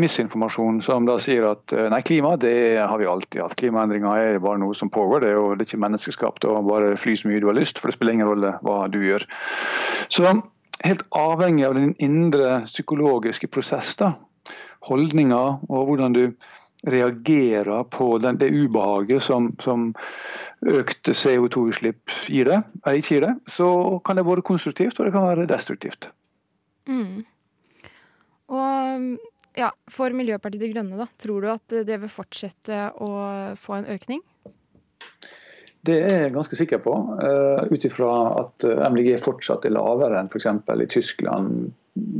misinformasjon 0.00 0.80
som 0.84 1.06
da 1.08 1.18
sier 1.22 1.46
at 1.52 1.74
eh, 1.76 1.88
nei, 1.92 2.02
klima 2.06 2.36
det 2.40 2.54
har 2.80 2.96
vi 3.00 3.10
alltid 3.10 3.44
hatt. 3.44 3.58
Klimaendringer 3.60 4.22
er 4.22 4.40
bare 4.42 4.62
noe 4.62 4.76
som 4.78 4.92
pågår, 4.92 5.24
det 5.24 5.32
er 5.32 5.38
jo 5.38 5.50
det 5.54 5.66
er 5.66 5.70
ikke 5.70 5.84
menneskeskapt. 5.86 6.48
og 6.50 6.70
Bare 6.70 6.96
fly 7.00 7.16
så 7.18 7.30
mye 7.30 7.42
du 7.42 7.50
har 7.50 7.58
lyst, 7.58 7.78
for 7.78 7.90
det 7.90 7.98
spiller 7.98 8.18
ingen 8.18 8.30
rolle 8.30 8.56
hva 8.66 8.80
du 8.90 8.98
gjør. 9.04 9.28
Så 10.10 10.26
helt 10.80 11.04
avhengig 11.14 11.68
av 11.68 11.76
den 11.76 11.92
indre 12.02 12.62
psykologiske 12.66 13.50
prosess, 13.52 13.92
da, 14.00 14.14
holdninger 14.88 15.60
og 15.68 15.90
hvordan 15.90 16.16
du 16.16 16.24
reagerer 16.86 17.84
på 17.92 18.18
den, 18.18 18.38
det 18.40 18.50
ubehaget 18.50 19.22
som, 19.22 19.50
som 19.60 19.90
økte 20.64 21.12
CO2-utslipp 21.12 22.12
gir 22.32 22.48
det, 22.48 22.62
ikke 22.88 23.14
gir 23.14 23.26
det, 23.26 23.34
så 23.52 23.68
kan 24.04 24.16
det 24.16 24.24
være 24.28 24.44
konstruktivt 24.46 25.00
og 25.00 25.08
det 25.08 25.14
kan 25.16 25.28
være 25.28 25.48
destruktivt. 25.50 26.08
Mm. 26.88 27.20
Og 28.50 29.04
ja, 29.58 29.70
For 29.90 30.14
Miljøpartiet 30.16 30.62
De 30.62 30.72
Grønne, 30.72 30.98
da, 30.98 31.06
tror 31.20 31.44
du 31.44 31.50
at 31.52 31.76
det 31.86 32.00
vil 32.00 32.12
fortsette 32.12 32.86
å 33.02 33.10
få 33.60 33.80
en 33.80 33.90
økning? 33.92 34.22
Det 35.86 35.96
er 36.04 36.26
jeg 36.26 36.34
ganske 36.34 36.56
sikker 36.58 36.80
på, 36.84 36.92
uh, 36.92 37.62
ut 37.72 37.84
ifra 37.88 38.10
at 38.42 38.66
MDG 38.92 39.14
fortsatt 39.22 39.64
er 39.64 39.72
lavere 39.72 40.18
enn 40.20 40.28
f.eks. 40.28 40.48
i 40.76 40.88
Tyskland, 40.92 41.70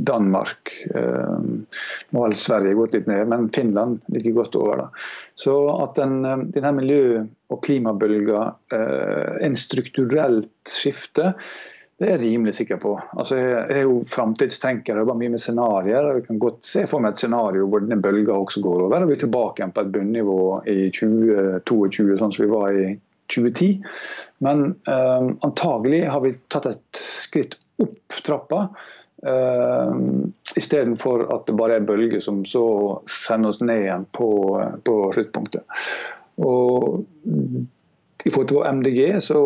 Danmark. 0.07 0.73
Eh, 0.95 1.41
nå 2.11 2.23
har 2.23 2.37
Sverige 2.37 2.77
gått 2.79 2.95
litt 2.97 3.11
ned, 3.11 3.29
men 3.33 3.49
Finland 3.55 4.01
ligger 4.13 4.39
godt 4.41 4.57
over. 4.61 4.85
Da. 4.85 4.89
Så 5.39 5.57
at 5.83 5.99
den, 6.01 6.25
eh, 6.25 6.47
denne 6.57 6.73
miljø- 6.77 7.27
og 7.51 7.63
klimabølga 7.67 8.47
er 8.73 8.97
eh, 8.97 9.47
en 9.47 9.57
strukturelt 9.59 10.53
skifte, 10.69 11.35
det 12.01 12.09
er 12.09 12.15
jeg 12.15 12.31
rimelig 12.31 12.55
sikker 12.57 12.79
på. 12.81 12.95
Altså, 13.21 13.37
jeg 13.37 13.65
er 13.77 13.83
jo 13.85 13.99
framtidstenker 14.09 14.97
og 14.97 15.03
jobber 15.03 15.19
mye 15.21 15.35
med 15.35 15.43
scenarioer. 15.43 16.15
Jeg 16.17 16.27
kan 16.31 16.39
godt 16.41 16.65
se 16.65 16.87
for 16.89 17.05
meg 17.05 17.13
et 17.13 17.21
scenario 17.21 17.67
hvor 17.69 17.85
denne 17.85 18.01
bølga 18.01 18.39
også 18.39 18.63
går 18.65 18.87
over. 18.87 19.03
og 19.03 19.11
Vi 19.11 19.19
er 19.19 19.21
tilbake 19.27 19.61
igjen 19.61 19.75
på 19.77 19.85
et 19.85 19.93
bunnivå 19.93 20.39
i 20.65 20.79
2022, 20.97 22.17
sånn 22.17 22.33
som 22.33 22.47
vi 22.47 22.49
var 22.55 22.73
i 22.73 22.87
2010. 23.29 23.85
Men 24.47 24.65
um, 24.89 25.35
antagelig 25.45 26.07
har 26.09 26.25
vi 26.25 26.33
tatt 26.49 26.71
et 26.73 27.03
skritt 27.05 27.59
opp 27.85 28.21
trappa. 28.25 28.63
Uh, 29.21 30.29
Istedenfor 30.57 31.27
at 31.35 31.45
det 31.47 31.57
bare 31.59 31.77
er 31.79 31.87
bølger 31.87 32.23
som 32.25 32.41
så 32.49 32.65
sender 33.11 33.53
oss 33.53 33.61
ned 33.63 33.85
igjen 33.85 34.07
på, 34.17 34.31
på 34.87 34.95
sluttpunktet. 35.15 35.67
Og 36.41 37.05
I 38.25 38.33
forhold 38.33 38.49
til 38.51 38.65
MDG 38.79 39.21
så 39.25 39.43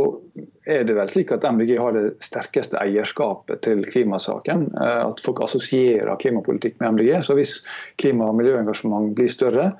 er 0.66 0.86
det 0.86 0.94
vel 0.96 1.10
slik 1.10 1.34
at 1.34 1.44
MDG 1.46 1.74
har 1.78 1.94
det 1.94 2.04
sterkeste 2.24 2.78
eierskapet 2.80 3.64
til 3.66 3.82
klimasaken. 3.86 4.68
Uh, 4.78 5.02
at 5.10 5.22
folk 5.24 5.42
assosierer 5.44 6.14
klimapolitikk 6.22 6.80
med 6.80 6.96
MDG. 6.96 7.18
Så 7.26 7.36
hvis 7.38 7.58
klima- 8.00 8.30
og 8.30 8.38
miljøengasjement 8.38 9.12
blir 9.18 9.30
større, 9.30 9.72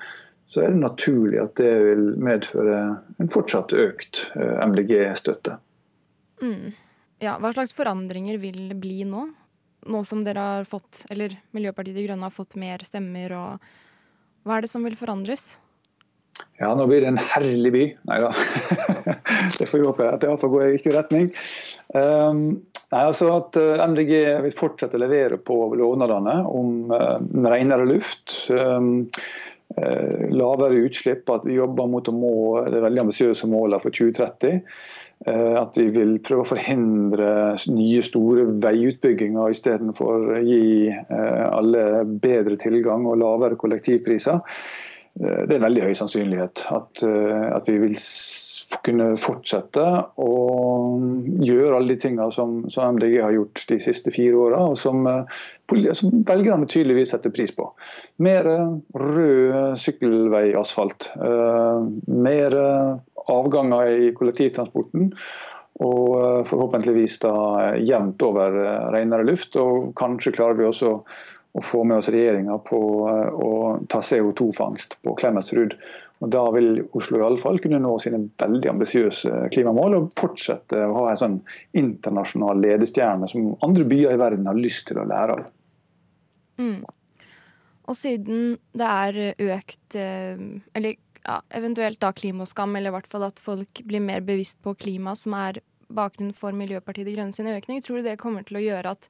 så 0.54 0.62
er 0.62 0.70
det 0.70 0.84
naturlig 0.84 1.40
at 1.42 1.56
det 1.58 1.70
vil 1.82 2.04
medføre 2.22 2.80
en 3.18 3.30
fortsatt 3.34 3.72
økt 3.74 4.20
eh, 4.38 4.60
MDG-støtte. 4.62 5.56
Mm. 6.44 6.68
Ja, 7.24 7.34
hva 7.42 7.50
slags 7.56 7.74
forandringer 7.74 8.38
vil 8.38 8.68
det 8.70 8.76
bli 8.78 9.00
nå? 9.08 9.24
Nå 9.90 10.04
som 10.08 10.22
dere 10.24 10.46
har 10.58 10.68
fått, 10.68 11.04
eller 11.12 11.36
Miljøpartiet 11.56 11.96
De 11.96 12.06
Grønne 12.06 12.28
har 12.28 12.34
fått 12.34 12.56
mer 12.60 12.84
stemmer, 12.86 13.34
og 13.36 14.44
hva 14.44 14.58
er 14.58 14.64
det 14.64 14.72
som 14.72 14.84
vil 14.86 14.96
forandres? 14.98 15.54
Ja, 16.58 16.72
nå 16.74 16.86
blir 16.90 17.02
det 17.02 17.10
en 17.12 17.20
herlig 17.20 17.72
by. 17.74 17.84
Nei 18.10 18.18
da. 18.22 18.30
det 19.58 19.68
får 19.68 19.78
vi 19.78 19.86
håpe 19.86 20.06
at 20.10 20.22
det 20.22 20.30
iallfall 20.30 20.52
går 20.54 20.66
i 20.66 20.74
riktig 20.74 20.94
retning. 20.94 21.28
Um, 21.94 22.44
nei, 22.90 23.02
altså 23.02 23.30
at 23.36 23.58
eh, 23.58 23.82
MDG 23.82 24.14
vil 24.46 24.56
fortsette 24.56 24.98
å 24.98 25.02
levere 25.02 25.38
på 25.38 25.56
lovnadene 25.78 26.40
om 26.50 26.92
um, 26.92 27.28
renere 27.46 27.86
luft. 27.90 28.36
Um, 28.50 29.06
lavere 29.74 30.84
utslipp, 30.86 31.30
at 31.32 31.46
vi 31.48 31.56
jobber 31.56 31.88
mot 31.90 32.06
å 32.06 32.12
må 32.14 32.34
det 32.70 32.82
veldig 32.84 33.06
ambisiøse 33.06 33.48
målene 33.50 33.82
for 33.82 33.94
2030. 33.96 34.60
Eh, 35.24 35.56
at 35.56 35.78
vi 35.78 35.86
vil 35.88 36.18
prøve 36.20 36.44
å 36.44 36.48
forhindre 36.50 37.28
nye, 37.72 38.00
store 38.04 38.44
veiutbygginger 38.60 39.54
istedenfor 39.54 40.34
å 40.36 40.40
gi 40.44 40.90
eh, 40.92 41.44
alle 41.48 41.84
bedre 42.20 42.58
tilgang 42.60 43.06
og 43.08 43.22
lavere 43.22 43.56
kollektivpriser. 43.60 44.42
Eh, 45.20 45.44
det 45.48 45.56
er 45.56 45.64
veldig 45.64 45.86
høy 45.86 45.94
sannsynlighet 45.98 46.64
at, 46.74 47.04
at 47.04 47.70
vi 47.70 47.78
vil 47.82 47.96
kunne 48.84 49.12
fortsette 49.20 49.84
å 50.18 50.30
gjøre 51.44 51.76
alle 51.76 51.94
de 51.94 51.98
tingene 52.02 52.30
som, 52.34 52.62
som 52.72 52.96
MDG 52.96 53.20
har 53.22 53.36
gjort 53.36 53.64
de 53.70 53.78
siste 53.82 54.12
fire 54.14 54.40
åra, 54.48 54.62
og 54.72 54.78
som, 54.80 55.06
som 55.94 56.24
velgerne 56.26 56.66
tydeligvis 56.66 57.14
setter 57.14 57.32
pris 57.34 57.54
på. 57.54 57.68
Mer 58.24 58.48
rød 58.98 59.78
sykkelveiasfalt. 59.80 61.12
Mer 62.10 62.58
avganger 63.30 64.08
i 64.08 64.12
kollektivtransporten. 64.16 65.12
Og 65.82 66.10
eh, 66.20 66.42
forhåpentligvis 66.46 67.18
da 67.24 67.34
jevnt 67.82 68.22
over 68.22 68.58
eh, 68.62 68.90
renere 68.94 69.26
luft. 69.26 69.56
Og 69.58 69.90
kanskje 69.98 70.34
klarer 70.36 70.58
vi 70.60 70.68
også 70.68 70.98
få 71.62 71.84
med 71.84 72.00
oss 72.00 72.08
regjeringa 72.08 72.58
på 72.66 72.80
eh, 73.10 73.28
å 73.34 73.50
ta 73.88 74.00
CO2-fangst 74.02 74.98
på 75.06 75.14
Klemetsrud. 75.20 75.76
Og 76.24 76.32
Da 76.32 76.42
vil 76.54 76.80
Oslo 76.96 77.20
i 77.20 77.24
alle 77.26 77.38
fall 77.38 77.60
kunne 77.62 77.82
nå 77.82 77.92
sine 78.02 78.24
veldig 78.40 78.70
ambisiøse 78.72 79.44
klimamål 79.54 79.98
og 79.98 80.10
fortsette 80.18 80.80
å 80.86 80.96
ha 80.96 81.12
en 81.12 81.20
sånn 81.20 81.38
internasjonal 81.76 82.62
ledestjerne 82.64 83.28
som 83.30 83.52
andre 83.66 83.86
byer 83.90 84.16
i 84.16 84.20
verden 84.22 84.48
har 84.50 84.58
lyst 84.58 84.88
til 84.88 85.02
å 85.02 85.06
lære 85.10 85.38
av. 85.38 85.48
Mm. 86.62 86.84
Og 87.84 87.98
siden 87.98 88.54
det 88.72 88.88
er 88.88 89.18
økt, 89.58 89.96
eller 89.98 90.94
ja, 91.24 91.40
eventuelt 91.58 92.00
da 92.00 92.12
klimaskam, 92.16 92.76
eller 92.78 92.92
i 92.92 92.96
hvert 92.96 93.10
fall 93.10 93.26
at 93.26 93.42
folk 93.42 93.82
blir 93.84 94.00
mer 94.00 94.24
bevisst 94.24 94.62
på 94.64 94.72
klima, 94.78 95.12
som 95.18 95.36
er 95.36 95.60
bakgrunnen 95.94 96.34
for 96.36 96.56
Miljøpartiet 96.56 97.08
De 97.08 97.16
Grønne 97.16 97.36
sin 97.36 97.50
økning. 97.50 97.82
Tror 97.84 98.00
du 98.00 98.08
det 98.08 98.18
kommer 98.20 98.46
til 98.46 98.60
å 98.60 98.64
gjøre 98.64 98.94
at 98.96 99.08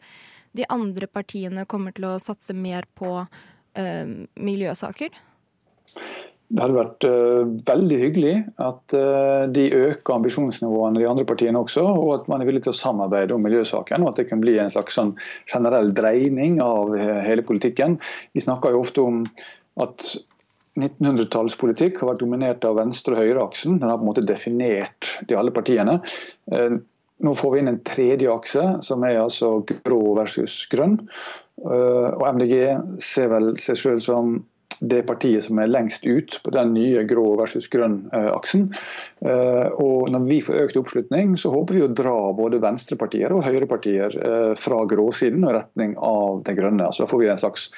de 0.55 0.67
andre 0.71 1.09
partiene 1.11 1.67
kommer 1.71 1.95
til 1.95 2.09
å 2.09 2.21
satse 2.23 2.55
mer 2.57 2.87
på 2.99 3.17
øh, 3.23 4.15
miljøsaker? 4.39 5.17
Det 6.55 6.61
hadde 6.61 6.77
vært 6.77 7.07
uh, 7.09 7.47
veldig 7.67 7.97
hyggelig 7.99 8.35
at 8.63 8.95
uh, 8.95 9.47
de 9.51 9.65
øker 9.75 10.15
ambisjonsnivåene 10.15 11.01
de 11.01 11.09
andre 11.09 11.25
partiene 11.27 11.59
også, 11.59 11.83
og 11.83 12.11
at 12.19 12.29
man 12.31 12.43
er 12.43 12.51
villig 12.51 12.63
til 12.67 12.75
å 12.75 12.79
samarbeide 12.79 13.35
om 13.35 13.43
miljøsaken. 13.43 14.05
og 14.05 14.13
At 14.13 14.21
det 14.21 14.29
kan 14.29 14.45
bli 14.45 14.55
en 14.63 14.71
slags 14.71 14.99
sånn 14.99 15.15
generell 15.51 15.91
dreining 15.97 16.61
av 16.63 16.95
hele 16.95 17.43
politikken. 17.47 17.97
Vi 18.37 18.45
snakker 18.45 18.75
jo 18.75 18.85
ofte 18.85 19.03
om 19.03 19.25
at 19.83 20.13
1900-tallspolitikk 20.79 21.99
har 22.03 22.13
vært 22.13 22.23
dominert 22.23 22.67
av 22.69 22.79
venstre- 22.79 23.17
og 23.17 23.23
høyreaksen. 23.25 23.81
Den 23.81 23.91
har 23.91 23.99
på 23.99 24.07
en 24.07 24.13
måte 24.13 24.27
definert 24.27 25.11
de 25.31 25.39
alle 25.39 25.55
partiene. 25.55 26.01
Eh, 27.25 27.29
nå 27.29 27.35
får 27.35 27.53
vi 27.53 27.59
inn 27.61 27.69
en 27.69 27.83
tredje 27.85 28.33
akse, 28.33 28.65
som 28.83 29.05
er 29.05 29.23
altså 29.23 29.65
grå 29.85 30.15
versus 30.17 30.67
grønn. 30.71 31.01
Eh, 31.65 32.11
og 32.13 32.27
MDG 32.37 33.01
ser 33.01 33.31
vel 33.33 33.57
seg 33.59 33.77
selv 33.77 34.03
som 34.05 34.43
det 34.81 35.05
partiet 35.07 35.45
som 35.45 35.59
er 35.63 35.71
lengst 35.71 36.03
ut 36.05 36.41
på 36.43 36.51
den 36.51 36.73
nye 36.75 37.05
grå 37.07 37.37
versus 37.39 37.69
grønn-aksen. 37.71 38.73
Eh, 39.25 39.69
og 39.81 40.11
når 40.11 40.27
vi 40.29 40.41
får 40.43 40.65
økt 40.65 40.81
oppslutning, 40.81 41.37
så 41.39 41.53
håper 41.55 41.79
vi 41.79 41.85
å 41.87 41.93
dra 41.95 42.33
både 42.35 42.61
venstrepartier 42.61 43.33
og 43.33 43.45
høyrepartier 43.47 44.19
fra 44.59 44.85
gråsiden 44.91 45.47
og 45.47 45.55
retning 45.61 45.95
av 45.97 46.43
det 46.45 46.59
grønne. 46.59 46.91
Så 46.93 47.05
da 47.05 47.13
får 47.13 47.23
vi 47.23 47.31
en 47.31 47.45
slags 47.47 47.69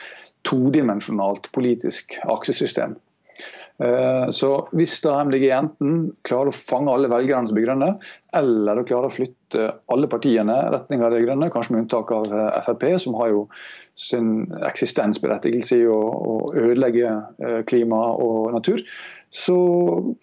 todimensjonalt 0.46 1.50
politisk 1.52 2.16
aksesystem. 2.24 2.96
Eh, 3.78 4.28
Så 4.32 4.50
hvis 4.72 4.94
da 5.04 5.18
MDG 5.24 5.50
enten 5.52 5.96
klarer 6.26 6.52
å 6.52 6.56
fange 6.56 6.92
alle 6.92 7.10
velgerne 7.12 7.48
som 7.48 7.56
blir 7.56 7.66
grønne, 7.68 7.90
eller 8.36 8.80
å 8.80 8.86
klare 8.88 9.10
å 9.10 9.12
flytte 9.12 9.66
alle 9.92 10.08
partiene 10.12 10.56
retning 10.72 11.04
av 11.04 11.12
de 11.12 11.22
grønne, 11.24 11.50
kanskje 11.52 11.74
med 11.74 11.84
unntak 11.84 12.12
av 12.16 12.32
eh, 12.32 12.60
Frp, 12.64 12.86
som 13.02 13.16
har 13.20 13.32
jo 13.34 13.44
sin 13.96 14.46
eksistensberettigelse 14.64 15.80
i 15.82 15.88
å, 15.92 16.00
ødelegge 16.56 17.10
eh, 17.44 17.60
klima 17.68 18.00
og 18.16 18.52
natur, 18.56 18.80
så 19.32 19.56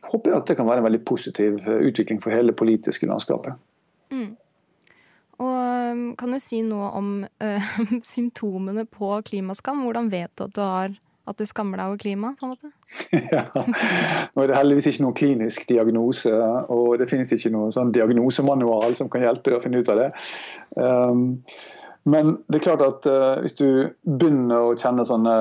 håper 0.09 0.31
jeg 0.31 0.39
at 0.39 0.49
det 0.49 0.57
kan 0.57 0.69
være 0.69 0.81
en 0.81 0.87
veldig 0.87 1.03
positiv 1.05 1.61
utvikling 1.67 2.21
for 2.23 2.33
hele 2.33 2.53
det 2.53 2.57
politiske 2.57 3.09
landskapet. 3.09 3.59
Mm. 4.13 4.31
Og 5.41 5.93
um, 5.93 6.03
kan 6.17 6.33
du 6.33 6.39
si 6.41 6.61
noe 6.65 6.89
om 6.97 7.07
ø, 7.25 7.49
symptomene 8.13 8.85
på 8.89 9.15
klimaskam? 9.27 9.83
Hvordan 9.85 10.11
vet 10.13 10.33
du 10.37 10.45
at 10.45 10.55
du, 10.55 10.61
har, 10.61 10.93
at 11.29 11.39
du 11.39 11.45
skammer 11.47 11.79
deg 11.79 11.91
over 11.91 12.01
klima? 12.01 12.33
på 12.39 12.47
en 12.47 12.55
måte? 12.55 12.71
ja. 13.35 13.45
Nå 14.33 14.43
er 14.43 14.51
det 14.51 14.57
heldigvis 14.57 14.89
ikke 14.91 15.05
noen 15.05 15.19
klinisk 15.19 15.67
diagnose, 15.69 16.33
og 16.73 16.97
det 16.99 17.07
finnes 17.11 17.31
ikke 17.31 17.53
noen 17.53 17.71
sånn 17.75 17.93
diagnosemanual 17.95 18.97
som 18.99 19.11
kan 19.11 19.23
hjelpe 19.23 19.51
deg 19.51 19.61
å 19.61 19.63
finne 19.63 19.83
ut 19.83 19.93
av 19.93 20.01
det. 20.01 20.09
Um, 20.75 21.23
men 22.03 22.33
det 22.51 22.57
er 22.59 22.63
klart 22.65 22.81
at 22.83 23.05
uh, 23.07 23.39
hvis 23.39 23.55
du 23.55 23.67
begynner 24.03 24.65
å 24.65 24.73
kjenne 24.75 25.05
sånne 25.07 25.35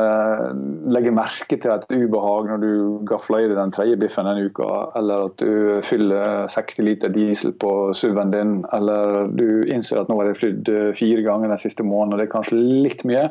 Legge 0.95 1.11
merke 1.15 1.59
til 1.59 1.73
et 1.75 1.89
ubehag 1.91 2.47
når 2.53 2.63
du 2.63 3.01
gafler 3.11 3.43
i 3.43 3.49
deg 3.51 3.59
den 3.59 3.75
tredje 3.75 3.99
biffen 3.99 4.29
denne 4.31 4.47
uka, 4.47 4.69
eller 4.99 5.27
at 5.27 5.43
du 5.43 5.83
fyller 5.83 6.47
60 6.53 6.87
liter 6.87 7.11
diesel 7.11 7.57
på 7.59 7.73
SUV-en 7.99 8.35
din, 8.35 8.55
eller 8.77 9.33
du 9.35 9.65
innser 9.67 10.05
at 10.05 10.13
nå 10.13 10.21
har 10.21 10.31
jeg 10.31 10.39
flydd 10.45 10.71
uh, 10.71 10.89
fire 10.95 11.27
ganger 11.27 11.51
den 11.51 11.63
siste 11.65 11.87
måneden, 11.87 12.15
og 12.15 12.23
det 12.23 12.29
er 12.29 12.35
kanskje 12.37 12.63
litt 12.63 13.03
mye, 13.11 13.27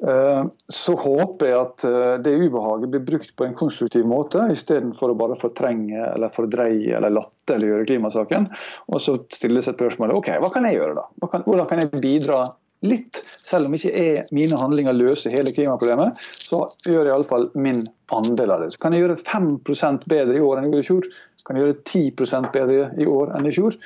så 0.00 0.94
håper 0.98 1.48
jeg 1.50 1.58
at 1.60 1.84
uh, 1.86 2.14
det 2.22 2.34
ubehaget 2.34 2.90
blir 2.90 3.04
brukt 3.06 3.30
på 3.38 3.46
en 3.46 3.54
konstruktiv 3.58 4.06
måte, 4.08 4.42
istedenfor 4.52 5.12
å 5.12 5.18
bare 5.18 5.38
fortrenge 5.38 6.00
eller 6.10 6.32
fordreie 6.34 6.96
eller 6.98 7.14
latterliggjøre 7.14 7.86
klimasaken. 7.88 8.48
Og 8.90 9.00
så 9.04 9.16
stilles 9.34 9.68
et 9.70 9.78
spørsmål 9.78 10.16
ok, 10.18 10.34
hva 10.42 10.50
kan 10.54 10.66
jeg 10.68 10.80
gjøre 10.80 10.98
da? 10.98 11.08
Kan, 11.30 11.46
hvordan 11.46 11.70
kan 11.70 11.84
jeg 11.84 12.02
bidra 12.02 12.44
litt? 12.84 13.22
Selv 13.44 13.68
om 13.68 13.76
ikke 13.76 13.92
jeg, 13.92 14.24
mine 14.34 14.58
handlinger 14.60 14.96
løser 14.96 15.34
hele 15.34 15.52
klimaproblemet, 15.54 16.18
så 16.20 16.64
gjør 16.88 17.04
jeg 17.04 17.12
iallfall 17.12 17.50
min 17.54 17.84
andel 18.14 18.54
av 18.54 18.64
det. 18.64 18.72
Så 18.74 18.82
kan 18.82 18.96
jeg 18.96 19.04
gjøre 19.04 19.20
5% 19.20 20.08
bedre 20.10 20.38
i 20.38 20.42
år 20.44 20.58
enn 20.58 20.68
jeg 20.68 20.74
gjorde 20.74 20.84
i 20.84 20.90
fjor. 20.90 21.08
Kan 21.44 21.58
jeg 21.58 21.66
gjøre 21.66 21.78
10% 21.84 22.50
bedre 22.54 22.90
i 23.00 23.08
år 23.10 23.34
enn 23.36 23.48
i 23.48 23.54
fjor. 23.54 23.76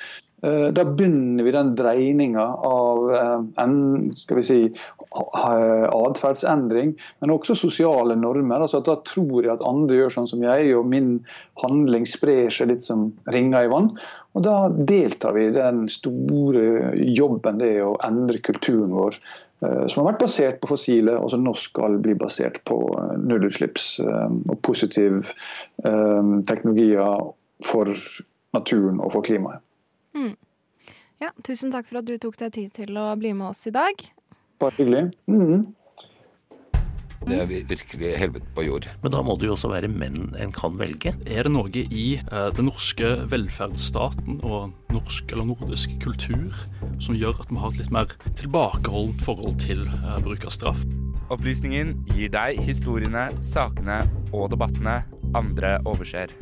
Eh, 0.43 0.69
Da 0.73 0.85
begynner 0.85 1.45
vi 1.45 1.53
den 1.53 1.75
dreininga 1.75 2.45
av 2.65 3.15
eh, 3.15 4.41
si, 4.43 4.61
atferdsendring, 5.11 6.95
men 7.21 7.35
også 7.35 7.57
sosiale 7.59 8.17
normer. 8.19 8.63
Altså 8.63 8.81
Da 8.87 8.97
tror 9.09 9.43
jeg 9.43 9.53
at 9.57 9.67
andre 9.67 9.99
gjør 10.03 10.15
sånn 10.15 10.31
som 10.31 10.45
jeg, 10.45 10.71
og 10.79 10.87
min 10.87 11.19
handling 11.63 12.07
sprer 12.07 12.55
seg 12.55 12.71
litt 12.73 12.87
som 12.87 13.11
ringer 13.35 13.67
i 13.67 13.73
vann. 13.73 13.91
Og 14.39 14.47
Da 14.47 14.69
deltar 14.69 15.35
vi 15.35 15.49
i 15.49 15.57
den 15.57 15.89
store 15.91 16.95
jobben 16.95 17.59
det 17.59 17.75
er 17.81 17.85
å 17.89 17.99
endre 18.07 18.39
kulturen 18.39 18.95
vår, 18.95 19.19
eh, 19.65 19.87
som 19.91 20.05
har 20.05 20.13
vært 20.13 20.23
basert 20.23 20.63
på 20.63 20.71
fossile, 20.77 21.19
og 21.19 21.33
som 21.35 21.43
nå 21.43 21.57
skal 21.59 21.99
bli 21.99 22.15
basert 22.15 22.63
på 22.69 22.79
nullutslipps 23.19 23.97
og 24.07 24.59
positiv 24.63 25.33
eh, 25.83 26.35
teknologier 26.47 27.33
for 27.67 27.91
naturen 28.55 29.03
og 29.03 29.11
for 29.17 29.27
klimaet. 29.27 29.65
Mm. 30.19 30.35
Ja, 31.23 31.33
tusen 31.47 31.75
takk 31.75 31.89
for 31.89 32.01
at 32.01 32.07
du 32.07 32.15
tok 32.21 32.39
deg 32.39 32.55
tid 32.55 32.77
til 32.79 32.99
å 32.99 33.11
bli 33.19 33.35
med 33.35 33.51
oss 33.53 33.67
i 33.71 33.75
dag. 33.75 34.07
Bare 34.63 34.75
hyggelig. 34.79 35.11
Mhm. 35.31 35.67
Det 37.29 37.37
er 37.43 37.49
virkelig 37.51 38.13
helvete 38.17 38.47
på 38.55 38.63
jord. 38.65 38.87
Men 39.03 39.13
da 39.13 39.21
må 39.27 39.35
det 39.37 39.49
jo 39.49 39.57
også 39.57 39.69
være 39.73 39.91
menn 39.91 40.31
en 40.39 40.53
kan 40.55 40.79
velge. 40.79 41.13
Er 41.27 41.45
det 41.45 41.53
noe 41.53 41.69
i 41.69 42.07
eh, 42.17 42.51
den 42.57 42.69
norske 42.71 43.11
velferdsstaten 43.29 44.39
og 44.47 44.71
norsk 44.95 45.35
eller 45.35 45.51
nordisk 45.51 45.99
kultur 46.01 46.55
som 47.03 47.19
gjør 47.19 47.43
at 47.43 47.51
vi 47.51 47.61
har 47.61 47.75
et 47.75 47.83
litt 47.83 47.93
mer 47.93 48.15
tilbakeholdent 48.39 49.27
forhold 49.27 49.59
til 49.61 49.85
eh, 49.91 50.17
bruk 50.25 50.47
av 50.49 50.55
straff? 50.57 50.87
Opplysningen 51.29 51.99
gir 52.15 52.33
deg 52.33 52.63
historiene, 52.65 53.29
sakene 53.45 54.05
og 54.31 54.49
debattene 54.55 55.03
andre 55.37 55.77
overser. 55.85 56.33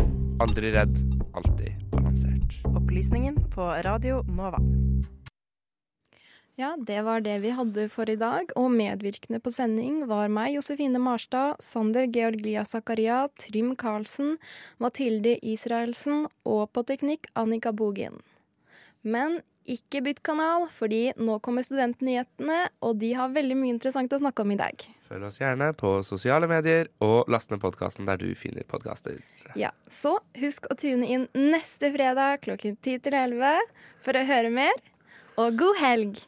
Aldri 0.45 0.71
redd, 0.77 1.03
alltid 1.35 1.86
balansert. 2.17 2.77
Opplysningen 2.77 3.51
på 3.55 3.63
Radio 3.63 4.23
Nova. 4.23 4.59
Ja, 6.59 6.77
det 6.87 7.03
var 7.03 7.21
det 7.21 7.39
vi 7.39 7.51
hadde 7.51 7.89
for 7.89 8.09
i 8.09 8.17
dag, 8.17 8.49
og 8.57 8.71
medvirkende 8.71 9.41
på 9.41 9.51
sending 9.53 10.07
var 10.09 10.29
meg, 10.33 10.55
Josefine 10.55 10.99
Marstad, 10.99 11.61
Sander 11.61 12.07
Georgia 12.09 12.65
Zakaria, 12.65 13.29
Trym 13.37 13.75
Karlsen, 13.77 14.39
Mathilde 14.79 15.37
Israelsen 15.45 16.27
og 16.45 16.73
på 16.73 16.87
teknikk 16.89 17.29
Annika 17.35 17.73
Bogen. 17.73 18.23
Men 19.03 19.43
ikke 19.71 20.03
bytt 20.07 20.21
kanal, 20.27 20.67
fordi 20.73 21.11
nå 21.19 21.39
kommer 21.45 21.67
studentnyhetene, 21.67 22.59
og 22.87 22.99
de 23.01 23.13
har 23.19 23.33
veldig 23.35 23.57
mye 23.59 23.75
interessant 23.75 24.13
å 24.15 24.21
snakke 24.23 24.45
om 24.45 24.55
i 24.55 24.59
dag. 24.61 24.87
Følg 25.07 25.27
oss 25.29 25.41
gjerne 25.41 25.71
på 25.79 25.93
sosiale 26.07 26.49
medier, 26.51 26.91
og 27.05 27.31
last 27.33 27.53
ned 27.53 27.63
podkasten 27.63 28.09
der 28.09 28.21
du 28.21 28.29
finner 28.39 28.67
podkaster. 28.69 29.19
Ja, 29.59 29.73
Så 29.89 30.19
husk 30.39 30.67
å 30.71 30.77
tune 30.79 31.07
inn 31.09 31.29
neste 31.35 31.93
fredag 31.95 32.43
klokken 32.47 32.79
10 32.83 33.05
til 33.07 33.19
11 33.19 33.67
for 34.05 34.19
å 34.19 34.27
høre 34.29 34.55
mer, 34.55 34.75
og 35.37 35.59
god 35.61 35.83
helg! 35.83 36.25